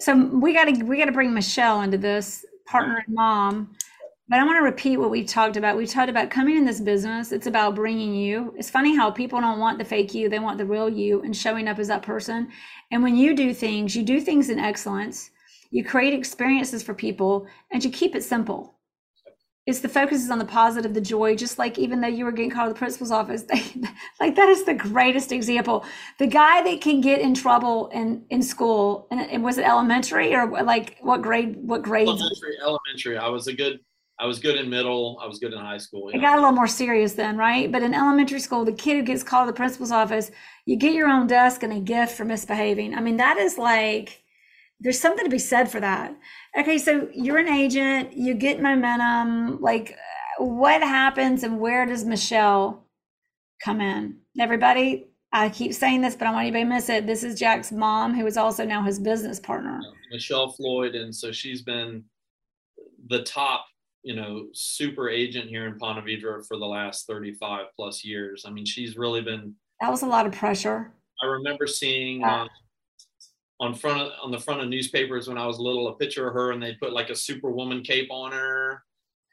So 0.00 0.26
we 0.26 0.52
got 0.52 0.64
to 0.64 0.84
we 0.84 0.98
got 0.98 1.06
to 1.06 1.12
bring 1.12 1.34
Michelle 1.34 1.82
into 1.82 1.98
this 1.98 2.44
partner 2.66 3.02
and 3.06 3.14
mom. 3.14 3.76
But 4.28 4.38
I 4.38 4.44
want 4.44 4.56
to 4.56 4.62
repeat 4.62 4.96
what 4.96 5.10
we 5.10 5.24
talked 5.24 5.56
about. 5.56 5.76
We 5.76 5.86
talked 5.86 6.08
about 6.08 6.30
coming 6.30 6.56
in 6.56 6.64
this 6.64 6.80
business. 6.80 7.32
It's 7.32 7.46
about 7.46 7.74
bringing 7.74 8.14
you. 8.14 8.54
It's 8.56 8.70
funny 8.70 8.96
how 8.96 9.10
people 9.10 9.40
don't 9.40 9.58
want 9.58 9.78
the 9.78 9.84
fake 9.84 10.14
you; 10.14 10.28
they 10.28 10.38
want 10.38 10.58
the 10.58 10.64
real 10.64 10.88
you, 10.88 11.22
and 11.22 11.36
showing 11.36 11.68
up 11.68 11.78
as 11.78 11.88
that 11.88 12.02
person. 12.02 12.48
And 12.90 13.02
when 13.02 13.16
you 13.16 13.34
do 13.34 13.52
things, 13.52 13.94
you 13.94 14.02
do 14.02 14.20
things 14.20 14.48
in 14.48 14.58
excellence. 14.58 15.30
You 15.70 15.84
create 15.84 16.14
experiences 16.14 16.82
for 16.82 16.94
people, 16.94 17.46
and 17.70 17.84
you 17.84 17.90
keep 17.90 18.14
it 18.14 18.22
simple 18.22 18.71
it's 19.64 19.78
the 19.78 19.88
focus 19.88 20.24
is 20.24 20.30
on 20.30 20.40
the 20.40 20.44
positive, 20.44 20.92
the 20.92 21.00
joy, 21.00 21.36
just 21.36 21.56
like 21.56 21.78
even 21.78 22.00
though 22.00 22.08
you 22.08 22.24
were 22.24 22.32
getting 22.32 22.50
called 22.50 22.68
to 22.68 22.72
the 22.72 22.78
principal's 22.78 23.12
office, 23.12 23.42
they, 23.48 23.62
like 24.18 24.34
that 24.34 24.48
is 24.48 24.64
the 24.64 24.74
greatest 24.74 25.30
example. 25.30 25.84
The 26.18 26.26
guy 26.26 26.62
that 26.64 26.80
can 26.80 27.00
get 27.00 27.20
in 27.20 27.34
trouble 27.34 27.88
in, 27.88 28.24
in 28.30 28.42
school, 28.42 29.06
and, 29.10 29.20
and 29.20 29.44
was 29.44 29.58
it 29.58 29.64
elementary 29.64 30.34
or 30.34 30.62
like 30.64 30.98
what 31.00 31.22
grade, 31.22 31.56
what 31.62 31.82
grade? 31.82 32.08
Elementary, 32.08 32.56
elementary. 32.60 33.18
I 33.18 33.28
was 33.28 33.46
a 33.46 33.52
good, 33.52 33.78
I 34.18 34.26
was 34.26 34.40
good 34.40 34.56
in 34.56 34.68
middle. 34.68 35.20
I 35.22 35.26
was 35.26 35.38
good 35.38 35.52
in 35.52 35.60
high 35.60 35.78
school. 35.78 36.08
It 36.08 36.20
got 36.20 36.38
a 36.38 36.40
little 36.40 36.52
more 36.52 36.66
serious 36.66 37.12
then, 37.12 37.36
right? 37.36 37.70
But 37.70 37.84
in 37.84 37.94
elementary 37.94 38.40
school, 38.40 38.64
the 38.64 38.72
kid 38.72 38.96
who 38.96 39.02
gets 39.02 39.22
called 39.22 39.46
to 39.46 39.52
the 39.52 39.56
principal's 39.56 39.92
office, 39.92 40.32
you 40.66 40.76
get 40.76 40.92
your 40.92 41.08
own 41.08 41.28
desk 41.28 41.62
and 41.62 41.72
a 41.72 41.80
gift 41.80 42.16
for 42.16 42.24
misbehaving. 42.24 42.94
I 42.94 43.00
mean, 43.00 43.18
that 43.18 43.36
is 43.36 43.58
like, 43.58 44.21
there's 44.82 45.00
something 45.00 45.24
to 45.24 45.30
be 45.30 45.38
said 45.38 45.70
for 45.70 45.80
that. 45.80 46.14
Okay, 46.58 46.76
so 46.76 47.08
you're 47.14 47.38
an 47.38 47.48
agent, 47.48 48.12
you 48.16 48.34
get 48.34 48.60
momentum. 48.60 49.60
Like, 49.60 49.96
what 50.38 50.82
happens 50.82 51.44
and 51.44 51.60
where 51.60 51.86
does 51.86 52.04
Michelle 52.04 52.84
come 53.64 53.80
in? 53.80 54.18
Everybody, 54.40 55.06
I 55.32 55.50
keep 55.50 55.72
saying 55.72 56.00
this, 56.00 56.16
but 56.16 56.26
I 56.26 56.32
want 56.32 56.42
anybody 56.42 56.64
to 56.64 56.70
miss 56.70 56.88
it. 56.88 57.06
This 57.06 57.22
is 57.22 57.38
Jack's 57.38 57.70
mom, 57.70 58.14
who 58.14 58.26
is 58.26 58.36
also 58.36 58.64
now 58.64 58.82
his 58.82 58.98
business 58.98 59.38
partner. 59.38 59.80
Michelle 60.10 60.50
Floyd. 60.50 60.96
And 60.96 61.14
so 61.14 61.30
she's 61.30 61.62
been 61.62 62.02
the 63.08 63.22
top, 63.22 63.64
you 64.02 64.16
know, 64.16 64.46
super 64.52 65.08
agent 65.08 65.48
here 65.48 65.66
in 65.66 65.78
Ponte 65.78 66.04
Vedra 66.04 66.44
for 66.46 66.56
the 66.56 66.66
last 66.66 67.06
35 67.06 67.66
plus 67.76 68.04
years. 68.04 68.44
I 68.46 68.50
mean, 68.50 68.66
she's 68.66 68.96
really 68.96 69.20
been. 69.20 69.54
That 69.80 69.90
was 69.90 70.02
a 70.02 70.06
lot 70.06 70.26
of 70.26 70.32
pressure. 70.32 70.92
I 71.22 71.26
remember 71.26 71.68
seeing. 71.68 72.24
Uh, 72.24 72.48
on 73.62 73.76
front 73.76 74.00
of, 74.00 74.12
on 74.20 74.32
the 74.32 74.40
front 74.40 74.60
of 74.60 74.68
newspapers 74.68 75.28
when 75.28 75.38
I 75.38 75.46
was 75.46 75.60
little, 75.60 75.86
a 75.86 75.96
picture 75.96 76.26
of 76.26 76.34
her, 76.34 76.50
and 76.50 76.60
they 76.60 76.74
put 76.74 76.92
like 76.92 77.10
a 77.10 77.16
superwoman 77.16 77.82
cape 77.82 78.10
on 78.10 78.32
her, 78.32 78.82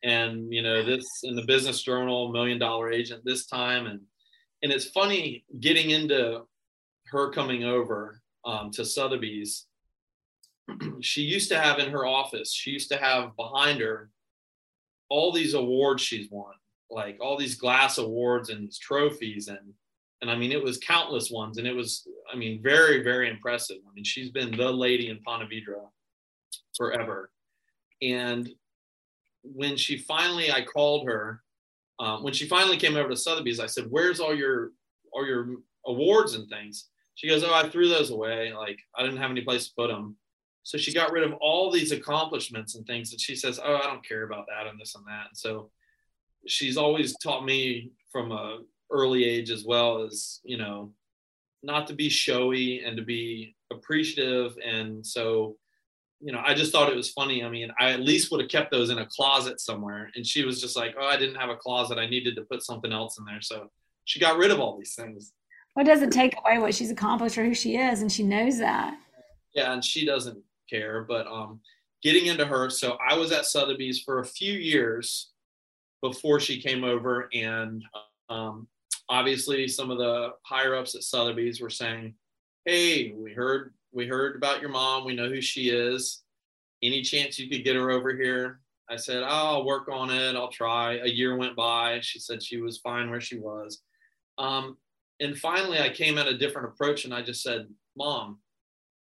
and 0.04 0.54
you 0.54 0.62
know 0.62 0.84
this 0.84 1.04
in 1.24 1.36
the 1.36 1.42
Business 1.42 1.82
Journal, 1.82 2.32
Million 2.32 2.60
Dollar 2.60 2.92
Agent 2.92 3.26
this 3.26 3.48
time, 3.48 3.88
and 3.88 4.00
and 4.62 4.72
it's 4.72 4.86
funny 4.86 5.46
getting 5.60 5.90
into 5.90 6.44
her 7.08 7.32
coming 7.32 7.64
over 7.64 8.22
um, 8.46 8.70
to 8.72 8.86
Sotheby's. 8.86 9.66
she 11.02 11.24
used 11.24 11.50
to 11.50 11.60
have 11.60 11.80
in 11.80 11.90
her 11.90 12.06
office, 12.06 12.54
she 12.54 12.70
used 12.70 12.92
to 12.92 12.98
have 12.98 13.36
behind 13.36 13.82
her 13.82 14.12
all 15.10 15.32
these 15.32 15.56
awards 15.56 16.04
she's 16.04 16.30
won, 16.30 16.54
like 16.92 17.18
all 17.20 17.36
these 17.36 17.56
glass 17.56 17.98
awards 17.98 18.52
and 18.52 18.72
trophies 18.80 19.48
and 19.48 19.74
and 20.22 20.30
I 20.30 20.36
mean, 20.36 20.52
it 20.52 20.62
was 20.62 20.78
countless 20.78 21.32
ones, 21.32 21.58
and 21.58 21.68
it 21.68 21.76
was, 21.76 22.08
I 22.32 22.36
mean, 22.36 22.62
very, 22.62 23.02
very 23.02 23.30
impressive. 23.30 23.78
I 23.90 23.94
mean, 23.94 24.04
she's 24.04 24.30
been 24.30 24.56
the 24.56 24.70
lady 24.70 25.10
in 25.10 25.20
Ponte 25.20 25.50
Vedra 25.50 25.88
forever. 26.76 27.32
And 28.02 28.50
when 29.44 29.78
she 29.78 29.98
finally, 29.98 30.52
I 30.52 30.64
called 30.64 31.08
her. 31.08 31.42
Um, 32.00 32.24
when 32.24 32.34
she 32.34 32.48
finally 32.48 32.78
came 32.78 32.96
over 32.96 33.10
to 33.10 33.16
Sotheby's, 33.16 33.60
I 33.60 33.66
said, 33.66 33.86
"Where's 33.90 34.20
all 34.20 34.36
your 34.36 34.72
all 35.12 35.26
your 35.26 35.58
awards 35.86 36.34
and 36.34 36.50
things?" 36.50 36.90
She 37.16 37.28
goes, 37.28 37.44
"Oh, 37.44 37.54
I 37.54 37.70
threw 37.70 37.90
those 37.90 38.10
away. 38.10 38.54
Like 38.54 38.80
I 38.96 39.04
didn't 39.04 39.18
have 39.18 39.32
any 39.32 39.42
place 39.42 39.68
to 39.68 39.76
put 39.76 39.88
them." 39.88 40.18
So 40.64 40.78
she 40.78 40.94
got 40.94 41.12
rid 41.12 41.24
of 41.24 41.34
all 41.42 41.72
these 41.72 41.92
accomplishments 41.92 42.76
and 42.76 42.86
things, 42.86 43.12
and 43.12 43.20
she 43.20 43.36
says, 43.36 43.60
"Oh, 43.62 43.76
I 43.76 43.84
don't 43.84 44.06
care 44.06 44.24
about 44.24 44.48
that 44.48 44.68
and 44.68 44.80
this 44.80 44.96
and 44.96 45.06
that." 45.08 45.28
And 45.30 45.38
so 45.38 45.72
she's 46.48 46.78
always 46.78 47.18
taught 47.18 47.46
me 47.46 47.92
from 48.12 48.32
a 48.32 48.60
early 48.92 49.24
age 49.24 49.52
as 49.52 49.64
well 49.66 50.04
as 50.04 50.40
you 50.44 50.58
know 50.58 50.92
not 51.62 51.88
to 51.88 51.94
be 51.94 52.10
showy 52.10 52.84
and 52.84 52.96
to 52.98 53.04
be 53.04 53.56
appreciative. 53.72 54.58
And 54.66 55.06
so 55.06 55.58
you 56.22 56.34
know 56.34 56.42
i 56.44 56.54
just 56.54 56.72
thought 56.72 56.92
it 56.92 56.96
was 56.96 57.12
funny. 57.12 57.44
I 57.44 57.50
mean 57.50 57.72
i 57.80 57.92
at 57.92 58.02
least 58.02 58.32
would 58.32 58.42
have 58.42 58.50
kept 58.50 58.72
those 58.72 58.90
in 58.90 59.00
a 59.00 59.06
closet 59.06 59.60
somewhere. 59.60 60.12
And 60.16 60.26
she 60.26 60.44
was 60.44 60.62
just 60.62 60.76
like 60.76 60.96
oh 61.00 61.06
i 61.06 61.18
didn't 61.18 61.36
have 61.36 61.50
a 61.50 61.56
closet. 61.56 61.98
I 61.98 62.08
needed 62.08 62.36
to 62.36 62.44
put 62.44 62.64
something 62.64 62.92
else 62.92 63.18
in 63.20 63.26
there. 63.26 63.42
So 63.42 63.70
she 64.06 64.20
got 64.20 64.38
rid 64.38 64.52
of 64.52 64.60
all 64.60 64.78
these 64.78 64.96
things. 64.96 65.34
Well, 65.76 65.86
it 65.86 65.90
doesn't 65.90 66.12
take 66.12 66.36
away 66.44 66.58
what 66.58 66.74
she's 66.74 66.92
accomplished 66.92 67.38
or 67.38 67.46
who 67.46 67.54
she 67.54 67.78
is 67.78 68.02
and 68.02 68.12
she 68.12 68.24
knows 68.24 68.58
that. 68.60 68.98
Yeah 69.54 69.72
and 69.74 69.84
she 69.84 70.06
doesn't 70.06 70.42
care. 70.70 71.06
But 71.08 71.28
um 71.28 71.62
getting 72.02 72.28
into 72.28 72.46
her 72.46 72.70
so 72.70 72.98
i 73.06 73.18
was 73.18 73.32
at 73.34 73.46
sotheby's 73.46 74.02
for 74.02 74.20
a 74.20 74.26
few 74.26 74.54
years 74.54 75.32
before 76.02 76.40
she 76.40 76.62
came 76.62 76.86
over 76.86 77.28
and 77.34 77.84
um, 78.30 78.68
obviously 79.10 79.68
some 79.68 79.92
of 79.92 79.98
the 79.98 80.34
higher 80.44 80.76
ups 80.76 80.96
at 80.96 81.04
Sotheby's 81.04 81.60
were 81.60 81.70
saying, 81.70 82.16
"Hey, 82.66 83.12
we 83.12 83.34
heard 83.34 83.74
we 83.92 84.08
heard 84.08 84.36
about 84.36 84.62
your 84.62 84.70
mom. 84.70 85.06
We 85.06 85.16
know 85.16 85.30
who 85.30 85.42
she 85.42 85.70
is. 85.70 86.24
Any 86.82 87.02
chance 87.02 87.40
you 87.40 87.50
could 87.50 87.64
get 87.64 87.76
her 87.76 87.90
over 87.90 88.16
here?" 88.16 88.62
I 88.90 88.96
said, 88.96 89.24
oh, 89.24 89.28
"I'll 89.28 89.66
work 89.66 89.90
on 89.90 90.10
it. 90.12 90.36
I'll 90.36 90.52
try." 90.52 90.98
A 90.98 91.08
year 91.08 91.36
went 91.36 91.56
by. 91.56 92.00
She 92.02 92.20
said 92.20 92.44
she 92.44 92.62
was 92.62 92.78
fine 92.78 93.10
where 93.10 93.22
she 93.22 93.38
was. 93.38 93.82
Um, 94.38 94.78
and 95.20 95.38
finally, 95.38 95.80
I 95.80 95.90
came 95.90 96.18
at 96.18 96.28
a 96.28 96.38
different 96.38 96.70
approach, 96.70 97.06
and 97.06 97.14
I 97.14 97.22
just 97.22 97.42
said, 97.42 97.68
"Mom, 97.98 98.40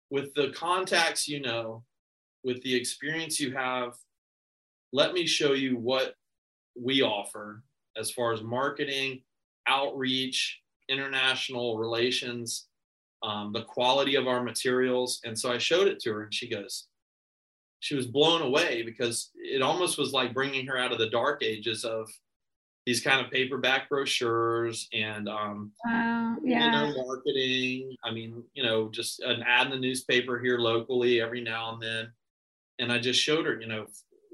with 0.10 0.34
the 0.34 0.50
contacts 0.52 1.28
you 1.28 1.42
know, 1.42 1.84
with 2.44 2.62
the 2.64 2.76
experience 2.76 3.40
you 3.40 3.52
have, 3.54 3.94
let 4.94 5.14
me 5.14 5.28
show 5.28 5.54
you 5.54 5.78
what 5.78 6.16
we 6.76 7.02
offer 7.02 7.64
as 7.98 8.12
far 8.12 8.32
as 8.32 8.42
marketing 8.42 9.24
outreach, 9.68 10.62
international 10.90 11.78
relations, 11.78 12.68
um, 13.24 13.52
the 13.54 13.64
quality 13.64 14.16
of 14.16 14.28
our 14.28 14.44
materials. 14.44 15.20
And 15.26 15.38
so 15.38 15.52
I 15.52 15.58
showed 15.58 15.88
it 15.88 16.00
to 16.02 16.14
her, 16.14 16.24
and 16.24 16.34
she 16.34 16.50
goes, 16.50 16.88
she 17.80 17.96
was 17.96 18.08
blown 18.08 18.42
away 18.42 18.84
because 18.84 19.32
it 19.36 19.62
almost 19.62 19.98
was 19.98 20.12
like 20.12 20.34
bringing 20.34 20.66
her 20.68 20.78
out 20.78 20.92
of 20.92 20.98
the 20.98 21.10
dark 21.10 21.44
ages 21.44 21.84
of 21.84 22.10
these 22.88 23.02
kind 23.02 23.24
of 23.24 23.32
paperback 23.32 23.90
brochures 23.90 24.88
and 24.94 25.28
um, 25.28 25.72
wow, 25.86 26.38
yeah. 26.42 26.66
you 26.66 26.72
know, 26.72 27.04
marketing. 27.06 27.96
I 28.04 28.12
mean, 28.12 28.44
you 28.54 28.64
know, 28.64 28.90
just 28.90 29.20
an 29.20 29.44
ad 29.44 29.68
in 29.68 29.72
the 29.72 29.78
newspaper 29.78 30.40
here 30.40 30.58
locally 30.58 31.22
every 31.22 31.42
now 31.42 31.74
and 31.74 31.82
then. 31.82 32.12
And 32.80 32.92
I 32.92 32.98
just 32.98 33.20
showed 33.20 33.46
her, 33.46 33.60
you 33.60 33.68
know, 33.68 33.88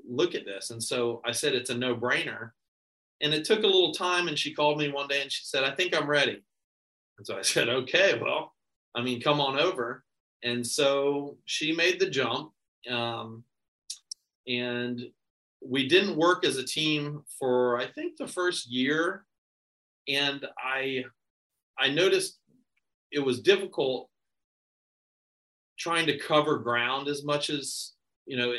look 0.07 0.35
at 0.35 0.45
this. 0.45 0.69
And 0.69 0.83
so 0.83 1.21
I 1.25 1.31
said, 1.31 1.55
it's 1.55 1.71
a 1.71 1.77
no 1.77 1.95
brainer. 1.95 2.51
And 3.23 3.33
it 3.33 3.45
took 3.45 3.63
a 3.63 3.67
little 3.67 3.93
time. 3.93 4.27
And 4.27 4.37
she 4.37 4.53
called 4.53 4.77
me 4.77 4.91
one 4.91 5.07
day 5.07 5.21
and 5.21 5.31
she 5.31 5.45
said, 5.45 5.63
I 5.63 5.71
think 5.71 5.95
I'm 5.95 6.07
ready. 6.07 6.43
And 7.17 7.25
so 7.25 7.37
I 7.37 7.41
said, 7.41 7.69
okay, 7.69 8.19
well, 8.21 8.53
I 8.95 9.01
mean, 9.01 9.21
come 9.21 9.41
on 9.41 9.59
over. 9.59 10.03
And 10.43 10.65
so 10.65 11.37
she 11.45 11.75
made 11.75 11.99
the 11.99 12.09
jump. 12.09 12.51
Um, 12.89 13.43
and 14.47 15.01
we 15.65 15.87
didn't 15.87 16.17
work 16.17 16.45
as 16.45 16.57
a 16.57 16.65
team 16.65 17.23
for, 17.39 17.79
I 17.79 17.87
think, 17.87 18.17
the 18.17 18.27
first 18.27 18.69
year. 18.69 19.25
And 20.09 20.45
I, 20.57 21.05
I 21.79 21.87
noticed 21.89 22.39
it 23.11 23.19
was 23.19 23.39
difficult 23.39 24.09
trying 25.79 26.05
to 26.07 26.17
cover 26.17 26.57
ground 26.57 27.07
as 27.07 27.23
much 27.23 27.49
as, 27.49 27.93
you 28.25 28.37
know, 28.37 28.53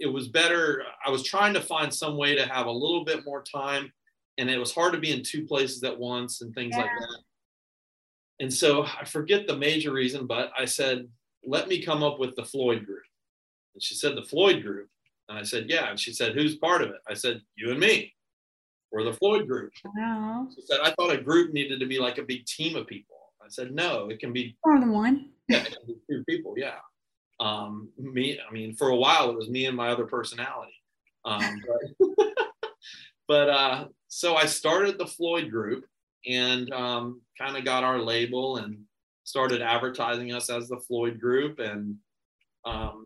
it 0.00 0.12
was 0.12 0.28
better. 0.28 0.82
I 1.06 1.10
was 1.10 1.22
trying 1.22 1.54
to 1.54 1.60
find 1.60 1.92
some 1.92 2.16
way 2.16 2.34
to 2.34 2.46
have 2.46 2.66
a 2.66 2.72
little 2.72 3.04
bit 3.04 3.24
more 3.24 3.42
time, 3.42 3.92
and 4.38 4.50
it 4.50 4.58
was 4.58 4.74
hard 4.74 4.92
to 4.94 4.98
be 4.98 5.12
in 5.12 5.22
two 5.22 5.46
places 5.46 5.84
at 5.84 5.98
once 5.98 6.40
and 6.40 6.52
things 6.54 6.74
yeah. 6.74 6.82
like 6.82 6.90
that. 6.98 7.18
And 8.40 8.52
so 8.52 8.84
I 8.84 9.04
forget 9.04 9.46
the 9.46 9.56
major 9.56 9.92
reason, 9.92 10.26
but 10.26 10.50
I 10.58 10.64
said, 10.64 11.06
let 11.44 11.68
me 11.68 11.82
come 11.82 12.02
up 12.02 12.18
with 12.18 12.34
the 12.36 12.44
Floyd 12.44 12.86
group. 12.86 13.02
And 13.74 13.82
she 13.82 13.94
said, 13.94 14.16
the 14.16 14.22
Floyd 14.22 14.62
group. 14.62 14.88
And 15.28 15.38
I 15.38 15.42
said, 15.42 15.66
yeah. 15.68 15.90
And 15.90 16.00
she 16.00 16.12
said, 16.12 16.34
who's 16.34 16.56
part 16.56 16.82
of 16.82 16.88
it? 16.88 17.00
I 17.06 17.14
said, 17.14 17.42
you 17.54 17.70
and 17.70 17.78
me. 17.78 18.14
We're 18.90 19.04
the 19.04 19.12
Floyd 19.12 19.46
group. 19.46 19.72
Wow. 19.96 20.48
She 20.54 20.62
said, 20.62 20.80
I 20.82 20.90
thought 20.92 21.12
a 21.12 21.20
group 21.20 21.52
needed 21.52 21.78
to 21.80 21.86
be 21.86 22.00
like 22.00 22.18
a 22.18 22.24
big 22.24 22.46
team 22.46 22.76
of 22.76 22.86
people. 22.86 23.16
I 23.40 23.48
said, 23.48 23.72
no, 23.72 24.08
it 24.08 24.18
can 24.18 24.32
be 24.32 24.56
more 24.64 24.80
than 24.80 24.90
one. 24.90 25.30
Yeah, 25.48 25.62
it 25.62 25.76
can 25.76 25.86
be 25.86 25.96
two 26.10 26.24
people. 26.28 26.54
Yeah. 26.56 26.76
Um, 27.40 27.88
me, 27.98 28.38
I 28.38 28.52
mean, 28.52 28.74
for 28.76 28.88
a 28.88 28.96
while 28.96 29.30
it 29.30 29.36
was 29.36 29.48
me 29.48 29.66
and 29.66 29.76
my 29.76 29.88
other 29.88 30.04
personality. 30.04 30.74
Um, 31.24 31.62
but, 31.98 32.28
but 33.28 33.48
uh, 33.48 33.84
so 34.08 34.36
I 34.36 34.46
started 34.46 34.98
the 34.98 35.06
Floyd 35.06 35.50
group 35.50 35.86
and 36.26 36.72
um, 36.72 37.22
kind 37.38 37.56
of 37.56 37.64
got 37.64 37.82
our 37.82 37.98
label 37.98 38.58
and 38.58 38.82
started 39.24 39.62
advertising 39.62 40.32
us 40.32 40.50
as 40.50 40.68
the 40.68 40.80
Floyd 40.86 41.18
group. 41.18 41.58
And 41.58 41.96
um, 42.64 43.04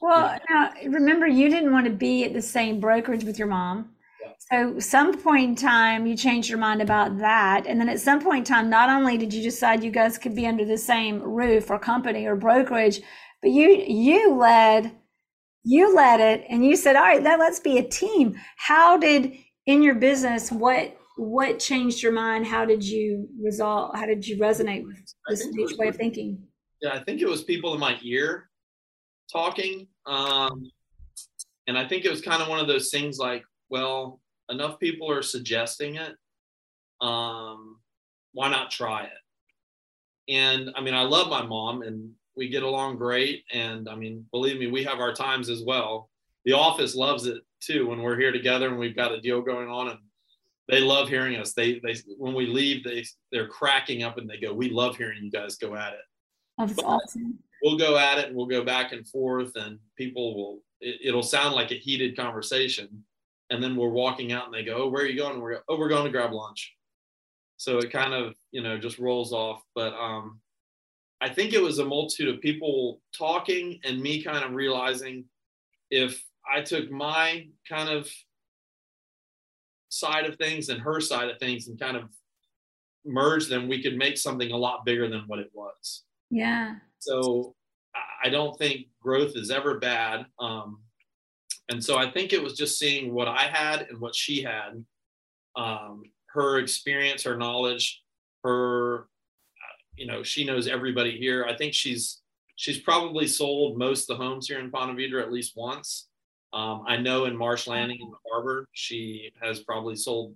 well, 0.00 0.38
now 0.48 0.72
remember, 0.86 1.26
you 1.26 1.48
didn't 1.48 1.72
want 1.72 1.86
to 1.86 1.92
be 1.92 2.24
at 2.24 2.32
the 2.32 2.42
same 2.42 2.80
brokerage 2.80 3.24
with 3.24 3.38
your 3.38 3.48
mom. 3.48 3.90
So, 4.50 4.78
some 4.78 5.20
point 5.20 5.44
in 5.44 5.56
time, 5.56 6.06
you 6.06 6.16
changed 6.16 6.48
your 6.48 6.58
mind 6.58 6.80
about 6.80 7.18
that, 7.18 7.66
and 7.66 7.80
then 7.80 7.88
at 7.88 8.00
some 8.00 8.20
point 8.20 8.38
in 8.48 8.54
time, 8.54 8.70
not 8.70 8.88
only 8.88 9.16
did 9.16 9.32
you 9.32 9.42
decide 9.42 9.82
you 9.82 9.90
guys 9.90 10.18
could 10.18 10.34
be 10.34 10.46
under 10.46 10.64
the 10.64 10.78
same 10.78 11.20
roof 11.22 11.70
or 11.70 11.78
company 11.78 12.26
or 12.26 12.36
brokerage, 12.36 13.00
but 13.42 13.50
you 13.50 13.84
you 13.86 14.34
led 14.34 14.92
you 15.68 15.94
led 15.94 16.20
it, 16.20 16.46
and 16.48 16.64
you 16.64 16.76
said, 16.76 16.94
"All 16.94 17.02
right, 17.02 17.22
now 17.22 17.36
let's 17.36 17.58
be 17.58 17.78
a 17.78 17.82
team." 17.82 18.38
How 18.56 18.96
did 18.96 19.32
in 19.66 19.82
your 19.82 19.96
business 19.96 20.52
what 20.52 20.96
what 21.16 21.58
changed 21.58 22.02
your 22.02 22.12
mind? 22.12 22.46
How 22.46 22.64
did 22.64 22.84
you 22.84 23.28
resolve? 23.42 23.96
How 23.96 24.06
did 24.06 24.26
you 24.26 24.38
resonate 24.38 24.84
with 24.84 24.96
this 25.28 25.76
way 25.76 25.88
of 25.88 25.96
thinking? 25.96 26.38
Yeah, 26.80 26.92
I 26.92 27.02
think 27.02 27.20
it 27.20 27.28
was 27.28 27.42
people 27.42 27.74
in 27.74 27.80
my 27.80 27.98
ear 28.02 28.48
talking, 29.32 29.88
um, 30.06 30.70
and 31.66 31.76
I 31.76 31.88
think 31.88 32.04
it 32.04 32.10
was 32.10 32.20
kind 32.20 32.42
of 32.42 32.48
one 32.48 32.60
of 32.60 32.68
those 32.68 32.90
things 32.90 33.18
like, 33.18 33.42
well 33.68 34.20
enough 34.48 34.78
people 34.78 35.10
are 35.10 35.22
suggesting 35.22 35.96
it. 35.96 36.14
Um, 37.00 37.78
why 38.32 38.48
not 38.48 38.70
try 38.70 39.04
it? 39.04 40.32
And 40.32 40.70
I 40.76 40.80
mean, 40.80 40.94
I 40.94 41.02
love 41.02 41.28
my 41.28 41.44
mom 41.44 41.82
and 41.82 42.10
we 42.36 42.48
get 42.48 42.62
along 42.62 42.96
great. 42.96 43.44
And 43.52 43.88
I 43.88 43.94
mean, 43.94 44.26
believe 44.30 44.58
me, 44.58 44.66
we 44.66 44.84
have 44.84 44.98
our 45.00 45.14
times 45.14 45.48
as 45.48 45.62
well. 45.62 46.10
The 46.44 46.52
office 46.52 46.94
loves 46.94 47.26
it 47.26 47.42
too 47.60 47.88
when 47.88 48.02
we're 48.02 48.18
here 48.18 48.32
together 48.32 48.68
and 48.68 48.78
we've 48.78 48.96
got 48.96 49.12
a 49.12 49.20
deal 49.20 49.40
going 49.40 49.68
on 49.68 49.88
and 49.88 49.98
they 50.68 50.80
love 50.80 51.08
hearing 51.08 51.36
us. 51.36 51.52
They 51.52 51.80
they 51.80 51.94
when 52.18 52.34
we 52.34 52.46
leave, 52.46 52.84
they 52.84 53.04
they're 53.30 53.48
cracking 53.48 54.02
up 54.02 54.18
and 54.18 54.28
they 54.28 54.38
go, 54.38 54.52
"We 54.52 54.70
love 54.70 54.96
hearing 54.96 55.22
you 55.22 55.30
guys 55.30 55.56
go 55.56 55.76
at 55.76 55.92
it." 55.92 56.00
That's 56.58 56.72
but 56.72 56.84
awesome. 56.84 57.38
We'll 57.62 57.78
go 57.78 57.96
at 57.96 58.18
it 58.18 58.26
and 58.26 58.36
we'll 58.36 58.46
go 58.46 58.64
back 58.64 58.92
and 58.92 59.06
forth, 59.06 59.52
and 59.54 59.78
people 59.96 60.34
will. 60.34 60.62
It, 60.80 61.00
it'll 61.04 61.22
sound 61.22 61.54
like 61.54 61.70
a 61.70 61.76
heated 61.76 62.16
conversation, 62.16 63.04
and 63.50 63.62
then 63.62 63.76
we're 63.76 63.88
walking 63.88 64.32
out 64.32 64.46
and 64.46 64.54
they 64.54 64.64
go, 64.64 64.84
"Oh, 64.84 64.88
where 64.88 65.04
are 65.04 65.06
you 65.06 65.16
going?" 65.16 65.34
And 65.34 65.42
we're 65.42 65.60
"Oh, 65.68 65.78
we're 65.78 65.88
going 65.88 66.04
to 66.04 66.10
grab 66.10 66.32
lunch." 66.32 66.74
So 67.56 67.78
it 67.78 67.92
kind 67.92 68.12
of 68.12 68.34
you 68.52 68.62
know 68.62 68.78
just 68.78 68.98
rolls 68.98 69.32
off. 69.32 69.62
But 69.74 69.94
um, 69.94 70.40
I 71.20 71.28
think 71.28 71.52
it 71.52 71.62
was 71.62 71.78
a 71.78 71.84
multitude 71.84 72.34
of 72.34 72.40
people 72.40 73.00
talking 73.16 73.80
and 73.84 74.00
me 74.00 74.22
kind 74.22 74.44
of 74.44 74.52
realizing 74.52 75.24
if 75.90 76.22
I 76.52 76.62
took 76.62 76.90
my 76.90 77.46
kind 77.68 77.88
of 77.88 78.10
side 79.88 80.26
of 80.26 80.36
things 80.36 80.68
and 80.68 80.80
her 80.80 81.00
side 81.00 81.28
of 81.28 81.38
things 81.38 81.68
and 81.68 81.78
kind 81.78 81.96
of 81.96 82.10
merge 83.04 83.48
them, 83.48 83.68
we 83.68 83.82
could 83.82 83.96
make 83.96 84.18
something 84.18 84.50
a 84.50 84.56
lot 84.56 84.84
bigger 84.84 85.08
than 85.08 85.22
what 85.26 85.38
it 85.38 85.50
was. 85.54 86.02
Yeah. 86.30 86.74
So 86.98 87.54
I 88.22 88.28
don't 88.28 88.58
think 88.58 88.86
growth 89.00 89.32
is 89.36 89.50
ever 89.50 89.78
bad. 89.78 90.26
Um, 90.38 90.80
and 91.68 91.82
so 91.82 91.96
I 91.96 92.10
think 92.10 92.32
it 92.32 92.42
was 92.42 92.54
just 92.54 92.78
seeing 92.78 93.12
what 93.12 93.28
I 93.28 93.48
had 93.52 93.88
and 93.88 94.00
what 94.00 94.14
she 94.14 94.42
had, 94.42 94.84
um, 95.56 96.04
her 96.26 96.58
experience, 96.58 97.24
her 97.24 97.36
knowledge, 97.36 98.02
her, 98.44 99.08
you 99.96 100.06
know, 100.06 100.22
she 100.22 100.44
knows 100.44 100.68
everybody 100.68 101.18
here. 101.18 101.44
I 101.44 101.56
think 101.56 101.74
she's 101.74 102.20
she's 102.56 102.78
probably 102.78 103.26
sold 103.26 103.78
most 103.78 104.08
of 104.08 104.16
the 104.16 104.24
homes 104.24 104.46
here 104.46 104.58
in 104.60 104.70
Ponte 104.70 104.96
Vedra 104.96 105.22
at 105.22 105.32
least 105.32 105.56
once. 105.56 106.08
Um, 106.52 106.84
I 106.86 106.96
know 106.96 107.24
in 107.24 107.36
Marsh 107.36 107.66
Landing 107.66 107.98
in 108.00 108.10
the 108.10 108.16
harbor, 108.30 108.68
she 108.72 109.30
has 109.42 109.60
probably 109.60 109.96
sold 109.96 110.34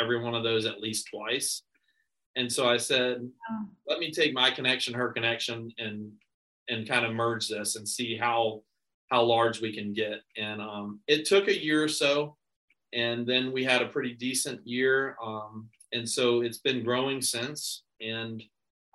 every 0.00 0.20
one 0.20 0.34
of 0.34 0.42
those 0.42 0.66
at 0.66 0.80
least 0.80 1.08
twice. 1.10 1.62
And 2.36 2.50
so 2.50 2.68
I 2.68 2.76
said, 2.76 3.28
oh. 3.50 3.68
let 3.86 3.98
me 3.98 4.10
take 4.10 4.34
my 4.34 4.50
connection, 4.50 4.94
her 4.94 5.12
connection, 5.12 5.70
and 5.78 6.10
and 6.68 6.88
kind 6.88 7.04
of 7.04 7.12
merge 7.12 7.48
this 7.48 7.76
and 7.76 7.88
see 7.88 8.16
how 8.16 8.62
how 9.12 9.22
large 9.22 9.60
we 9.60 9.74
can 9.74 9.92
get. 9.92 10.22
And 10.38 10.62
um, 10.62 11.00
it 11.06 11.26
took 11.26 11.48
a 11.48 11.64
year 11.64 11.84
or 11.84 11.88
so, 11.88 12.36
and 12.94 13.26
then 13.26 13.52
we 13.52 13.62
had 13.62 13.82
a 13.82 13.88
pretty 13.88 14.14
decent 14.14 14.66
year. 14.66 15.16
Um, 15.22 15.68
and 15.92 16.08
so 16.08 16.40
it's 16.40 16.58
been 16.58 16.82
growing 16.82 17.20
since. 17.20 17.84
And 18.00 18.42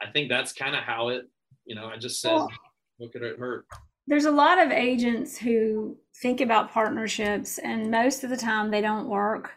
I 0.02 0.10
think 0.10 0.28
that's 0.28 0.54
kind 0.54 0.76
of 0.76 0.82
how 0.82 1.10
it, 1.10 1.30
you 1.66 1.76
know, 1.76 1.88
I 1.88 1.98
just 1.98 2.20
said, 2.20 2.34
well, 2.34 2.52
what 2.98 3.12
could 3.12 3.22
it 3.22 3.38
hurt? 3.38 3.68
There's 4.08 4.26
a 4.26 4.32
lot 4.32 4.58
of 4.58 4.72
agents 4.72 5.38
who 5.38 5.98
think 6.22 6.42
about 6.42 6.72
partnerships, 6.72 7.60
and 7.60 7.92
most 7.92 8.24
of 8.24 8.32
the 8.32 8.38
time 8.38 8.72
they 8.72 8.82
don't 8.82 9.08
work. 9.08 9.52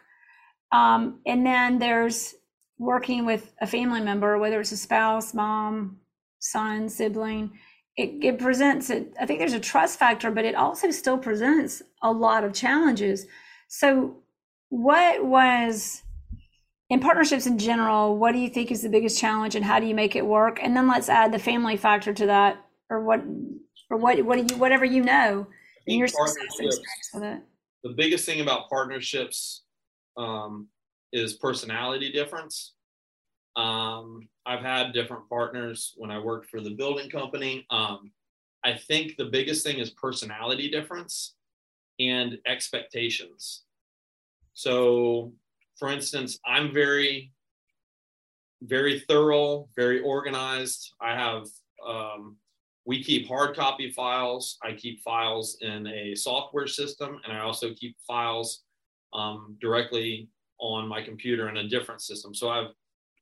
Um, 0.71 1.21
and 1.25 1.43
then 1.43 1.79
there's 1.79 2.35
working 2.77 3.25
with 3.25 3.51
a 3.61 3.67
family 3.67 4.01
member, 4.01 4.37
whether 4.37 4.59
it's 4.59 4.71
a 4.71 4.77
spouse, 4.77 5.33
mom, 5.33 5.97
son, 6.39 6.87
sibling 6.87 7.51
it, 7.97 8.23
it 8.23 8.39
presents 8.39 8.89
it 8.89 9.13
i 9.19 9.25
think 9.25 9.39
there's 9.39 9.53
a 9.53 9.59
trust 9.59 9.99
factor 9.99 10.31
but 10.31 10.45
it 10.45 10.55
also 10.55 10.91
still 10.91 11.17
presents 11.17 11.81
a 12.01 12.11
lot 12.11 12.43
of 12.43 12.53
challenges. 12.53 13.27
So 13.67 14.17
what 14.69 15.23
was 15.25 16.01
in 16.89 16.99
partnerships 16.99 17.45
in 17.45 17.57
general 17.57 18.17
what 18.17 18.33
do 18.33 18.39
you 18.39 18.49
think 18.49 18.71
is 18.71 18.81
the 18.81 18.89
biggest 18.89 19.19
challenge 19.19 19.55
and 19.55 19.63
how 19.63 19.79
do 19.79 19.85
you 19.85 19.95
make 19.95 20.15
it 20.15 20.25
work? 20.25 20.59
And 20.61 20.75
then 20.75 20.87
let's 20.87 21.09
add 21.09 21.31
the 21.31 21.39
family 21.39 21.77
factor 21.77 22.13
to 22.13 22.25
that 22.27 22.57
or 22.89 23.03
what 23.03 23.21
or 23.89 23.97
what 23.97 24.23
what 24.25 24.35
do 24.35 24.53
you 24.53 24.59
whatever 24.59 24.85
you 24.85 25.03
know 25.03 25.47
in 25.87 25.97
your 25.97 26.07
success 26.07 26.57
with 27.13 27.23
it. 27.23 27.41
the 27.83 27.93
biggest 27.95 28.25
thing 28.25 28.41
about 28.41 28.69
partnerships 28.69 29.63
um, 30.17 30.67
is 31.11 31.33
personality 31.33 32.11
difference. 32.11 32.73
Um, 33.55 34.29
I've 34.45 34.61
had 34.61 34.93
different 34.93 35.29
partners 35.29 35.93
when 35.97 36.11
I 36.11 36.19
worked 36.19 36.49
for 36.49 36.61
the 36.61 36.71
building 36.71 37.09
company. 37.09 37.65
Um, 37.69 38.11
I 38.63 38.73
think 38.73 39.17
the 39.17 39.25
biggest 39.25 39.65
thing 39.65 39.79
is 39.79 39.91
personality 39.91 40.69
difference 40.69 41.35
and 41.99 42.37
expectations. 42.45 43.63
So, 44.53 45.33
for 45.77 45.89
instance, 45.89 46.39
I'm 46.45 46.73
very, 46.73 47.31
very 48.61 48.99
thorough, 49.01 49.69
very 49.75 50.01
organized. 50.01 50.93
I 51.01 51.15
have, 51.15 51.47
um, 51.87 52.37
we 52.85 53.03
keep 53.03 53.27
hard 53.27 53.55
copy 53.55 53.91
files. 53.91 54.57
I 54.63 54.73
keep 54.73 55.01
files 55.01 55.57
in 55.61 55.87
a 55.87 56.15
software 56.15 56.67
system, 56.67 57.19
and 57.23 57.33
I 57.33 57.41
also 57.41 57.73
keep 57.73 57.95
files 58.07 58.63
um, 59.13 59.57
directly 59.61 60.29
on 60.59 60.87
my 60.87 61.01
computer 61.01 61.49
in 61.49 61.57
a 61.57 61.67
different 61.67 62.01
system. 62.01 62.33
So 62.33 62.49
I've 62.49 62.71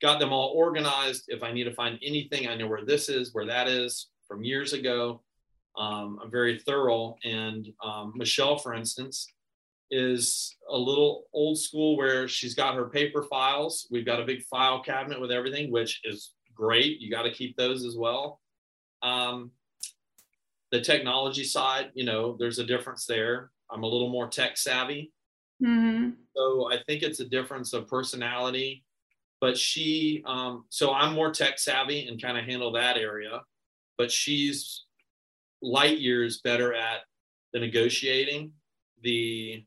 got 0.01 0.19
them 0.19 0.31
all 0.31 0.53
organized. 0.55 1.25
If 1.27 1.43
I 1.43 1.51
need 1.51 1.65
to 1.65 1.73
find 1.73 1.99
anything, 2.03 2.47
I 2.47 2.55
know 2.55 2.67
where 2.67 2.85
this 2.85 3.09
is, 3.09 3.33
where 3.33 3.45
that 3.45 3.67
is 3.67 4.07
from 4.27 4.43
years 4.43 4.73
ago. 4.73 5.21
Um, 5.77 6.19
I'm 6.21 6.31
very 6.31 6.59
thorough. 6.59 7.15
And 7.23 7.67
um, 7.83 8.13
Michelle, 8.15 8.57
for 8.57 8.73
instance, 8.73 9.27
is 9.91 10.55
a 10.69 10.77
little 10.77 11.25
old 11.33 11.57
school 11.59 11.97
where 11.97 12.27
she's 12.27 12.53
got 12.53 12.75
her 12.75 12.89
paper 12.89 13.23
files. 13.23 13.87
We've 13.89 14.05
got 14.05 14.21
a 14.21 14.25
big 14.25 14.43
file 14.43 14.81
cabinet 14.83 15.19
with 15.19 15.31
everything, 15.31 15.71
which 15.71 16.01
is 16.03 16.33
great. 16.53 16.99
You 16.99 17.09
got 17.09 17.23
to 17.23 17.31
keep 17.31 17.55
those 17.57 17.85
as 17.85 17.95
well. 17.95 18.39
Um, 19.01 19.51
the 20.71 20.81
technology 20.81 21.43
side, 21.43 21.91
you 21.95 22.05
know, 22.05 22.35
there's 22.37 22.59
a 22.59 22.65
difference 22.65 23.05
there. 23.05 23.49
I'm 23.71 23.83
a 23.83 23.87
little 23.87 24.09
more 24.09 24.27
tech 24.27 24.57
savvy. 24.57 25.11
Mm-hmm. 25.63 26.11
So 26.35 26.71
I 26.71 26.77
think 26.85 27.01
it's 27.01 27.19
a 27.19 27.25
difference 27.25 27.73
of 27.73 27.87
personality 27.87 28.83
but 29.41 29.57
she 29.57 30.23
um, 30.25 30.65
so 30.69 30.93
i'm 30.93 31.13
more 31.13 31.31
tech 31.31 31.59
savvy 31.59 32.07
and 32.07 32.21
kind 32.21 32.37
of 32.37 32.45
handle 32.45 32.71
that 32.71 32.97
area 32.97 33.41
but 33.97 34.11
she's 34.11 34.85
light 35.61 35.99
years 35.99 36.39
better 36.41 36.73
at 36.73 37.01
the 37.53 37.59
negotiating 37.59 38.51
the 39.03 39.63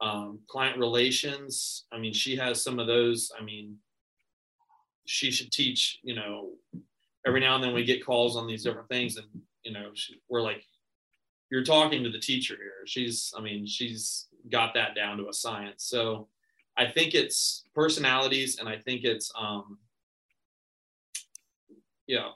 um, 0.00 0.40
client 0.46 0.78
relations. 0.78 1.84
I 1.92 1.98
mean 1.98 2.12
she 2.12 2.36
has 2.36 2.62
some 2.62 2.78
of 2.78 2.86
those. 2.86 3.30
I 3.38 3.42
mean 3.42 3.76
she 5.06 5.30
should 5.30 5.50
teach 5.50 5.98
you 6.02 6.14
know 6.14 6.50
every 7.26 7.40
now 7.40 7.54
and 7.56 7.64
then 7.64 7.74
we 7.74 7.84
get 7.84 8.04
calls 8.04 8.36
on 8.36 8.46
these 8.46 8.62
different 8.62 8.88
things 8.88 9.16
and 9.16 9.26
you 9.64 9.72
know 9.72 9.90
she, 9.94 10.20
we're 10.28 10.42
like 10.42 10.64
you're 11.50 11.64
talking 11.64 12.04
to 12.04 12.10
the 12.10 12.18
teacher 12.18 12.56
here. 12.56 12.86
She's 12.86 13.32
i 13.36 13.40
mean 13.40 13.66
she's 13.66 14.28
got 14.50 14.74
that 14.74 14.94
down 14.94 15.18
to 15.18 15.28
a 15.28 15.32
science. 15.32 15.84
So 15.84 16.28
I 16.80 16.86
think 16.90 17.14
it's 17.14 17.64
personalities, 17.74 18.58
and 18.58 18.66
I 18.66 18.78
think 18.78 19.04
it's 19.04 19.30
um, 19.38 19.78
yeah. 22.06 22.30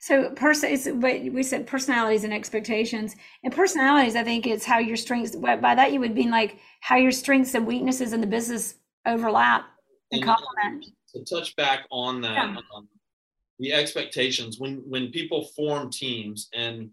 So 0.00 0.30
person, 0.30 0.70
it's 0.72 0.86
what 0.88 1.22
we 1.22 1.44
said 1.44 1.68
personalities 1.68 2.24
and 2.24 2.34
expectations. 2.34 3.14
And 3.44 3.54
personalities, 3.54 4.16
I 4.16 4.24
think 4.24 4.48
it's 4.48 4.64
how 4.64 4.80
your 4.80 4.96
strengths. 4.96 5.36
By 5.36 5.74
that 5.76 5.92
you 5.92 6.00
would 6.00 6.16
mean 6.16 6.32
like 6.32 6.58
how 6.80 6.96
your 6.96 7.12
strengths 7.12 7.54
and 7.54 7.64
weaknesses 7.64 8.12
in 8.12 8.20
the 8.20 8.26
business 8.26 8.74
overlap 9.06 9.66
and, 10.10 10.24
and 10.24 10.24
complement. 10.24 10.86
to 11.14 11.24
touch 11.24 11.54
back 11.54 11.86
on 11.92 12.20
that, 12.22 12.34
Yeah. 12.34 12.56
um, 12.74 12.88
the 13.60 13.72
expectations 13.72 14.58
when 14.58 14.78
when 14.78 15.12
people 15.12 15.44
form 15.54 15.90
teams, 15.92 16.48
and 16.52 16.90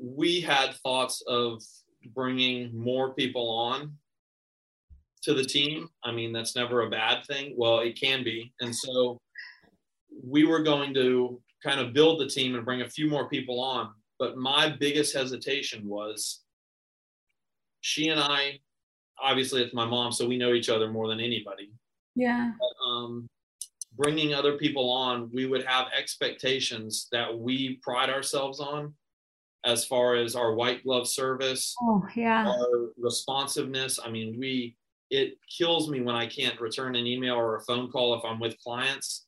we 0.00 0.40
had 0.40 0.74
thoughts 0.76 1.22
of 1.26 1.62
bringing 2.14 2.74
more 2.74 3.12
people 3.12 3.50
on 3.50 3.92
to 5.24 5.34
the 5.34 5.44
team. 5.44 5.88
I 6.04 6.12
mean, 6.12 6.32
that's 6.32 6.54
never 6.54 6.82
a 6.82 6.90
bad 6.90 7.24
thing. 7.26 7.54
Well, 7.56 7.80
it 7.80 7.98
can 7.98 8.22
be, 8.22 8.52
and 8.60 8.74
so 8.74 9.18
we 10.22 10.44
were 10.44 10.62
going 10.62 10.94
to 10.94 11.40
kind 11.62 11.80
of 11.80 11.92
build 11.92 12.20
the 12.20 12.26
team 12.28 12.54
and 12.54 12.64
bring 12.64 12.82
a 12.82 12.88
few 12.88 13.08
more 13.08 13.28
people 13.28 13.60
on. 13.60 13.90
But 14.18 14.36
my 14.36 14.68
biggest 14.68 15.14
hesitation 15.14 15.88
was 15.88 16.42
she 17.80 18.08
and 18.08 18.20
I, 18.20 18.60
obviously, 19.20 19.62
it's 19.62 19.74
my 19.74 19.86
mom, 19.86 20.12
so 20.12 20.26
we 20.26 20.38
know 20.38 20.52
each 20.52 20.68
other 20.68 20.90
more 20.90 21.08
than 21.08 21.20
anybody. 21.20 21.72
Yeah. 22.14 22.52
But, 22.58 22.84
um, 22.86 23.28
bringing 23.96 24.34
other 24.34 24.56
people 24.56 24.90
on, 24.90 25.30
we 25.32 25.46
would 25.46 25.64
have 25.64 25.86
expectations 25.96 27.08
that 27.12 27.36
we 27.36 27.80
pride 27.82 28.10
ourselves 28.10 28.60
on 28.60 28.94
as 29.64 29.84
far 29.86 30.16
as 30.16 30.36
our 30.36 30.54
white 30.54 30.84
glove 30.84 31.08
service, 31.08 31.74
Oh, 31.80 32.04
yeah. 32.14 32.46
our 32.46 32.88
responsiveness. 32.98 33.98
I 34.04 34.10
mean, 34.10 34.38
we, 34.38 34.76
it 35.14 35.38
kills 35.48 35.88
me 35.88 36.00
when 36.00 36.16
I 36.16 36.26
can't 36.26 36.60
return 36.60 36.96
an 36.96 37.06
email 37.06 37.34
or 37.34 37.56
a 37.56 37.60
phone 37.62 37.90
call 37.90 38.14
if 38.14 38.24
I'm 38.24 38.40
with 38.40 38.58
clients. 38.58 39.26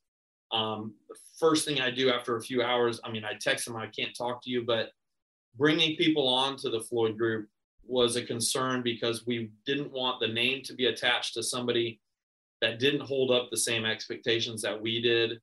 Um, 0.52 0.94
the 1.08 1.16
first 1.38 1.64
thing 1.64 1.80
I 1.80 1.90
do 1.90 2.10
after 2.10 2.36
a 2.36 2.42
few 2.42 2.62
hours, 2.62 3.00
I 3.04 3.10
mean, 3.10 3.24
I 3.24 3.34
text 3.40 3.66
them, 3.66 3.76
I 3.76 3.86
can't 3.88 4.16
talk 4.16 4.42
to 4.44 4.50
you, 4.50 4.64
but 4.64 4.90
bringing 5.56 5.96
people 5.96 6.28
on 6.28 6.56
to 6.58 6.70
the 6.70 6.80
Floyd 6.80 7.16
group 7.16 7.48
was 7.86 8.16
a 8.16 8.22
concern 8.22 8.82
because 8.82 9.26
we 9.26 9.50
didn't 9.64 9.92
want 9.92 10.20
the 10.20 10.28
name 10.28 10.62
to 10.64 10.74
be 10.74 10.86
attached 10.86 11.34
to 11.34 11.42
somebody 11.42 12.00
that 12.60 12.78
didn't 12.78 13.00
hold 13.00 13.30
up 13.30 13.50
the 13.50 13.56
same 13.56 13.84
expectations 13.84 14.62
that 14.62 14.80
we 14.80 15.00
did. 15.00 15.40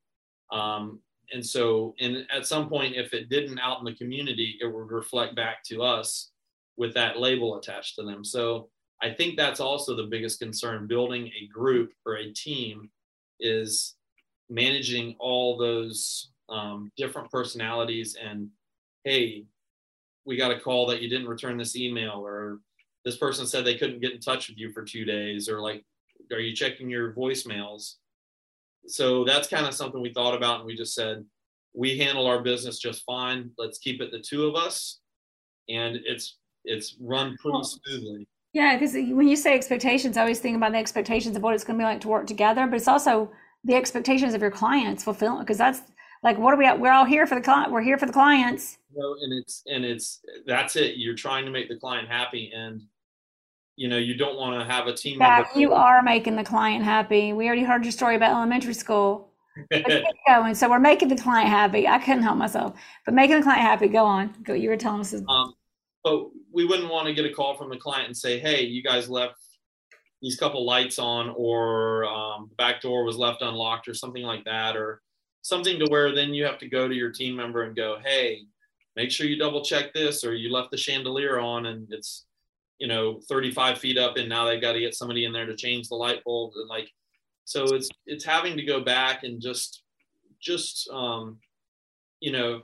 Um, 0.52 1.00
and 1.32 1.44
so, 1.44 1.94
and 2.00 2.26
at 2.34 2.46
some 2.46 2.68
point, 2.68 2.96
if 2.96 3.14
it 3.14 3.28
didn't 3.28 3.58
out 3.58 3.78
in 3.78 3.84
the 3.84 3.94
community, 3.94 4.58
it 4.60 4.66
would 4.66 4.90
reflect 4.90 5.34
back 5.34 5.62
to 5.64 5.82
us 5.82 6.30
with 6.76 6.92
that 6.94 7.18
label 7.18 7.56
attached 7.56 7.94
to 7.96 8.02
them. 8.02 8.24
So 8.24 8.68
I 9.04 9.12
think 9.12 9.36
that's 9.36 9.60
also 9.60 9.94
the 9.94 10.04
biggest 10.04 10.40
concern 10.40 10.86
building 10.86 11.30
a 11.38 11.46
group 11.48 11.92
or 12.06 12.14
a 12.16 12.32
team 12.32 12.88
is 13.38 13.96
managing 14.48 15.14
all 15.18 15.58
those 15.58 16.30
um, 16.48 16.90
different 16.96 17.30
personalities 17.30 18.16
and 18.16 18.48
hey 19.04 19.44
we 20.24 20.38
got 20.38 20.52
a 20.52 20.58
call 20.58 20.86
that 20.86 21.02
you 21.02 21.10
didn't 21.10 21.28
return 21.28 21.58
this 21.58 21.76
email 21.76 22.26
or 22.26 22.60
this 23.04 23.18
person 23.18 23.46
said 23.46 23.62
they 23.64 23.76
couldn't 23.76 24.00
get 24.00 24.14
in 24.14 24.20
touch 24.20 24.48
with 24.48 24.56
you 24.56 24.72
for 24.72 24.82
two 24.82 25.04
days 25.04 25.50
or 25.50 25.60
like 25.60 25.84
are 26.32 26.40
you 26.40 26.56
checking 26.56 26.88
your 26.88 27.12
voicemails? 27.12 27.96
So 28.86 29.24
that's 29.24 29.48
kind 29.48 29.66
of 29.66 29.74
something 29.74 30.00
we 30.00 30.14
thought 30.14 30.34
about 30.34 30.60
and 30.60 30.66
we 30.66 30.76
just 30.76 30.94
said 30.94 31.24
we 31.74 31.98
handle 31.98 32.26
our 32.26 32.40
business 32.40 32.78
just 32.78 33.04
fine. 33.04 33.50
Let's 33.58 33.78
keep 33.78 34.00
it 34.00 34.12
the 34.12 34.20
two 34.20 34.46
of 34.46 34.54
us. 34.54 35.00
And 35.68 35.98
it's 36.06 36.38
it's 36.64 36.96
run 36.98 37.36
pretty 37.36 37.62
smoothly 37.64 38.26
Yeah, 38.54 38.76
because 38.76 38.94
when 38.94 39.26
you 39.26 39.34
say 39.34 39.52
expectations, 39.52 40.16
I 40.16 40.20
always 40.20 40.38
think 40.38 40.56
about 40.56 40.70
the 40.70 40.78
expectations 40.78 41.36
of 41.36 41.42
what 41.42 41.54
it's 41.54 41.64
going 41.64 41.76
to 41.76 41.82
be 41.82 41.84
like 41.84 42.00
to 42.02 42.08
work 42.08 42.28
together, 42.28 42.66
but 42.68 42.76
it's 42.76 42.86
also 42.86 43.32
the 43.64 43.74
expectations 43.74 44.32
of 44.32 44.40
your 44.40 44.52
clients 44.52 45.02
fulfilling 45.02 45.40
because 45.40 45.58
that's 45.58 45.82
like 46.22 46.38
what 46.38 46.54
are 46.54 46.56
we 46.56 46.80
we're 46.80 46.92
all 46.92 47.04
here 47.04 47.26
for 47.26 47.34
the 47.34 47.40
client 47.40 47.72
we're 47.72 47.82
here 47.82 47.98
for 47.98 48.06
the 48.06 48.12
clients. 48.12 48.78
You 48.94 49.02
know, 49.02 49.16
and 49.20 49.32
it's 49.32 49.62
and 49.66 49.84
it's 49.84 50.20
that's 50.46 50.76
it 50.76 50.96
you're 50.96 51.16
trying 51.16 51.44
to 51.46 51.50
make 51.50 51.68
the 51.68 51.76
client 51.76 52.08
happy 52.08 52.52
and 52.54 52.80
you 53.74 53.88
know 53.88 53.98
you 53.98 54.16
don't 54.16 54.36
want 54.36 54.60
to 54.60 54.72
have 54.72 54.86
a 54.86 54.94
team 54.94 55.18
yeah 55.18 55.44
you 55.56 55.72
are 55.72 56.00
making 56.02 56.36
the 56.36 56.44
client 56.44 56.84
happy. 56.84 57.32
We 57.32 57.46
already 57.46 57.64
heard 57.64 57.84
your 57.84 57.92
story 57.92 58.14
about 58.14 58.30
elementary 58.30 58.74
school. 58.74 59.32
Going. 60.28 60.54
So 60.54 60.68
we're 60.68 60.80
making 60.80 61.08
the 61.08 61.16
client 61.16 61.48
happy. 61.48 61.86
I 61.86 61.98
couldn't 61.98 62.22
help 62.22 62.36
myself. 62.36 62.74
But 63.04 63.14
making 63.14 63.36
the 63.36 63.42
client 63.42 63.62
happy 63.62 63.88
go 63.88 64.04
on. 64.04 64.34
Go 64.44 64.52
you 64.52 64.68
were 64.68 64.76
telling 64.76 65.00
us 65.00 65.14
um, 65.28 65.54
but 66.04 66.28
we 66.52 66.64
wouldn't 66.64 66.90
want 66.90 67.08
to 67.08 67.14
get 67.14 67.24
a 67.24 67.32
call 67.32 67.56
from 67.56 67.70
the 67.70 67.76
client 67.76 68.06
and 68.06 68.16
say 68.16 68.38
hey 68.38 68.62
you 68.62 68.82
guys 68.82 69.08
left 69.08 69.36
these 70.22 70.36
couple 70.36 70.64
lights 70.64 70.98
on 70.98 71.34
or 71.36 72.04
um, 72.04 72.46
the 72.48 72.54
back 72.54 72.80
door 72.80 73.04
was 73.04 73.16
left 73.16 73.42
unlocked 73.42 73.88
or 73.88 73.94
something 73.94 74.22
like 74.22 74.44
that 74.44 74.76
or 74.76 75.02
something 75.42 75.78
to 75.78 75.86
where 75.86 76.14
then 76.14 76.32
you 76.32 76.44
have 76.44 76.58
to 76.58 76.68
go 76.68 76.88
to 76.88 76.94
your 76.94 77.10
team 77.10 77.34
member 77.34 77.64
and 77.64 77.76
go 77.76 77.98
hey 78.04 78.42
make 78.96 79.10
sure 79.10 79.26
you 79.26 79.38
double 79.38 79.64
check 79.64 79.92
this 79.92 80.24
or 80.24 80.34
you 80.34 80.50
left 80.52 80.70
the 80.70 80.76
chandelier 80.76 81.38
on 81.38 81.66
and 81.66 81.92
it's 81.92 82.24
you 82.78 82.88
know 82.88 83.20
35 83.28 83.78
feet 83.78 83.98
up 83.98 84.16
and 84.16 84.28
now 84.28 84.44
they've 84.44 84.60
got 84.60 84.72
to 84.72 84.80
get 84.80 84.94
somebody 84.94 85.24
in 85.24 85.32
there 85.32 85.46
to 85.46 85.56
change 85.56 85.88
the 85.88 85.94
light 85.94 86.22
bulb, 86.24 86.52
and 86.56 86.68
like 86.68 86.90
so 87.44 87.64
it's 87.74 87.88
it's 88.06 88.24
having 88.24 88.56
to 88.56 88.64
go 88.64 88.80
back 88.80 89.24
and 89.24 89.40
just 89.40 89.82
just 90.40 90.88
um 90.90 91.38
you 92.20 92.32
know 92.32 92.62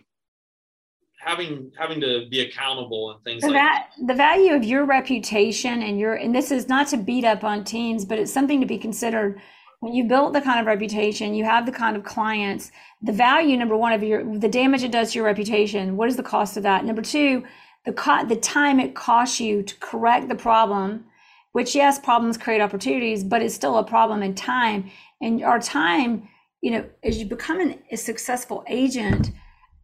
having 1.21 1.71
having 1.79 2.01
to 2.01 2.27
be 2.31 2.41
accountable 2.41 3.11
and 3.11 3.23
things 3.23 3.43
the, 3.43 3.51
like 3.51 3.63
va- 3.63 4.07
the 4.07 4.15
value 4.15 4.55
of 4.55 4.65
your 4.65 4.85
reputation 4.85 5.83
and 5.83 5.99
your 6.01 6.15
and 6.15 6.35
this 6.35 6.51
is 6.51 6.69
not 6.69 6.89
to 6.89 6.97
beat 6.97 7.25
up 7.25 7.45
on 7.45 7.63
teams 7.63 8.05
but 8.05 8.19
it's 8.19 8.33
something 8.33 8.61
to 8.61 8.67
be 8.67 8.79
considered. 8.79 9.41
When 9.81 9.95
you 9.95 10.05
build 10.05 10.35
the 10.35 10.41
kind 10.41 10.61
of 10.61 10.67
reputation 10.67 11.35
you 11.35 11.45
have 11.45 11.67
the 11.67 11.73
kind 11.73 11.97
of 11.97 12.05
clients 12.05 12.73
the 13.03 13.13
value 13.13 13.57
number 13.57 13.77
one 13.77 13.93
of 13.93 14.03
your 14.03 14.25
the 14.39 14.49
damage 14.49 14.83
it 14.83 14.93
does 14.93 15.13
to 15.13 15.19
your 15.19 15.27
reputation. 15.27 15.97
What 15.97 16.09
is 16.09 16.17
the 16.17 16.23
cost 16.23 16.57
of 16.57 16.63
that? 16.63 16.85
Number 16.85 17.03
two 17.03 17.45
the 17.85 17.93
co- 17.93 18.25
the 18.27 18.37
time 18.37 18.81
it 18.81 18.95
costs 18.95 19.41
you 19.41 19.63
to 19.63 19.77
correct 19.77 20.29
the 20.29 20.35
problem 20.35 21.05
which 21.53 21.75
yes 21.75 21.99
problems 21.99 22.39
create 22.39 22.61
opportunities 22.61 23.25
but 23.25 23.43
it's 23.43 23.55
still 23.55 23.77
a 23.77 23.85
problem 23.85 24.23
in 24.23 24.35
time. 24.35 24.91
And 25.21 25.45
our 25.45 25.61
time 25.61 26.29
you 26.63 26.71
know 26.71 26.85
as 27.05 27.19
you 27.19 27.27
become 27.27 27.61
an, 27.61 27.79
a 27.91 27.97
successful 27.97 28.65
agent 28.69 29.33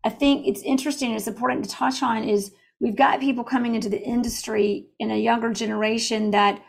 I 0.06 0.08
think 0.08 0.46
it's 0.46 0.62
interesting. 0.62 1.08
and 1.08 1.16
It's 1.16 1.26
important 1.26 1.64
to 1.64 1.70
touch 1.70 2.00
on 2.00 2.22
is 2.22 2.52
we've 2.78 2.94
got 2.94 3.18
people 3.18 3.42
coming 3.42 3.74
into 3.74 3.88
the 3.88 4.00
industry 4.00 4.86
in 5.00 5.10
a 5.10 5.18
younger 5.18 5.52
generation 5.52 6.30
that 6.30 6.62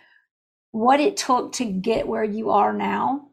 what 0.72 1.00
it 1.00 1.18
took 1.18 1.52
to 1.54 1.66
get 1.66 2.08
where 2.08 2.24
you 2.24 2.50
are 2.50 2.74
now 2.74 3.28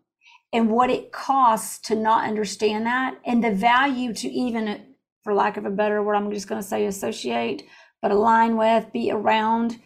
and 0.53 0.71
what 0.71 0.91
it 0.91 1.11
costs 1.11 1.79
to 1.89 1.97
not 1.97 2.29
understand 2.29 2.85
that 2.85 3.19
and 3.25 3.43
the 3.43 3.51
value 3.51 4.13
to 4.13 4.29
even 4.29 4.95
for 5.23 5.33
lack 5.33 5.57
of 5.57 5.65
a 5.65 5.71
better 5.71 6.03
word 6.03 6.15
i'm 6.15 6.33
just 6.33 6.49
going 6.49 6.61
to 6.61 6.67
say 6.67 6.87
associate 6.87 7.65
but 8.01 8.11
align 8.11 8.57
with 8.57 8.93
be 8.93 9.11
around 9.11 9.79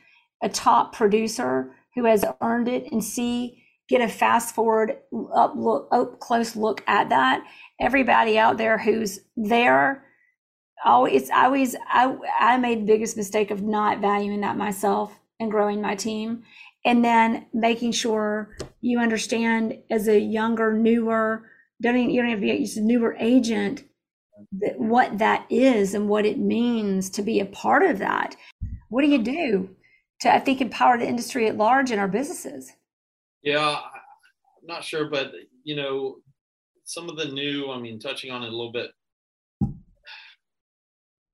a 0.42 0.48
top 0.48 0.94
producer 0.94 1.74
who 1.94 2.04
has 2.04 2.24
earned 2.42 2.68
it 2.68 2.92
and 2.92 3.02
see 3.02 3.64
get 3.88 4.00
a 4.02 4.08
fast 4.08 4.54
forward 4.54 4.98
up 5.34 5.54
look 5.56 5.88
up 5.90 6.20
close 6.20 6.54
look 6.54 6.84
at 6.86 7.08
that 7.08 7.42
everybody 7.80 8.38
out 8.38 8.58
there 8.58 8.78
who's 8.78 9.20
there 9.36 10.04
always 10.85 11.31
always 11.31 11.76
I 11.89 12.16
I 12.41 12.57
made 12.57 12.81
the 12.81 12.87
biggest 12.87 13.16
mistake 13.16 13.51
of 13.51 13.62
not 13.62 14.01
valuing 14.01 14.41
that 14.43 14.57
myself 14.57 15.18
and 15.41 15.51
growing 15.51 15.81
my 15.81 15.95
team. 15.95 16.45
And 16.85 17.05
then 17.05 17.47
making 17.53 17.93
sure 17.93 18.57
you 18.81 18.99
understand 19.01 19.79
as 19.91 20.09
a 20.09 20.18
younger 20.18 20.72
newer 20.72 21.51
don't 21.81 21.97
even, 21.97 22.11
you 22.11 22.20
don't 22.20 22.31
have 22.31 22.41
to 22.41 22.47
be 22.47 22.51
a 22.51 22.81
newer 22.81 23.16
agent 23.20 23.85
that 24.61 24.79
what 24.79 25.18
that 25.18 25.47
is 25.51 25.95
and 25.95 26.09
what 26.09 26.26
it 26.26 26.39
means 26.39 27.11
to 27.11 27.22
be 27.22 27.41
a 27.41 27.47
part 27.47 27.83
of 27.85 27.99
that. 27.99 28.37
What 28.89 29.03
do 29.03 29.09
you 29.09 29.22
do 29.22 29.76
to 30.20 30.35
i 30.35 30.39
think 30.39 30.61
empower 30.61 30.99
the 30.99 31.07
industry 31.07 31.49
at 31.49 31.57
large 31.57 31.91
in 31.91 31.99
our 31.99 32.09
businesses? 32.09 32.72
Yeah 33.43 33.76
i'm 33.76 34.66
not 34.66 34.85
sure 34.85 35.09
but 35.09 35.33
you 35.64 35.76
know 35.76 36.16
some 36.85 37.09
of 37.09 37.16
the 37.16 37.26
new 37.26 37.70
i 37.70 37.79
mean 37.79 37.99
touching 37.99 38.31
on 38.31 38.43
it 38.43 38.49
a 38.49 38.57
little 38.57 38.72
bit 38.72 38.91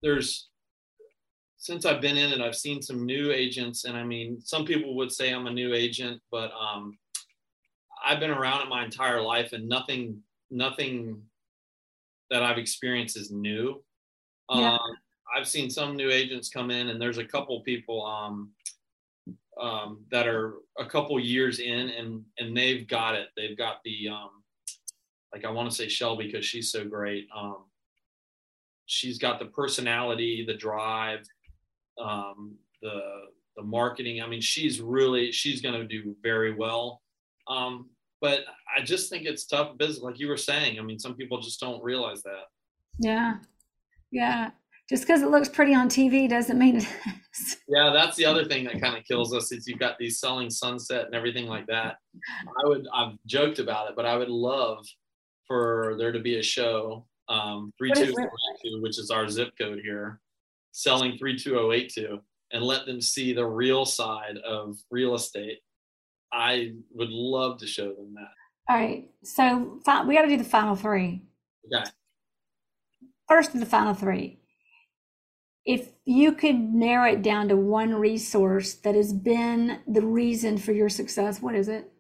there's 0.05 0.51
since 1.57 1.87
I've 1.87 2.03
been 2.03 2.19
in 2.19 2.31
it, 2.31 2.43
I've 2.43 2.55
seen 2.55 2.83
some 2.83 3.07
new 3.07 3.33
agents, 3.33 3.85
and 3.87 3.97
I 3.97 4.05
mean, 4.05 4.39
some 4.43 4.67
people 4.67 4.95
would 4.97 5.11
say 5.11 5.33
I'm 5.33 5.47
a 5.47 5.51
new 5.51 5.73
agent, 5.73 6.21
but 6.31 6.53
um, 6.53 6.99
I've 8.05 8.21
been 8.21 8.31
around 8.31 8.61
it 8.61 8.69
my 8.69 8.85
entire 8.85 9.23
life, 9.23 9.55
and 9.55 9.67
nothing, 9.67 10.21
nothing 10.51 11.23
that 12.29 12.43
I've 12.43 12.59
experienced 12.59 13.17
is 13.17 13.31
new. 13.31 13.83
Yeah. 14.51 14.75
Um, 14.75 14.81
I've 15.35 15.49
seen 15.49 15.71
some 15.71 15.97
new 15.97 16.11
agents 16.11 16.51
come 16.51 16.71
in, 16.71 16.91
and 16.91 17.01
there's 17.01 17.17
a 17.17 17.25
couple 17.25 17.63
people 17.63 18.05
um, 18.05 18.51
um, 19.59 20.05
that 20.11 20.29
are 20.29 20.57
a 20.79 20.85
couple 20.85 21.19
years 21.19 21.61
in, 21.61 21.89
and 21.89 22.23
and 22.37 22.55
they've 22.55 22.87
got 22.87 23.15
it. 23.15 23.29
They've 23.39 23.57
got 23.57 23.77
the 23.87 24.09
um, 24.09 24.43
like 25.33 25.47
I 25.47 25.51
want 25.51 25.71
to 25.71 25.75
say 25.75 25.89
Shelby 25.89 26.27
because 26.27 26.45
she's 26.45 26.71
so 26.71 26.85
great. 26.85 27.27
Um, 27.35 27.65
she's 28.87 29.19
got 29.19 29.39
the 29.39 29.47
personality, 29.47 30.45
the 30.47 30.55
drive, 30.55 31.21
um, 32.01 32.57
the 32.83 33.01
the 33.57 33.63
marketing. 33.63 34.21
I 34.23 34.27
mean, 34.27 34.41
she's 34.41 34.81
really 34.81 35.31
she's 35.33 35.61
going 35.61 35.75
to 35.81 35.87
do 35.87 36.15
very 36.23 36.55
well. 36.55 37.03
Um, 37.49 37.91
but 38.21 38.41
I 38.75 38.83
just 38.83 39.11
think 39.11 39.27
it's 39.27 39.45
tough 39.47 39.77
business, 39.77 40.03
like 40.03 40.19
you 40.19 40.29
were 40.29 40.37
saying. 40.37 40.79
I 40.79 40.83
mean, 40.83 40.99
some 40.99 41.15
people 41.15 41.41
just 41.41 41.61
don't 41.61 41.83
realize 41.83 42.23
that. 42.23 42.45
yeah 42.99 43.37
yeah 44.15 44.51
just 44.89 45.03
because 45.03 45.23
it 45.23 45.31
looks 45.31 45.49
pretty 45.49 45.75
on 45.75 45.89
tv 45.89 46.29
doesn't 46.29 46.59
mean 46.59 46.77
it 46.77 46.87
is 47.37 47.57
Yeah, 47.69 47.91
that's 47.93 48.17
the 48.17 48.25
other 48.27 48.45
thing 48.45 48.65
that 48.65 48.81
kind 48.81 48.97
of 48.97 49.05
kills 49.05 49.35
us 49.35 49.51
is 49.51 49.67
you've 49.67 49.81
got 49.81 49.99
these 49.99 50.21
selling 50.21 50.51
sunset 50.51 51.07
and 51.07 51.15
everything 51.17 51.47
like 51.47 51.67
that. 51.67 51.97
I 52.63 52.69
would 52.69 52.87
I've 52.95 53.19
joked 53.27 53.59
about 53.59 53.89
it, 53.91 53.97
but 53.97 54.07
I 54.07 54.17
would 54.17 54.29
love 54.29 54.87
for 55.49 55.97
there 55.99 56.13
to 56.13 56.21
be 56.21 56.39
a 56.39 56.43
show 56.43 57.07
um, 57.29 57.73
three 57.79 57.93
two 57.93 58.15
which 58.81 58.99
is 58.99 59.11
our 59.11 59.29
zip 59.29 59.51
code 59.59 59.81
here, 59.83 60.21
selling 60.73 61.17
three 61.19 61.39
two 61.39 61.51
zero 61.51 61.73
eight 61.73 61.93
two, 61.95 62.21
and 62.53 62.63
let 62.63 62.87
them 62.87 63.01
see 63.01 63.33
the 63.33 63.47
real 63.47 63.85
side 63.85 64.37
of 64.39 64.77
real 64.91 65.15
estate. 65.15 65.59
I 66.33 66.73
would 66.93 67.11
love 67.11 67.59
to 67.59 67.67
show 67.67 67.95
them 67.95 68.15
that. 68.15 68.33
All 68.69 68.77
right, 68.77 69.11
so 69.23 69.81
we 70.07 70.15
got 70.15 70.23
to 70.23 70.29
do 70.29 70.37
the 70.37 70.45
final 70.45 70.75
three. 70.75 71.23
Okay. 71.73 71.85
First 73.29 73.55
of 73.55 73.61
the 73.61 73.67
final 73.67 73.95
three. 73.95 74.41
If 75.65 75.89
you 76.05 76.33
could 76.33 76.57
narrow 76.57 77.13
it 77.13 77.23
down 77.23 77.49
to 77.49 77.57
one 77.57 77.95
resource 77.95 78.75
that 78.75 78.95
has 78.95 79.15
been 79.15 79.81
the 79.89 80.03
reason 80.03 80.59
for 80.59 80.73
your 80.73 80.91
success, 80.91 81.41
what 81.41 81.55
is 81.55 81.69
it? 81.69 81.91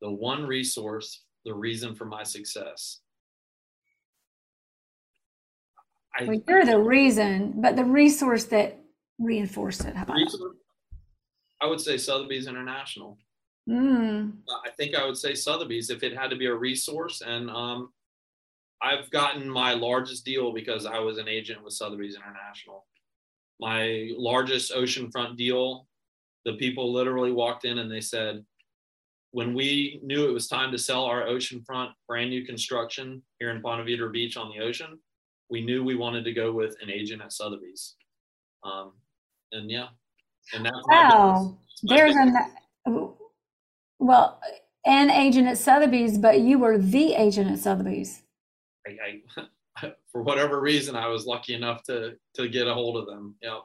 The 0.00 0.10
one 0.10 0.46
resource, 0.46 1.24
the 1.44 1.52
reason 1.52 1.94
for 1.94 2.06
my 2.06 2.22
success. 2.22 3.00
I, 6.18 6.24
well, 6.24 6.42
you're 6.48 6.64
the 6.64 6.78
reason, 6.78 7.54
but 7.56 7.76
the 7.76 7.84
resource 7.84 8.44
that 8.44 8.78
reinforced 9.18 9.84
it. 9.84 9.94
How 9.94 10.02
about 10.02 10.16
reason, 10.16 10.52
I 11.60 11.66
would 11.66 11.80
say 11.80 11.96
Sotheby's 11.96 12.46
International. 12.46 13.18
Mm. 13.68 14.32
I 14.64 14.70
think 14.70 14.94
I 14.94 15.04
would 15.04 15.16
say 15.16 15.34
Sotheby's 15.34 15.90
if 15.90 16.02
it 16.02 16.16
had 16.16 16.30
to 16.30 16.36
be 16.36 16.46
a 16.46 16.54
resource. 16.54 17.22
And 17.24 17.50
um, 17.50 17.92
I've 18.82 19.10
gotten 19.10 19.48
my 19.48 19.74
largest 19.74 20.24
deal 20.24 20.52
because 20.52 20.86
I 20.86 20.98
was 20.98 21.18
an 21.18 21.28
agent 21.28 21.62
with 21.62 21.74
Sotheby's 21.74 22.16
International. 22.16 22.86
My 23.60 24.10
largest 24.16 24.72
oceanfront 24.72 25.36
deal, 25.36 25.86
the 26.44 26.54
people 26.54 26.92
literally 26.92 27.32
walked 27.32 27.64
in 27.64 27.78
and 27.78 27.90
they 27.90 28.00
said, 28.00 28.44
when 29.32 29.52
we 29.52 30.00
knew 30.02 30.28
it 30.28 30.32
was 30.32 30.48
time 30.48 30.72
to 30.72 30.78
sell 30.78 31.04
our 31.04 31.26
oceanfront 31.26 31.90
brand 32.06 32.30
new 32.30 32.46
construction 32.46 33.22
here 33.38 33.50
in 33.50 33.60
Ponte 33.60 33.86
Vedra 33.86 34.10
Beach 34.10 34.36
on 34.36 34.50
the 34.50 34.64
ocean, 34.64 34.98
we 35.50 35.60
knew 35.60 35.84
we 35.84 35.94
wanted 35.94 36.24
to 36.24 36.32
go 36.32 36.52
with 36.52 36.76
an 36.82 36.90
agent 36.90 37.22
at 37.22 37.32
Sotheby's. 37.32 37.96
Um, 38.64 38.92
and 39.52 39.70
yeah, 39.70 39.88
and 40.54 40.64
that's 40.64 40.76
wow. 40.88 41.58
There's 41.84 42.14
an 42.14 42.34
well, 43.98 44.40
an 44.86 45.10
agent 45.10 45.48
at 45.48 45.58
Sotheby's, 45.58 46.18
but 46.18 46.40
you 46.40 46.58
were 46.58 46.78
the 46.78 47.14
agent 47.14 47.50
at 47.50 47.58
Sotheby's. 47.58 48.22
I, 48.86 49.20
I 49.84 49.92
for 50.12 50.22
whatever 50.22 50.60
reason, 50.60 50.96
I 50.96 51.08
was 51.08 51.26
lucky 51.26 51.54
enough 51.54 51.82
to 51.84 52.16
to 52.34 52.48
get 52.48 52.66
a 52.66 52.74
hold 52.74 52.96
of 52.96 53.06
them. 53.06 53.36
Yep. 53.42 53.62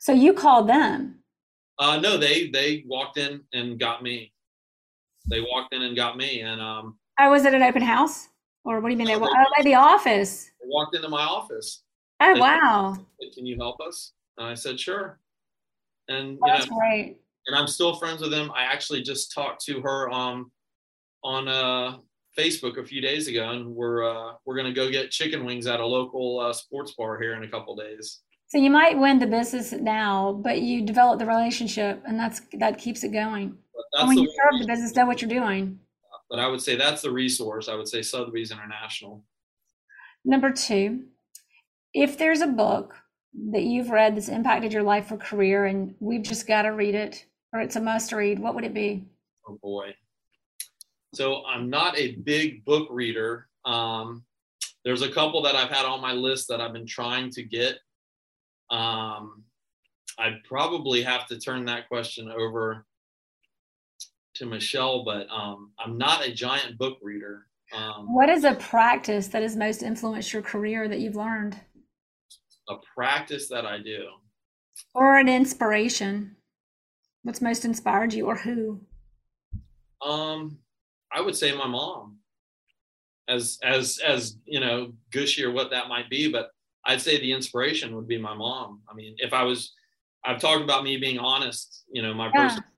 So 0.00 0.12
you 0.12 0.34
called 0.34 0.68
them? 0.68 1.20
Uh, 1.78 1.98
no, 1.98 2.16
they 2.16 2.48
they 2.50 2.84
walked 2.86 3.18
in 3.18 3.42
and 3.52 3.78
got 3.78 4.02
me. 4.02 4.32
They 5.30 5.40
walked 5.40 5.74
in 5.74 5.82
and 5.82 5.96
got 5.96 6.16
me, 6.16 6.40
and 6.40 6.60
um. 6.60 6.98
I 7.16 7.28
was 7.28 7.46
at 7.46 7.54
an 7.54 7.62
open 7.62 7.82
house, 7.82 8.28
or 8.64 8.80
what 8.80 8.88
do 8.88 8.92
you 8.92 8.98
mean? 8.98 9.06
they, 9.08 9.14
they 9.14 9.20
oh, 9.20 9.58
at 9.58 9.64
the 9.64 9.74
office. 9.74 10.50
They 10.60 10.68
walked 10.68 10.96
into 10.96 11.08
my 11.08 11.22
office. 11.22 11.82
Oh 12.20 12.38
wow! 12.38 12.96
Said, 13.20 13.32
Can 13.34 13.46
you 13.46 13.56
help 13.56 13.80
us? 13.80 14.12
And 14.38 14.46
I 14.46 14.54
said, 14.54 14.78
sure. 14.78 15.18
And 16.08 16.38
oh, 16.42 16.46
that's 16.46 16.70
know. 16.70 17.14
And 17.46 17.56
I'm 17.56 17.66
still 17.66 17.94
friends 17.94 18.22
with 18.22 18.30
them. 18.30 18.50
I 18.56 18.64
actually 18.64 19.02
just 19.02 19.32
talked 19.32 19.64
to 19.66 19.80
her 19.82 20.10
um, 20.10 20.50
on 21.22 21.46
uh, 21.46 21.98
Facebook 22.36 22.78
a 22.78 22.84
few 22.84 23.00
days 23.00 23.28
ago, 23.28 23.50
and 23.50 23.74
we're 23.74 24.04
uh, 24.04 24.34
we're 24.44 24.56
gonna 24.56 24.72
go 24.72 24.90
get 24.90 25.10
chicken 25.10 25.44
wings 25.44 25.66
at 25.66 25.80
a 25.80 25.86
local 25.86 26.40
uh, 26.40 26.52
sports 26.52 26.92
bar 26.92 27.20
here 27.20 27.34
in 27.34 27.44
a 27.44 27.48
couple 27.48 27.76
days. 27.76 28.20
So 28.46 28.58
you 28.58 28.70
might 28.70 28.98
win 28.98 29.18
the 29.18 29.26
business 29.26 29.72
now, 29.72 30.40
but 30.42 30.60
you 30.60 30.82
develop 30.82 31.18
the 31.18 31.26
relationship, 31.26 32.02
and 32.06 32.18
that's 32.18 32.40
that 32.54 32.78
keeps 32.78 33.04
it 33.04 33.12
going. 33.12 33.56
And 33.94 34.08
when 34.08 34.18
you 34.18 34.26
serve 34.26 34.60
the 34.60 34.66
business, 34.66 34.94
know 34.94 35.06
what 35.06 35.20
you're 35.22 35.28
doing. 35.28 35.78
But 36.30 36.38
I 36.38 36.48
would 36.48 36.60
say 36.60 36.76
that's 36.76 37.02
the 37.02 37.10
resource. 37.10 37.68
I 37.68 37.74
would 37.74 37.88
say 37.88 38.02
Sotheby's 38.02 38.50
International. 38.50 39.22
Number 40.24 40.50
two, 40.50 41.04
if 41.92 42.16
there's 42.18 42.40
a 42.40 42.46
book 42.46 42.94
that 43.50 43.62
you've 43.62 43.90
read 43.90 44.16
that's 44.16 44.28
impacted 44.28 44.72
your 44.72 44.82
life 44.82 45.10
or 45.12 45.16
career 45.16 45.66
and 45.66 45.94
we've 46.00 46.22
just 46.22 46.46
got 46.46 46.62
to 46.62 46.70
read 46.70 46.94
it 46.94 47.26
or 47.52 47.60
it's 47.60 47.76
a 47.76 47.80
must 47.80 48.12
read, 48.12 48.38
what 48.38 48.54
would 48.54 48.64
it 48.64 48.74
be? 48.74 49.04
Oh 49.46 49.58
boy. 49.62 49.94
So 51.14 51.44
I'm 51.46 51.70
not 51.70 51.96
a 51.98 52.16
big 52.16 52.64
book 52.64 52.88
reader. 52.90 53.48
Um, 53.64 54.24
there's 54.84 55.02
a 55.02 55.10
couple 55.10 55.42
that 55.42 55.54
I've 55.54 55.70
had 55.70 55.86
on 55.86 56.00
my 56.00 56.12
list 56.12 56.48
that 56.48 56.60
I've 56.60 56.72
been 56.72 56.86
trying 56.86 57.30
to 57.30 57.42
get. 57.42 57.78
Um, 58.70 59.44
I'd 60.18 60.42
probably 60.44 61.02
have 61.02 61.26
to 61.28 61.38
turn 61.38 61.64
that 61.66 61.88
question 61.88 62.30
over 62.30 62.84
to 64.36 64.46
Michelle, 64.46 65.04
but 65.04 65.28
um, 65.30 65.70
I'm 65.78 65.96
not 65.98 66.26
a 66.26 66.32
giant 66.32 66.78
book 66.78 66.98
reader. 67.02 67.46
Um, 67.74 68.12
what 68.12 68.28
is 68.28 68.44
a 68.44 68.54
practice 68.54 69.28
that 69.28 69.42
has 69.42 69.56
most 69.56 69.82
influenced 69.82 70.32
your 70.32 70.42
career 70.42 70.88
that 70.88 71.00
you've 71.00 71.16
learned? 71.16 71.58
a 72.68 72.76
practice 72.94 73.48
that 73.48 73.66
I 73.66 73.78
do. 73.78 74.06
Or 74.94 75.16
an 75.16 75.28
inspiration. 75.28 76.36
What's 77.22 77.40
most 77.40 77.64
inspired 77.64 78.12
you 78.12 78.26
or 78.26 78.36
who? 78.36 78.80
Um, 80.02 80.58
I 81.12 81.20
would 81.20 81.36
say 81.36 81.56
my 81.56 81.66
mom. 81.66 82.18
As 83.26 83.58
as 83.62 83.98
as 84.04 84.36
you 84.44 84.60
know, 84.60 84.92
gushy 85.10 85.42
or 85.44 85.50
what 85.50 85.70
that 85.70 85.88
might 85.88 86.10
be, 86.10 86.30
but 86.30 86.50
I'd 86.84 87.00
say 87.00 87.18
the 87.18 87.32
inspiration 87.32 87.96
would 87.96 88.06
be 88.06 88.18
my 88.18 88.34
mom. 88.34 88.82
I 88.90 88.92
mean, 88.92 89.14
if 89.16 89.32
I 89.32 89.44
was 89.44 89.72
I've 90.26 90.40
talked 90.40 90.62
about 90.62 90.84
me 90.84 90.98
being 90.98 91.18
honest, 91.18 91.84
you 91.90 92.02
know, 92.02 92.12
my 92.12 92.26
yeah. 92.26 92.32
personality, 92.32 92.68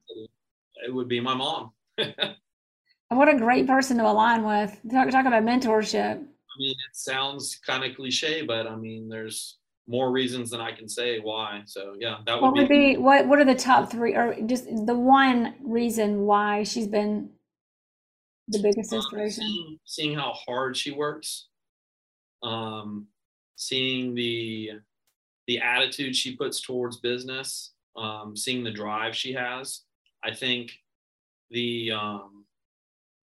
it 0.85 0.93
would 0.93 1.09
be 1.09 1.21
my 1.21 1.35
mom. 1.35 1.73
what 3.09 3.29
a 3.29 3.39
great 3.39 3.67
person 3.67 3.99
to 3.99 4.05
align 4.05 4.45
with. 4.45 4.79
Talk, 4.91 5.11
talk 5.11 5.27
about 5.27 5.43
mentorship. 5.43 6.17
I 6.17 6.59
mean, 6.59 6.71
it 6.71 6.97
sounds 6.97 7.59
kind 7.67 7.85
of 7.85 7.97
cliche, 7.97 8.43
but 8.43 8.67
I 8.67 8.77
mean, 8.77 9.09
there's 9.09 9.59
more 9.89 10.11
reasons 10.11 10.51
than 10.51 10.61
I 10.61 10.73
can 10.73 10.89
say 10.89 11.21
why. 11.21 11.63
So 11.67 11.95
yeah, 11.99 12.17
that 12.27 12.35
would 12.35 12.43
what 12.43 12.57
would 12.57 12.69
be, 12.69 12.95
be 12.95 12.97
what 12.97 13.27
what 13.27 13.39
are 13.39 13.45
the 13.45 13.55
top 13.55 13.91
three 13.91 14.15
or 14.15 14.37
just 14.47 14.65
the 14.65 14.95
one 14.95 15.55
reason 15.63 16.23
why 16.23 16.63
she's 16.65 16.89
been 16.89 17.31
the 18.49 18.61
biggest 18.61 18.93
inspiration? 18.93 19.45
Um, 19.45 19.51
seeing, 19.51 19.79
seeing, 19.85 20.15
how 20.19 20.33
hard 20.33 20.77
she 20.77 20.91
works, 20.91 21.49
um, 22.43 23.07
seeing 23.57 24.15
the 24.15 24.73
the 25.47 25.61
attitude 25.61 26.17
she 26.17 26.37
puts 26.37 26.61
towards 26.61 26.99
business, 26.99 27.73
um, 27.97 28.37
seeing 28.37 28.65
the 28.65 28.73
drive 28.73 29.15
she 29.15 29.33
has. 29.35 29.83
I 30.27 30.35
think 30.35 30.73
the 31.51 31.93
um, 31.93 32.45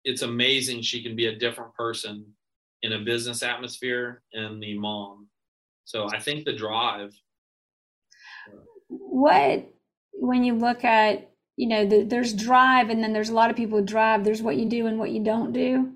it's 0.03 0.21
amazing 0.21 0.81
she 0.81 1.01
can 1.01 1.15
be 1.15 1.27
a 1.27 1.35
different 1.35 1.73
person 1.73 2.25
in 2.83 2.93
a 2.93 2.99
business 2.99 3.43
atmosphere 3.43 4.21
and 4.33 4.61
the 4.61 4.77
mom 4.77 5.27
so 5.91 6.07
I 6.09 6.19
think 6.19 6.45
the 6.45 6.53
drive. 6.53 7.13
What, 8.87 9.69
when 10.13 10.43
you 10.43 10.53
look 10.55 10.85
at, 10.85 11.29
you 11.57 11.67
know, 11.67 11.85
the, 11.85 12.03
there's 12.03 12.33
drive 12.33 12.89
and 12.89 13.03
then 13.03 13.13
there's 13.13 13.29
a 13.29 13.33
lot 13.33 13.49
of 13.49 13.57
people 13.57 13.77
with 13.77 13.87
drive, 13.87 14.23
there's 14.23 14.41
what 14.41 14.55
you 14.55 14.65
do 14.65 14.87
and 14.87 14.97
what 14.97 15.11
you 15.11 15.23
don't 15.23 15.51
do. 15.51 15.93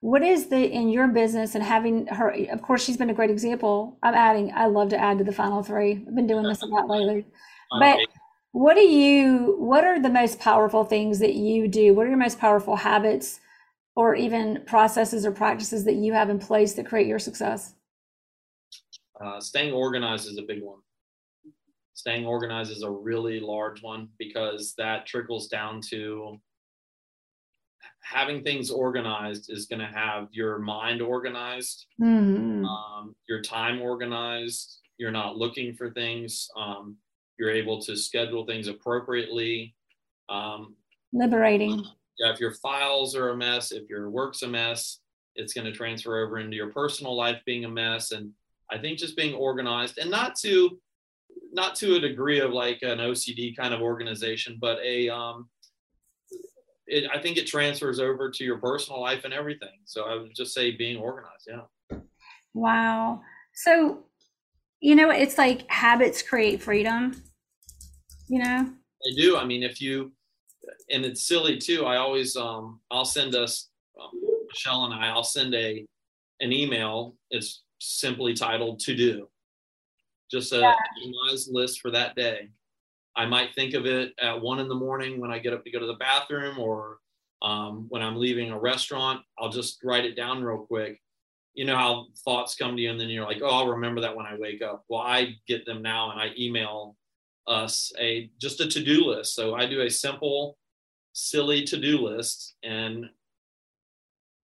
What 0.00 0.22
is 0.22 0.46
the, 0.46 0.70
in 0.70 0.88
your 0.88 1.08
business 1.08 1.54
and 1.54 1.64
having 1.64 2.06
her, 2.06 2.34
of 2.50 2.62
course, 2.62 2.84
she's 2.84 2.96
been 2.96 3.10
a 3.10 3.14
great 3.14 3.30
example. 3.30 3.98
I'm 4.02 4.14
adding, 4.14 4.52
I 4.54 4.66
love 4.66 4.90
to 4.90 4.98
add 4.98 5.18
to 5.18 5.24
the 5.24 5.32
final 5.32 5.62
three. 5.62 6.04
I've 6.06 6.14
been 6.14 6.26
doing 6.26 6.44
this 6.44 6.62
a 6.62 6.66
lot 6.66 6.88
lately. 6.88 7.26
But 7.80 7.98
what 8.56 8.74
do 8.74 8.80
you, 8.80 9.54
what 9.58 9.84
are 9.84 10.00
the 10.00 10.08
most 10.08 10.40
powerful 10.40 10.82
things 10.82 11.18
that 11.18 11.34
you 11.34 11.68
do? 11.68 11.92
What 11.92 12.06
are 12.06 12.08
your 12.08 12.16
most 12.16 12.38
powerful 12.38 12.74
habits 12.74 13.38
or 13.94 14.14
even 14.14 14.62
processes 14.64 15.26
or 15.26 15.30
practices 15.30 15.84
that 15.84 15.96
you 15.96 16.14
have 16.14 16.30
in 16.30 16.38
place 16.38 16.72
that 16.72 16.86
create 16.86 17.06
your 17.06 17.18
success? 17.18 17.74
Uh, 19.20 19.40
staying 19.40 19.74
organized 19.74 20.26
is 20.26 20.38
a 20.38 20.42
big 20.42 20.62
one. 20.62 20.78
Staying 21.92 22.24
organized 22.24 22.70
is 22.72 22.82
a 22.82 22.90
really 22.90 23.40
large 23.40 23.82
one 23.82 24.08
because 24.18 24.72
that 24.78 25.04
trickles 25.04 25.48
down 25.48 25.82
to 25.90 26.40
having 28.00 28.42
things 28.42 28.70
organized 28.70 29.52
is 29.52 29.66
going 29.66 29.80
to 29.80 29.86
have 29.94 30.28
your 30.32 30.60
mind 30.60 31.02
organized, 31.02 31.84
mm-hmm. 32.00 32.64
um, 32.64 33.14
your 33.28 33.42
time 33.42 33.82
organized. 33.82 34.80
You're 34.96 35.10
not 35.10 35.36
looking 35.36 35.74
for 35.74 35.90
things. 35.90 36.48
Um, 36.56 36.96
you're 37.38 37.50
able 37.50 37.80
to 37.82 37.96
schedule 37.96 38.46
things 38.46 38.68
appropriately. 38.68 39.74
Um, 40.28 40.76
Liberating. 41.12 41.84
Yeah, 42.18 42.32
if 42.32 42.40
your 42.40 42.54
files 42.54 43.14
are 43.14 43.30
a 43.30 43.36
mess, 43.36 43.72
if 43.72 43.88
your 43.88 44.10
work's 44.10 44.42
a 44.42 44.48
mess, 44.48 45.00
it's 45.34 45.52
going 45.52 45.66
to 45.66 45.72
transfer 45.72 46.24
over 46.24 46.38
into 46.38 46.56
your 46.56 46.72
personal 46.72 47.14
life 47.14 47.40
being 47.44 47.64
a 47.64 47.68
mess. 47.68 48.12
And 48.12 48.32
I 48.70 48.78
think 48.78 48.98
just 48.98 49.16
being 49.16 49.34
organized 49.34 49.98
and 49.98 50.10
not 50.10 50.34
to 50.40 50.78
not 51.52 51.74
to 51.76 51.96
a 51.96 52.00
degree 52.00 52.40
of 52.40 52.52
like 52.52 52.78
an 52.82 52.98
OCD 52.98 53.56
kind 53.56 53.74
of 53.74 53.80
organization, 53.80 54.58
but 54.60 54.78
a 54.82 55.08
um, 55.08 55.48
it, 56.86 57.08
I 57.12 57.20
think 57.20 57.36
it 57.36 57.46
transfers 57.46 57.98
over 57.98 58.30
to 58.30 58.44
your 58.44 58.58
personal 58.58 59.00
life 59.00 59.24
and 59.24 59.34
everything. 59.34 59.80
So 59.84 60.04
I 60.04 60.14
would 60.14 60.34
just 60.34 60.54
say 60.54 60.70
being 60.70 60.96
organized. 60.98 61.48
Yeah. 61.48 61.98
Wow. 62.54 63.20
So, 63.54 64.04
you 64.86 64.94
know, 64.94 65.10
it's 65.10 65.36
like 65.36 65.68
habits 65.68 66.22
create 66.22 66.62
freedom. 66.62 67.20
you 68.28 68.38
know? 68.38 68.70
They 69.04 69.20
do. 69.20 69.36
I 69.36 69.44
mean, 69.44 69.64
if 69.64 69.82
you, 69.82 70.12
and 70.92 71.04
it's 71.04 71.26
silly 71.26 71.58
too. 71.58 71.84
I 71.84 71.96
always, 71.96 72.36
um, 72.36 72.78
I'll 72.92 73.04
send 73.04 73.34
us, 73.34 73.68
um, 74.00 74.10
Michelle 74.48 74.84
and 74.84 74.94
I, 74.94 75.08
I'll 75.08 75.24
send 75.24 75.56
a, 75.56 75.84
an 76.38 76.52
email. 76.52 77.16
It's 77.32 77.64
simply 77.80 78.32
titled 78.32 78.78
to 78.80 78.94
do, 78.94 79.28
just 80.30 80.52
a 80.52 80.60
Yeah. 80.60 80.74
organized 81.04 81.48
list 81.52 81.80
for 81.80 81.90
that 81.90 82.14
day. 82.14 82.50
I 83.16 83.26
might 83.26 83.56
think 83.56 83.74
of 83.74 83.86
it 83.86 84.12
at 84.22 84.40
one 84.40 84.60
in 84.60 84.68
the 84.68 84.74
morning 84.76 85.20
when 85.20 85.32
I 85.32 85.40
get 85.40 85.52
up 85.52 85.64
to 85.64 85.70
go 85.72 85.80
to 85.80 85.86
the 85.86 85.94
bathroom 85.94 86.60
or 86.60 86.98
um, 87.42 87.86
when 87.88 88.02
I'm 88.02 88.16
leaving 88.16 88.52
a 88.52 88.58
restaurant. 88.58 89.20
I'll 89.36 89.50
just 89.50 89.82
write 89.82 90.04
it 90.04 90.14
down 90.14 90.44
real 90.44 90.64
quick. 90.64 91.00
You 91.56 91.64
know 91.64 91.76
how 91.76 92.06
thoughts 92.24 92.54
come 92.54 92.76
to 92.76 92.82
you 92.82 92.90
and 92.90 93.00
then 93.00 93.08
you're 93.08 93.26
like, 93.26 93.40
oh, 93.42 93.48
I'll 93.48 93.68
remember 93.68 94.00
that 94.02 94.14
when 94.14 94.26
I 94.26 94.36
wake 94.38 94.62
up. 94.62 94.84
Well, 94.88 95.00
I 95.00 95.36
get 95.48 95.66
them 95.66 95.82
now 95.82 96.12
and 96.12 96.20
I 96.20 96.30
email 96.38 96.96
us 97.48 97.92
a 97.98 98.30
just 98.40 98.60
a 98.60 98.68
to-do 98.68 99.04
list. 99.06 99.34
So 99.34 99.54
I 99.54 99.66
do 99.66 99.80
a 99.80 99.90
simple, 99.90 100.58
silly 101.12 101.64
to-do 101.64 101.98
list 101.98 102.54
and 102.62 103.06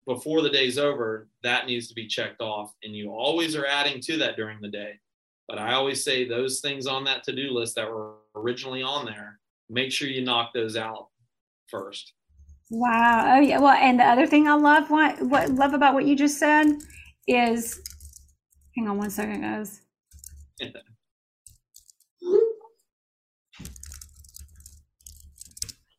before 0.06 0.42
the 0.42 0.50
day's 0.50 0.78
over, 0.78 1.28
that 1.42 1.66
needs 1.66 1.88
to 1.88 1.94
be 1.94 2.06
checked 2.06 2.40
off. 2.40 2.72
And 2.82 2.94
you 2.94 3.10
always 3.10 3.54
are 3.54 3.66
adding 3.66 4.00
to 4.02 4.16
that 4.18 4.36
during 4.36 4.60
the 4.60 4.68
day. 4.68 4.98
But 5.48 5.58
I 5.58 5.74
always 5.74 6.02
say 6.02 6.26
those 6.26 6.60
things 6.60 6.86
on 6.86 7.04
that 7.04 7.24
to 7.24 7.32
do 7.32 7.50
list 7.50 7.76
that 7.76 7.88
were 7.88 8.14
originally 8.34 8.82
on 8.82 9.04
there, 9.04 9.38
make 9.68 9.92
sure 9.92 10.08
you 10.08 10.24
knock 10.24 10.52
those 10.54 10.76
out 10.76 11.08
first. 11.68 12.12
Wow. 12.70 13.36
Oh 13.36 13.40
yeah. 13.40 13.58
Well, 13.58 13.74
and 13.74 14.00
the 14.00 14.04
other 14.04 14.26
thing 14.26 14.48
I 14.48 14.54
love 14.54 14.90
what 14.90 15.20
what 15.22 15.50
love 15.50 15.74
about 15.74 15.94
what 15.94 16.06
you 16.06 16.16
just 16.16 16.38
said 16.38 16.66
is 17.26 17.80
hang 18.76 18.88
on 18.88 18.98
one 18.98 19.10
second, 19.10 19.42
guys. 19.42 19.80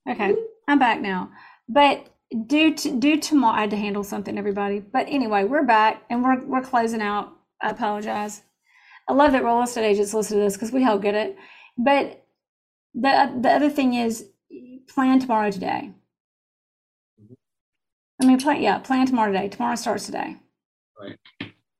Okay, 0.09 0.35
I'm 0.67 0.79
back 0.79 1.01
now. 1.01 1.31
But 1.69 2.09
due 2.47 2.73
to 2.75 2.99
due 2.99 3.19
tomorrow 3.19 3.57
I 3.57 3.61
had 3.61 3.69
to 3.71 3.77
handle 3.77 4.03
something, 4.03 4.37
everybody. 4.37 4.79
But 4.79 5.07
anyway, 5.09 5.45
we're 5.45 5.63
back 5.65 6.03
and 6.09 6.23
we're 6.23 6.43
we're 6.45 6.61
closing 6.61 7.01
out. 7.01 7.31
I 7.61 7.69
apologize. 7.69 8.43
I 9.07 9.13
love 9.13 9.31
that 9.33 9.43
real 9.43 9.61
estate 9.61 9.85
agents 9.85 10.13
listen 10.13 10.37
to 10.37 10.43
this 10.43 10.53
because 10.55 10.71
we 10.71 10.83
help 10.83 11.01
get 11.01 11.15
it. 11.15 11.37
But 11.77 12.25
the 12.93 13.37
the 13.41 13.49
other 13.49 13.69
thing 13.69 13.93
is 13.93 14.25
plan 14.87 15.19
tomorrow 15.19 15.51
today. 15.51 15.91
I 18.21 18.25
mean, 18.25 18.39
plan 18.39 18.61
yeah, 18.61 18.79
plan 18.79 19.05
tomorrow 19.05 19.31
today. 19.31 19.49
Tomorrow 19.49 19.75
starts 19.75 20.05
today. 20.05 20.37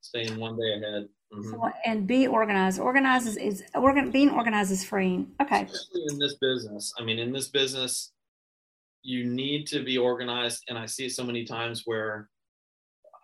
Staying 0.01 0.39
one 0.39 0.57
day 0.57 0.73
ahead. 0.73 1.07
Mhm. 1.33 1.51
So, 1.51 1.71
and 1.85 2.05
be 2.05 2.27
organized. 2.27 2.79
Organize 2.79 3.25
is, 3.25 3.37
is 3.37 3.63
organ, 3.73 4.11
being 4.11 4.29
organized 4.29 4.71
is 4.71 4.83
freeing. 4.83 5.31
Okay. 5.41 5.63
Especially 5.63 6.03
in 6.09 6.19
this 6.19 6.35
business. 6.35 6.93
I 6.99 7.03
mean, 7.03 7.19
in 7.19 7.31
this 7.31 7.47
business, 7.49 8.11
you 9.01 9.25
need 9.25 9.65
to 9.67 9.83
be 9.83 9.97
organized. 9.97 10.63
And 10.69 10.77
I 10.77 10.85
see 10.85 11.05
it 11.07 11.11
so 11.13 11.23
many 11.23 11.43
times 11.45 11.83
where, 11.85 12.29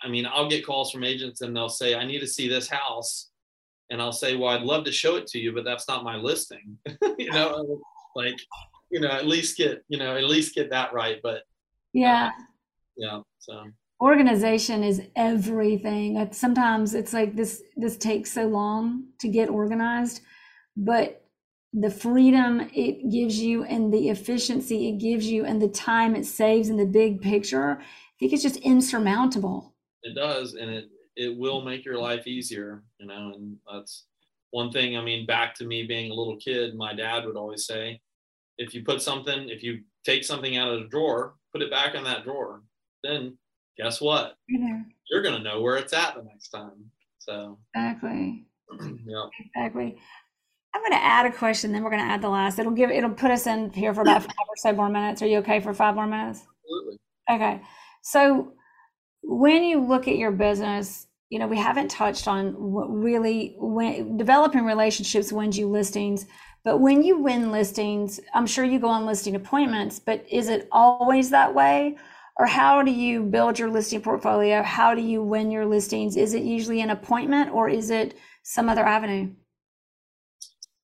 I 0.03 0.07
mean, 0.07 0.25
I'll 0.25 0.49
get 0.49 0.65
calls 0.65 0.91
from 0.91 1.03
agents 1.03 1.41
and 1.41 1.55
they'll 1.55 1.69
say, 1.69 1.95
I 1.95 2.05
need 2.05 2.19
to 2.19 2.27
see 2.27 2.47
this 2.47 2.67
house. 2.69 3.29
And 3.91 4.01
I'll 4.01 4.11
say, 4.11 4.35
Well, 4.35 4.49
I'd 4.49 4.61
love 4.63 4.85
to 4.85 4.91
show 4.91 5.15
it 5.15 5.27
to 5.27 5.39
you, 5.39 5.51
but 5.51 5.63
that's 5.65 5.87
not 5.87 6.03
my 6.03 6.15
listing. 6.15 6.77
you 7.17 7.31
know, 7.31 7.79
like, 8.15 8.39
you 8.89 8.99
know, 8.99 9.09
at 9.09 9.27
least 9.27 9.57
get, 9.57 9.83
you 9.89 9.97
know, 9.97 10.15
at 10.15 10.23
least 10.23 10.55
get 10.55 10.69
that 10.71 10.93
right. 10.93 11.19
But 11.21 11.43
Yeah. 11.93 12.31
yeah, 12.97 13.21
so 13.39 13.65
Organization 14.01 14.83
is 14.83 15.01
everything. 15.15 16.29
Sometimes 16.31 16.93
it's 16.93 17.13
like 17.13 17.35
this 17.35 17.61
this 17.75 17.97
takes 17.97 18.31
so 18.31 18.47
long 18.47 19.05
to 19.19 19.27
get 19.27 19.49
organized, 19.49 20.21
but 20.77 21.25
the 21.73 21.89
freedom 21.91 22.69
it 22.73 23.11
gives 23.11 23.39
you 23.39 23.63
and 23.63 23.93
the 23.93 24.09
efficiency 24.09 24.89
it 24.89 24.93
gives 24.99 25.27
you 25.27 25.45
and 25.45 25.61
the 25.61 25.67
time 25.67 26.15
it 26.15 26.25
saves 26.25 26.69
in 26.69 26.77
the 26.77 26.85
big 26.85 27.21
picture, 27.21 27.79
I 27.81 27.85
think 28.19 28.33
it's 28.33 28.41
just 28.43 28.57
insurmountable. 28.57 29.75
it 30.03 30.15
does 30.15 30.53
and 30.55 30.69
it 30.71 30.89
it 31.15 31.37
will 31.37 31.61
make 31.61 31.83
your 31.85 31.97
life 31.99 32.25
easier 32.27 32.83
you 32.99 33.05
know 33.07 33.33
and 33.35 33.57
that's 33.71 34.05
one 34.51 34.71
thing 34.71 34.95
i 34.97 35.01
mean 35.01 35.25
back 35.25 35.53
to 35.55 35.65
me 35.65 35.83
being 35.85 36.09
a 36.11 36.13
little 36.13 36.37
kid 36.37 36.75
my 36.75 36.93
dad 36.93 37.25
would 37.25 37.35
always 37.35 37.65
say 37.65 37.99
if 38.57 38.73
you 38.73 38.83
put 38.83 39.01
something 39.01 39.49
if 39.49 39.61
you 39.61 39.81
take 40.05 40.23
something 40.23 40.55
out 40.57 40.71
of 40.71 40.79
the 40.79 40.87
drawer 40.87 41.35
put 41.51 41.61
it 41.61 41.69
back 41.69 41.95
in 41.95 42.03
that 42.03 42.23
drawer 42.23 42.63
then 43.03 43.37
guess 43.79 44.01
what 44.01 44.35
know, 44.49 44.81
you're 45.09 45.21
going 45.21 45.35
to 45.35 45.43
know 45.43 45.61
where 45.61 45.77
it's 45.77 45.93
at 45.93 46.15
the 46.15 46.23
next 46.23 46.49
time 46.49 46.91
so 47.19 47.57
exactly. 47.75 48.45
yeah 49.05 49.25
Exactly. 49.55 49.97
I'm 50.73 50.81
going 50.81 50.91
to 50.91 51.03
add 51.03 51.25
a 51.25 51.31
question, 51.31 51.71
then 51.71 51.83
we're 51.83 51.89
going 51.89 52.05
to 52.05 52.11
add 52.11 52.21
the 52.21 52.29
last. 52.29 52.59
It'll 52.59 52.71
give 52.71 52.91
it'll 52.91 53.09
put 53.09 53.31
us 53.31 53.47
in 53.47 53.71
here 53.73 53.93
for 53.93 54.01
about 54.01 54.21
five 54.21 54.47
or 54.47 54.55
so 54.57 54.71
more 54.71 54.89
minutes. 54.89 55.21
Are 55.21 55.25
you 55.25 55.39
okay 55.39 55.59
for 55.59 55.73
five 55.73 55.95
more 55.95 56.05
minutes? 56.05 56.41
absolutely 56.63 56.99
Okay. 57.31 57.61
So 58.03 58.53
when 59.21 59.63
you 59.63 59.81
look 59.83 60.07
at 60.07 60.17
your 60.17 60.31
business, 60.31 61.07
you 61.29 61.39
know, 61.39 61.47
we 61.47 61.57
haven't 61.57 61.89
touched 61.89 62.27
on 62.27 62.53
what 62.53 62.85
really 62.85 63.55
when 63.57 64.17
developing 64.17 64.63
relationships 64.63 65.31
wins 65.31 65.57
you 65.57 65.67
listings. 65.67 66.25
But 66.63 66.79
when 66.79 67.03
you 67.03 67.19
win 67.19 67.51
listings, 67.51 68.19
I'm 68.33 68.45
sure 68.45 68.65
you 68.65 68.79
go 68.79 68.89
on 68.89 69.05
listing 69.05 69.35
appointments, 69.35 69.99
but 69.99 70.25
is 70.29 70.49
it 70.49 70.67
always 70.71 71.29
that 71.29 71.53
way? 71.53 71.97
Or 72.39 72.47
how 72.47 72.81
do 72.81 72.91
you 72.91 73.23
build 73.23 73.59
your 73.59 73.69
listing 73.69 74.01
portfolio? 74.01 74.63
How 74.63 74.95
do 74.95 75.01
you 75.01 75.21
win 75.21 75.51
your 75.51 75.65
listings? 75.65 76.15
Is 76.15 76.33
it 76.33 76.43
usually 76.43 76.79
an 76.81 76.89
appointment 76.89 77.51
or 77.51 77.67
is 77.69 77.89
it 77.91 78.15
some 78.43 78.69
other 78.69 78.85
avenue? 78.85 79.29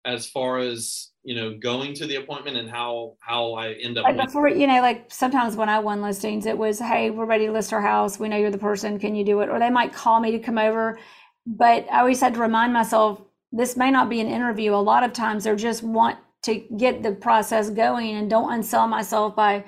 as 0.06 0.28
far 0.30 0.60
as 0.60 1.10
you 1.24 1.36
know 1.36 1.58
going 1.58 1.94
to 1.96 2.06
the 2.06 2.16
appointment 2.18 2.56
and 2.56 2.70
how 2.70 3.16
how 3.20 3.54
i 3.54 3.72
end 3.74 3.98
up 3.98 4.04
Like 4.04 4.14
winning. 4.14 4.26
before, 4.28 4.48
you 4.48 4.68
know, 4.68 4.82
like 4.82 5.06
sometimes 5.10 5.56
when 5.56 5.68
I 5.68 5.80
won 5.80 6.02
listings, 6.02 6.46
it 6.46 6.58
was, 6.58 6.80
hey, 6.80 7.10
we're 7.10 7.26
ready 7.26 7.48
to 7.48 7.52
list 7.52 7.74
our 7.74 7.82
house. 7.82 8.20
We 8.20 8.30
know 8.30 8.38
you're 8.38 8.52
the 8.52 8.58
person. 8.58 9.00
Can 9.00 9.16
you 9.16 9.26
do 9.26 9.42
it? 9.42 9.50
Or 9.50 9.60
they 9.60 9.72
might 9.72 9.94
call 9.94 10.20
me 10.20 10.32
to 10.32 10.40
come 10.40 10.58
over. 10.60 11.00
But 11.48 11.88
I 11.92 12.00
always 12.00 12.22
had 12.22 12.36
to 12.36 12.40
remind 12.40 12.72
myself 12.74 13.22
this 13.52 13.76
may 13.76 13.90
not 13.90 14.10
be 14.10 14.22
an 14.22 14.28
interview. 14.28 14.74
A 14.74 14.78
lot 14.92 15.04
of 15.04 15.14
times 15.14 15.44
they're 15.44 15.56
just 15.56 15.82
want 15.82 16.18
to 16.44 16.56
get 16.78 17.02
the 17.02 17.12
process 17.14 17.70
going 17.72 18.16
and 18.16 18.30
don't 18.30 18.52
unsell 18.52 18.88
myself 18.88 19.36
by 19.36 19.64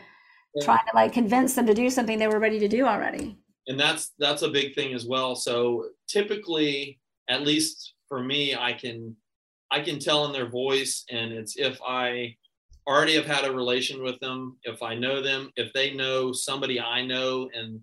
Yeah. 0.56 0.66
trying 0.66 0.86
to 0.90 0.96
like 0.96 1.14
convince 1.14 1.54
them 1.56 1.66
to 1.68 1.74
do 1.74 1.90
something 1.90 2.18
they 2.18 2.28
were 2.28 2.40
ready 2.40 2.60
to 2.60 2.68
do 2.68 2.86
already. 2.86 3.38
and 3.68 3.80
that's 3.80 4.14
that's 4.18 4.42
a 4.44 4.50
big 4.50 4.74
thing 4.76 4.94
as 4.94 5.06
well 5.06 5.36
so 5.36 5.86
typically 6.08 7.00
at 7.30 7.42
least 7.42 7.94
for 8.08 8.24
me 8.24 8.56
i 8.56 8.72
can 8.74 9.16
i 9.72 9.80
can 9.82 10.00
tell 10.00 10.26
in 10.26 10.32
their 10.32 10.50
voice 10.50 11.04
and 11.12 11.32
it's 11.34 11.58
if 11.58 11.78
i 11.86 12.34
already 12.88 13.14
have 13.16 13.26
had 13.26 13.44
a 13.46 13.52
relation 13.52 14.02
with 14.02 14.18
them 14.22 14.58
if 14.64 14.82
i 14.82 14.96
know 14.96 15.22
them 15.22 15.52
if 15.58 15.72
they 15.74 15.94
know 15.94 16.32
somebody 16.32 16.80
i 16.80 17.06
know 17.06 17.50
and 17.54 17.80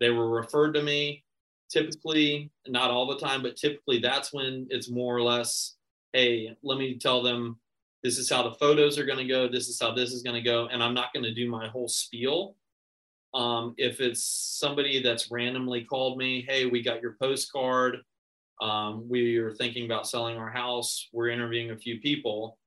they 0.00 0.10
were 0.10 0.28
referred 0.28 0.72
to 0.72 0.82
me 0.82 1.22
typically 1.70 2.50
not 2.66 2.90
all 2.90 3.06
the 3.06 3.18
time 3.24 3.42
but 3.42 3.56
typically 3.56 3.98
that's 4.00 4.32
when 4.32 4.66
it's 4.70 4.90
more 4.90 5.16
or 5.16 5.22
less 5.22 5.76
hey 6.12 6.54
let 6.64 6.78
me 6.78 6.98
tell 6.98 7.22
them 7.22 7.56
this 8.02 8.18
is 8.18 8.28
how 8.28 8.42
the 8.42 8.54
photos 8.56 8.98
are 8.98 9.06
going 9.06 9.18
to 9.18 9.26
go 9.26 9.48
this 9.48 9.68
is 9.68 9.78
how 9.80 9.92
this 9.92 10.12
is 10.12 10.22
going 10.22 10.34
to 10.34 10.42
go 10.42 10.66
and 10.72 10.82
i'm 10.82 10.94
not 10.94 11.12
going 11.12 11.24
to 11.24 11.34
do 11.34 11.48
my 11.48 11.68
whole 11.68 11.88
spiel 11.88 12.56
um, 13.34 13.74
if 13.78 14.00
it's 14.00 14.22
somebody 14.22 15.02
that's 15.02 15.30
randomly 15.30 15.84
called 15.84 16.18
me, 16.18 16.44
hey, 16.46 16.66
we 16.66 16.82
got 16.82 17.00
your 17.00 17.16
postcard. 17.20 17.98
Um, 18.60 19.08
we 19.08 19.38
are 19.38 19.52
thinking 19.52 19.86
about 19.86 20.06
selling 20.06 20.36
our 20.36 20.50
house. 20.50 21.08
We're 21.12 21.30
interviewing 21.30 21.70
a 21.70 21.76
few 21.76 21.98
people. 22.00 22.58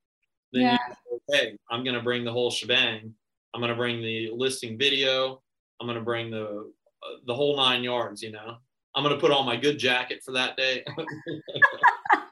Then 0.51 0.63
Yeah. 0.63 0.77
you 1.11 1.19
say, 1.29 1.37
hey, 1.37 1.57
I'm 1.69 1.83
going 1.83 1.95
to 1.95 2.01
bring 2.01 2.23
the 2.23 2.31
whole 2.31 2.49
shebang. 2.49 3.13
I'm 3.53 3.61
going 3.61 3.69
to 3.69 3.75
bring 3.75 4.01
the 4.01 4.31
listing 4.31 4.77
video. 4.77 5.41
I'm 5.79 5.87
going 5.87 5.99
to 5.99 6.03
bring 6.03 6.31
the 6.31 6.71
uh, 7.03 7.17
the 7.27 7.35
whole 7.35 7.55
nine 7.55 7.83
yards. 7.83 8.23
You 8.23 8.31
know, 8.31 8.57
I'm 8.95 9.03
going 9.03 9.15
to 9.15 9.21
put 9.21 9.31
on 9.31 9.45
my 9.45 9.55
good 9.55 9.77
jacket 9.77 10.23
for 10.25 10.31
that 10.31 10.57
day. 10.57 10.83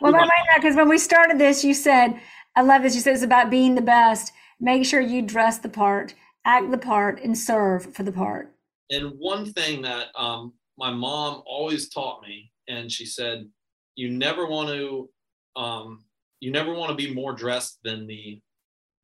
Well, 0.00 0.12
Yeah. 0.12 0.18
right 0.18 0.28
now, 0.50 0.56
because 0.62 0.76
when 0.76 0.88
we 0.88 0.98
started 0.98 1.38
this, 1.38 1.64
you 1.64 1.74
said, 1.74 2.20
I 2.56 2.62
love 2.62 2.82
this. 2.82 2.94
You 2.94 3.00
said 3.00 3.14
it's 3.14 3.22
about 3.22 3.50
being 3.50 3.74
the 3.74 3.82
best. 3.82 4.32
Make 4.60 4.84
sure 4.84 5.00
you 5.00 5.22
dress 5.22 5.58
the 5.58 5.68
part, 5.68 6.14
act 6.44 6.70
the 6.70 6.78
part, 6.78 7.20
and 7.22 7.36
serve 7.36 7.94
for 7.94 8.02
the 8.02 8.12
part. 8.12 8.54
and 8.90 9.12
one 9.18 9.50
thing 9.52 9.82
that 9.82 10.08
um, 10.14 10.52
my 10.78 10.90
mom 10.90 11.42
always 11.46 11.88
taught 11.88 12.22
me 12.22 12.52
and 12.68 12.90
she 12.92 13.06
said 13.06 13.48
you 13.96 14.10
never 14.10 14.46
want 14.46 14.68
to 14.68 15.08
um, 15.56 16.04
you 16.40 16.50
never 16.52 16.74
want 16.74 16.90
to 16.90 16.94
be 16.96 17.12
more 17.14 17.32
dressed 17.32 17.78
than 17.82 18.06
the 18.06 18.40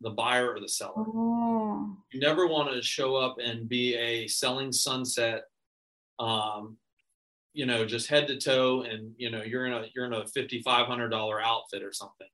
the 0.03 0.11
buyer 0.11 0.53
or 0.53 0.61
the 0.61 0.69
seller 0.69 0.93
Oh, 0.99 1.97
you 2.13 2.21
never 2.21 2.47
want 2.47 2.71
to 2.73 2.83
show 2.83 3.17
up 3.17 3.37
and 3.43 3.69
be 3.69 3.95
a 3.97 4.27
selling 4.29 4.71
sunset 4.73 5.45
um, 6.19 6.77
you 7.53 7.67
know 7.67 7.85
just 7.85 8.09
head 8.09 8.27
to 8.27 8.39
toe 8.39 8.83
and 8.83 9.13
you 9.17 9.31
know 9.31 9.43
you're 9.43 9.67
in 9.67 9.73
a 9.73 9.87
you're 9.95 10.07
in 10.07 10.13
a 10.13 10.25
$5500 10.25 11.43
outfit 11.43 11.83
or 11.83 11.93
something 11.93 12.29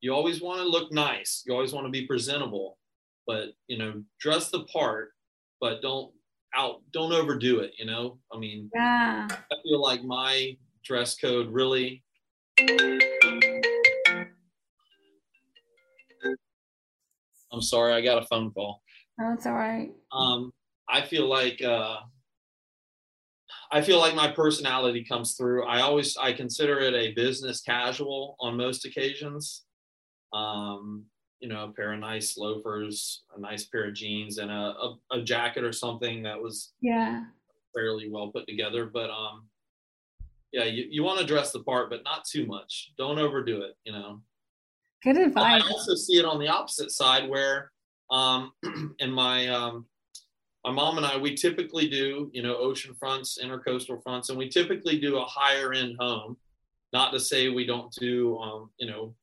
you 0.00 0.12
always 0.12 0.40
want 0.40 0.60
to 0.60 0.68
look 0.68 0.92
nice 0.92 1.42
you 1.46 1.54
always 1.54 1.72
want 1.72 1.86
to 1.86 1.90
be 1.90 2.06
presentable 2.06 2.78
but 3.26 3.50
you 3.66 3.78
know 3.78 4.02
dress 4.20 4.50
the 4.50 4.64
part 4.64 5.10
but 5.60 5.80
don't 5.82 6.12
out 6.54 6.82
don't 6.92 7.12
overdo 7.12 7.60
it 7.60 7.72
you 7.78 7.86
know 7.86 8.18
i 8.32 8.38
mean 8.38 8.70
yeah. 8.74 9.26
i 9.30 9.54
feel 9.62 9.80
like 9.80 10.04
my 10.04 10.56
dress 10.84 11.16
code 11.16 11.48
really 11.50 12.02
I'm 17.54 17.62
sorry, 17.62 17.92
I 17.92 18.00
got 18.00 18.20
a 18.20 18.26
phone 18.26 18.50
call. 18.50 18.82
Oh, 19.20 19.32
it's 19.32 19.46
all 19.46 19.54
right. 19.54 19.92
Um, 20.12 20.52
I 20.88 21.02
feel 21.02 21.28
like 21.28 21.62
uh, 21.62 21.98
I 23.74 23.82
feel 23.82 23.98
like 23.98 24.14
my 24.14 24.30
personality 24.30 25.02
comes 25.04 25.34
through. 25.34 25.66
I 25.66 25.80
always 25.80 26.16
I 26.16 26.32
consider 26.32 26.78
it 26.78 26.94
a 26.94 27.12
business 27.12 27.60
casual 27.60 28.36
on 28.38 28.56
most 28.56 28.84
occasions. 28.84 29.64
Um, 30.32 31.04
you 31.40 31.48
know, 31.48 31.64
a 31.64 31.72
pair 31.72 31.92
of 31.92 31.98
nice 31.98 32.38
loafers, 32.38 33.24
a 33.36 33.40
nice 33.40 33.64
pair 33.64 33.88
of 33.88 33.94
jeans, 33.94 34.38
and 34.38 34.48
a, 34.48 34.54
a, 34.54 34.96
a 35.10 35.22
jacket 35.22 35.64
or 35.64 35.72
something 35.72 36.22
that 36.22 36.40
was 36.40 36.72
Yeah. 36.80 37.24
fairly 37.74 38.08
well 38.08 38.28
put 38.28 38.46
together. 38.46 38.86
But 38.86 39.10
um, 39.10 39.48
yeah, 40.52 40.64
you, 40.64 40.86
you 40.88 41.02
want 41.02 41.18
to 41.18 41.26
dress 41.26 41.50
the 41.50 41.64
part, 41.64 41.90
but 41.90 42.04
not 42.04 42.24
too 42.24 42.46
much. 42.46 42.92
Don't 42.96 43.18
overdo 43.18 43.62
it. 43.62 43.74
You 43.84 43.92
know. 43.92 44.22
Good 45.02 45.16
advice. 45.16 45.62
I 45.64 45.68
also 45.68 45.96
see 45.96 46.16
it 46.16 46.24
on 46.24 46.38
the 46.38 46.46
opposite 46.48 46.92
side 46.92 47.28
where, 47.28 47.72
um, 48.12 48.52
in 49.00 49.10
my 49.10 49.48
um, 49.48 49.86
my 50.64 50.70
mom 50.70 50.96
and 50.96 51.06
I, 51.06 51.16
we 51.16 51.34
typically 51.34 51.88
do 51.88 52.30
you 52.32 52.42
know 52.42 52.56
ocean 52.56 52.94
fronts, 52.98 53.38
intercoastal 53.42 54.02
fronts, 54.02 54.28
and 54.28 54.38
we 54.38 54.48
typically 54.48 54.98
do 54.98 55.18
a 55.18 55.24
higher 55.24 55.72
end 55.72 55.96
home. 55.98 56.36
Not 56.92 57.12
to 57.12 57.20
say 57.20 57.48
we 57.48 57.66
don't 57.66 57.92
do 57.92 58.38
um, 58.38 58.70
you 58.78 58.88
know 58.88 59.14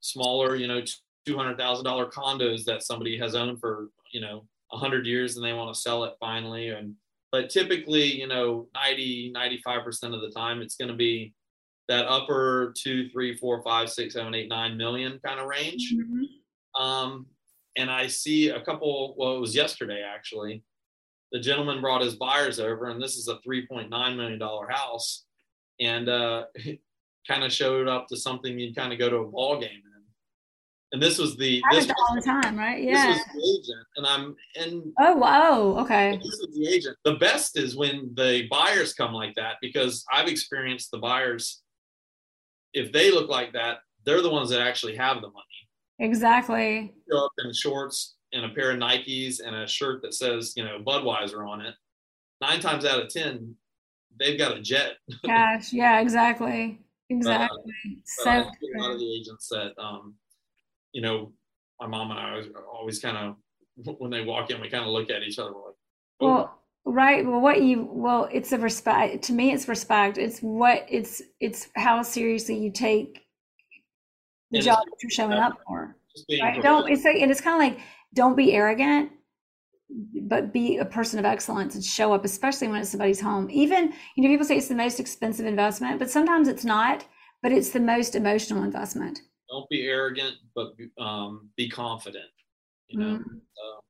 smaller 0.00 0.56
you 0.56 0.68
know 0.68 0.82
two 1.24 1.36
hundred 1.36 1.58
thousand 1.58 1.84
dollar 1.84 2.06
condos 2.06 2.64
that 2.64 2.82
somebody 2.82 3.18
has 3.18 3.34
owned 3.34 3.60
for 3.60 3.88
you 4.12 4.20
know 4.20 4.46
a 4.72 4.76
hundred 4.76 5.06
years 5.06 5.36
and 5.36 5.44
they 5.44 5.52
want 5.52 5.74
to 5.74 5.80
sell 5.80 6.04
it 6.04 6.14
finally 6.20 6.68
and 6.68 6.94
but 7.32 7.48
typically 7.50 8.04
you 8.04 8.26
know 8.26 8.68
90 8.74 9.30
95 9.32 9.84
percent 9.84 10.14
of 10.14 10.20
the 10.20 10.30
time 10.30 10.60
it's 10.60 10.76
going 10.76 10.90
to 10.90 10.96
be 10.96 11.32
that 11.88 12.06
upper 12.06 12.74
two, 12.76 13.08
three, 13.10 13.36
four, 13.36 13.62
five, 13.62 13.90
six, 13.90 14.14
seven, 14.14 14.34
eight, 14.34 14.48
nine 14.48 14.76
million 14.76 15.20
kind 15.24 15.38
of 15.38 15.46
range. 15.46 15.94
Mhm. 15.94 16.80
Um, 16.80 17.26
and 17.76 17.90
I 17.90 18.06
see 18.06 18.48
a 18.48 18.60
couple, 18.60 19.14
well, 19.16 19.36
it 19.36 19.40
was 19.40 19.54
yesterday 19.54 20.02
actually. 20.02 20.62
The 21.32 21.40
gentleman 21.40 21.80
brought 21.80 22.02
his 22.02 22.16
buyers 22.16 22.60
over, 22.60 22.86
and 22.86 23.02
this 23.02 23.16
is 23.16 23.28
a 23.28 23.38
$3.9 23.46 23.90
million 24.16 24.40
house. 24.40 25.24
And 25.80 26.08
uh, 26.08 26.44
kind 27.28 27.44
of 27.44 27.52
showed 27.52 27.88
up 27.88 28.06
to 28.08 28.16
something 28.16 28.58
you'd 28.58 28.76
kind 28.76 28.92
of 28.92 28.98
go 28.98 29.10
to 29.10 29.16
a 29.16 29.26
ball 29.26 29.60
game 29.60 29.70
in. 29.70 29.82
And 30.92 31.02
this 31.02 31.18
was 31.18 31.36
the 31.36 31.60
this 31.72 31.86
Happens 31.86 32.00
all 32.08 32.14
the 32.14 32.18
was, 32.18 32.24
time, 32.24 32.56
right? 32.56 32.82
Yeah. 32.82 33.08
This 33.08 33.16
was 33.18 33.26
the 33.34 33.72
agent, 33.72 33.86
and 33.96 34.06
I'm 34.06 34.36
and 34.54 34.92
Oh, 35.00 35.16
wow. 35.16 35.80
Okay. 35.80 36.16
this 36.16 36.26
is 36.26 36.56
the 36.56 36.68
agent. 36.68 36.96
The 37.04 37.16
best 37.16 37.58
is 37.58 37.76
when 37.76 38.12
the 38.14 38.46
buyers 38.48 38.94
come 38.94 39.12
like 39.12 39.34
that 39.34 39.56
because 39.60 40.04
I've 40.12 40.28
experienced 40.28 40.92
the 40.92 40.98
buyers. 40.98 41.62
If 42.72 42.92
they 42.92 43.10
look 43.10 43.28
like 43.28 43.52
that, 43.54 43.78
they're 44.04 44.22
the 44.22 44.30
ones 44.30 44.50
that 44.50 44.60
actually 44.60 44.94
have 44.96 45.16
the 45.16 45.28
money. 45.28 45.44
Exactly. 45.98 46.94
Show 47.10 47.24
up 47.24 47.32
in 47.44 47.52
shorts 47.52 48.15
and 48.32 48.44
a 48.44 48.48
pair 48.50 48.72
of 48.72 48.78
Nikes 48.78 49.40
and 49.44 49.54
a 49.54 49.66
shirt 49.66 50.02
that 50.02 50.14
says, 50.14 50.52
you 50.56 50.64
know, 50.64 50.78
Budweiser 50.84 51.48
on 51.48 51.60
it. 51.60 51.74
Nine 52.40 52.60
times 52.60 52.84
out 52.84 53.00
of 53.00 53.08
ten, 53.08 53.54
they've 54.18 54.38
got 54.38 54.56
a 54.56 54.60
jet. 54.60 54.94
Cash. 55.24 55.72
Yeah, 55.72 56.00
exactly. 56.00 56.80
Exactly. 57.08 57.72
I 57.86 57.96
So 58.04 58.30
a 58.30 58.78
lot 58.78 58.92
of 58.92 58.98
the 58.98 59.14
agents 59.14 59.48
that, 59.48 59.72
um, 59.78 60.14
you 60.92 61.02
know, 61.02 61.32
my 61.80 61.86
mom 61.86 62.10
and 62.10 62.18
I 62.18 62.30
always, 62.30 62.46
always 62.72 62.98
kind 62.98 63.16
of, 63.16 63.36
when 63.98 64.10
they 64.10 64.24
walk 64.24 64.50
in, 64.50 64.60
we 64.60 64.68
kind 64.68 64.84
of 64.84 64.90
look 64.90 65.10
at 65.10 65.22
each 65.22 65.38
other. 65.38 65.52
We're 65.52 65.66
like, 65.66 65.74
oh, 66.20 66.26
well, 66.26 66.62
right. 66.84 67.24
Well, 67.24 67.40
what 67.40 67.62
you 67.62 67.88
well, 67.90 68.28
it's 68.32 68.52
a 68.52 68.58
respect. 68.58 69.24
To 69.24 69.32
me, 69.32 69.52
it's 69.52 69.68
respect. 69.68 70.18
It's 70.18 70.40
what 70.40 70.86
it's 70.88 71.22
it's 71.40 71.68
how 71.76 72.02
seriously 72.02 72.58
you 72.58 72.70
take 72.70 73.26
the 74.50 74.58
And 74.58 74.66
job 74.66 74.78
that 74.84 74.96
you're 75.02 75.10
showing 75.10 75.32
up 75.32 75.58
for. 75.66 75.96
Right. 76.40 76.62
Don't. 76.62 76.90
It's 76.90 77.04
like, 77.04 77.16
and 77.16 77.30
it's 77.30 77.40
kind 77.40 77.62
of 77.62 77.76
like 77.76 77.86
don't 78.16 78.36
be 78.36 78.52
arrogant, 78.54 79.12
but 80.22 80.52
be 80.52 80.78
a 80.78 80.84
person 80.84 81.18
of 81.20 81.24
excellence 81.24 81.74
and 81.76 81.84
show 81.84 82.12
up, 82.12 82.24
especially 82.24 82.66
when 82.66 82.80
it's 82.80 82.90
somebody's 82.90 83.20
home. 83.20 83.48
Even 83.50 83.92
you 84.16 84.22
know, 84.24 84.28
people 84.28 84.44
say 84.46 84.56
it's 84.56 84.66
the 84.68 84.74
most 84.74 84.98
expensive 84.98 85.46
investment, 85.46 86.00
but 86.00 86.10
sometimes 86.10 86.48
it's 86.48 86.64
not. 86.64 87.06
But 87.42 87.52
it's 87.52 87.70
the 87.70 87.78
most 87.80 88.16
emotional 88.16 88.64
investment. 88.64 89.20
don't 89.48 89.68
be 89.70 89.82
arrogant, 89.82 90.34
but 90.56 90.76
be- 90.76 90.90
um, 90.98 91.48
be 91.56 91.68
confident. 91.68 92.30
You 92.88 92.98
know, 92.98 93.18
Mhm. 93.18 93.40
uh, 93.62 93.80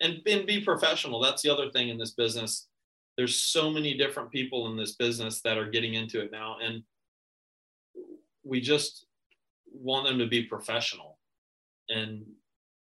and 0.00 0.20
and 0.26 0.46
be 0.46 0.60
professional. 0.60 1.20
That's 1.20 1.40
the 1.40 1.48
other 1.48 1.70
thing 1.70 1.88
in 1.88 1.96
this 1.96 2.10
business. 2.10 2.68
There's 3.16 3.36
so 3.42 3.70
many 3.70 3.96
different 3.96 4.30
people 4.30 4.66
in 4.70 4.76
this 4.76 4.96
business 4.96 5.40
that 5.42 5.56
are 5.56 5.70
getting 5.70 5.94
into 5.94 6.20
it 6.20 6.30
now, 6.30 6.58
and 6.58 6.84
we 8.42 8.60
just 8.60 9.06
want 9.72 10.06
them 10.06 10.18
to 10.18 10.26
be 10.26 10.42
professional. 10.42 11.18
And 11.88 12.26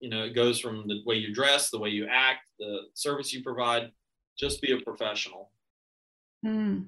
you 0.01 0.09
know, 0.11 0.25
it 0.25 0.35
goes 0.35 0.61
from 0.61 0.87
the 0.87 1.03
way 1.05 1.17
you 1.17 1.35
dress, 1.35 1.71
the 1.71 1.79
way 1.79 1.91
you 1.91 2.07
act, 2.11 2.49
the 2.59 2.83
service 2.95 3.33
you 3.33 3.43
provide. 3.43 3.91
Just 4.39 4.63
be 4.63 4.73
a 4.73 4.81
professional. 4.81 5.51
Mm. 6.45 6.87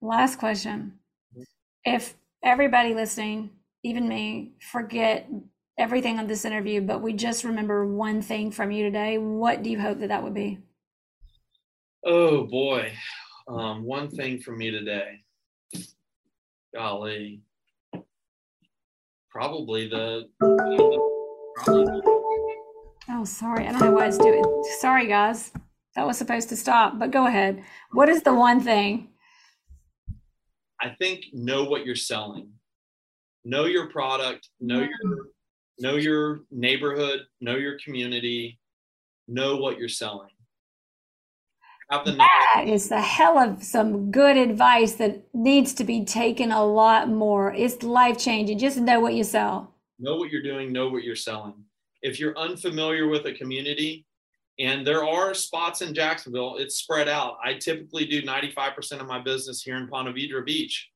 Last 0.00 0.38
question. 0.38 0.98
Mhm. 1.36 1.44
If 1.84 2.16
everybody 2.42 2.94
listening, 2.94 3.50
even 3.82 4.08
me, 4.08 4.52
forget 4.60 5.28
everything 5.78 6.18
on 6.18 6.26
this 6.26 6.44
interview, 6.44 6.80
but 6.80 7.02
we 7.02 7.12
just 7.12 7.44
remember 7.44 7.86
one 7.86 8.22
thing 8.22 8.50
from 8.50 8.70
you 8.70 8.84
today, 8.84 9.18
what 9.18 9.62
do 9.62 9.70
you 9.70 9.78
hope 9.78 9.98
that 9.98 10.08
that 10.08 10.22
would 10.22 10.34
be? 10.34 10.58
Oh 12.04 12.44
boy, 12.44 12.92
um, 13.48 13.84
one 13.84 14.08
thing 14.08 14.40
for 14.40 14.52
me 14.52 14.70
today. 14.70 15.22
Golly, 16.72 17.42
probably 19.30 19.88
the. 19.88 20.28
Probably 21.56 22.02
Oh, 23.08 23.24
sorry. 23.24 23.66
I 23.66 23.72
don't 23.72 23.80
know 23.80 23.92
why 23.92 24.08
it's 24.08 24.18
doing. 24.18 24.44
Sorry, 24.80 25.06
guys. 25.06 25.52
That 25.94 26.06
was 26.06 26.18
supposed 26.18 26.48
to 26.50 26.56
stop, 26.56 26.98
but 26.98 27.10
go 27.10 27.26
ahead. 27.26 27.62
What 27.92 28.08
is 28.08 28.22
the 28.22 28.34
one 28.34 28.60
thing? 28.60 29.10
I 30.80 30.90
think 31.00 31.24
know 31.32 31.64
what 31.64 31.86
you're 31.86 31.94
selling. 31.94 32.50
Know 33.44 33.64
your 33.64 33.88
product. 33.88 34.48
Know 34.60 34.80
mm. 34.80 34.88
your 34.88 35.18
know 35.78 35.94
your 35.96 36.40
neighborhood. 36.50 37.20
Know 37.40 37.56
your 37.56 37.78
community. 37.78 38.58
Know 39.28 39.56
what 39.56 39.78
you're 39.78 39.88
selling. 39.88 40.30
That 41.88 42.64
is 42.66 42.88
the 42.88 43.00
hell 43.00 43.38
of 43.38 43.62
some 43.62 44.10
good 44.10 44.36
advice 44.36 44.94
that 44.94 45.22
needs 45.32 45.72
to 45.74 45.84
be 45.84 46.04
taken 46.04 46.50
a 46.50 46.64
lot 46.64 47.08
more. 47.08 47.54
It's 47.54 47.84
life 47.84 48.18
changing. 48.18 48.58
Just 48.58 48.78
know 48.78 48.98
what 48.98 49.14
you 49.14 49.22
sell. 49.22 49.75
Know 49.98 50.16
what 50.16 50.30
you're 50.30 50.42
doing, 50.42 50.72
know 50.72 50.88
what 50.88 51.04
you're 51.04 51.16
selling. 51.16 51.54
If 52.02 52.20
you're 52.20 52.38
unfamiliar 52.38 53.08
with 53.08 53.26
a 53.26 53.32
community, 53.32 54.06
and 54.58 54.86
there 54.86 55.04
are 55.04 55.34
spots 55.34 55.82
in 55.82 55.94
Jacksonville, 55.94 56.56
it's 56.56 56.76
spread 56.76 57.08
out. 57.08 57.36
I 57.44 57.54
typically 57.54 58.06
do 58.06 58.22
95% 58.22 59.00
of 59.00 59.06
my 59.06 59.20
business 59.20 59.62
here 59.62 59.76
in 59.76 59.86
Ponte 59.86 60.14
Vedra 60.14 60.44
Beach, 60.44 60.88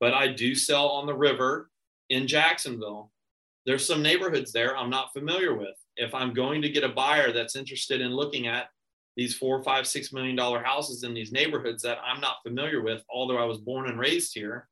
but 0.00 0.12
I 0.12 0.28
do 0.28 0.54
sell 0.54 0.88
on 0.88 1.06
the 1.06 1.14
river 1.14 1.70
in 2.10 2.26
Jacksonville. 2.26 3.12
There's 3.64 3.86
some 3.86 4.02
neighborhoods 4.02 4.52
there 4.52 4.76
I'm 4.76 4.90
not 4.90 5.12
familiar 5.12 5.54
with. 5.54 5.76
If 5.96 6.14
I'm 6.14 6.34
going 6.34 6.62
to 6.62 6.68
get 6.68 6.84
a 6.84 6.88
buyer 6.88 7.32
that's 7.32 7.56
interested 7.56 8.00
in 8.00 8.12
looking 8.12 8.46
at 8.46 8.66
these 9.16 9.36
four, 9.36 9.62
five, 9.62 9.86
six 9.86 10.12
million 10.12 10.36
dollar 10.36 10.62
houses 10.62 11.02
in 11.02 11.14
these 11.14 11.32
neighborhoods 11.32 11.82
that 11.82 11.98
I'm 12.04 12.20
not 12.20 12.42
familiar 12.44 12.82
with, 12.82 13.02
although 13.08 13.38
I 13.38 13.44
was 13.44 13.58
born 13.58 13.88
and 13.88 13.98
raised 13.98 14.34
here, 14.34 14.68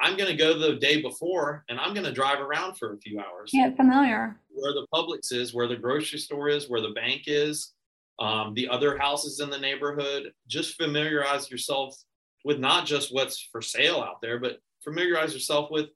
I'm 0.00 0.16
going 0.16 0.30
to 0.30 0.36
go 0.36 0.58
the 0.58 0.76
day 0.76 1.00
before 1.00 1.64
and 1.68 1.78
I'm 1.78 1.94
going 1.94 2.04
to 2.06 2.12
drive 2.12 2.40
around 2.40 2.76
for 2.76 2.92
a 2.92 2.98
few 2.98 3.18
hours 3.18 3.50
Get 3.52 3.76
familiar. 3.76 4.38
where 4.50 4.72
the 4.72 4.86
Publix 4.92 5.32
is, 5.32 5.54
where 5.54 5.68
the 5.68 5.76
grocery 5.76 6.18
store 6.18 6.48
is, 6.48 6.68
where 6.68 6.82
the 6.82 6.90
bank 6.90 7.22
is, 7.26 7.72
um, 8.18 8.54
the 8.54 8.68
other 8.68 8.98
houses 8.98 9.40
in 9.40 9.50
the 9.50 9.58
neighborhood. 9.58 10.32
Just 10.48 10.76
familiarize 10.76 11.50
yourself 11.50 11.96
with 12.44 12.58
not 12.58 12.86
just 12.86 13.12
what's 13.14 13.40
for 13.50 13.60
sale 13.62 14.00
out 14.00 14.20
there, 14.20 14.38
but 14.38 14.58
familiarize 14.84 15.32
yourself 15.32 15.70
with 15.70 15.86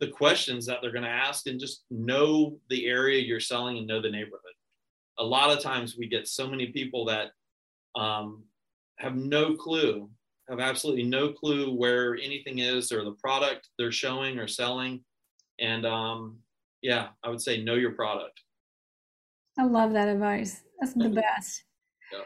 the 0.00 0.08
questions 0.08 0.66
that 0.66 0.78
they're 0.82 0.92
going 0.92 1.04
to 1.04 1.08
ask 1.10 1.46
and 1.46 1.58
just 1.60 1.84
know 1.90 2.58
the 2.68 2.86
area 2.86 3.22
you're 3.22 3.40
selling 3.40 3.78
and 3.78 3.86
know 3.86 4.02
the 4.02 4.10
neighborhood. 4.10 4.40
A 5.18 5.24
lot 5.24 5.50
of 5.50 5.62
times 5.62 5.96
we 5.98 6.08
get 6.08 6.28
so 6.28 6.46
many 6.48 6.66
people 6.66 7.06
that 7.06 7.30
um, 7.94 8.44
have 8.98 9.14
no 9.16 9.54
clue, 9.54 10.10
have 10.48 10.60
absolutely 10.60 11.02
no 11.02 11.32
clue 11.32 11.72
where 11.74 12.14
anything 12.16 12.60
is 12.60 12.92
or 12.92 13.04
the 13.04 13.16
product 13.22 13.68
they're 13.78 13.92
showing 13.92 14.38
or 14.38 14.46
selling. 14.46 15.02
And 15.60 15.84
um, 15.86 16.38
yeah, 16.82 17.08
I 17.24 17.30
would 17.30 17.40
say 17.40 17.62
know 17.62 17.74
your 17.74 17.92
product. 17.92 18.40
I 19.58 19.64
love 19.64 19.92
that 19.92 20.08
advice. 20.08 20.62
That's 20.80 20.92
the 20.92 21.08
best. 21.08 21.64
Yeah. 22.12 22.18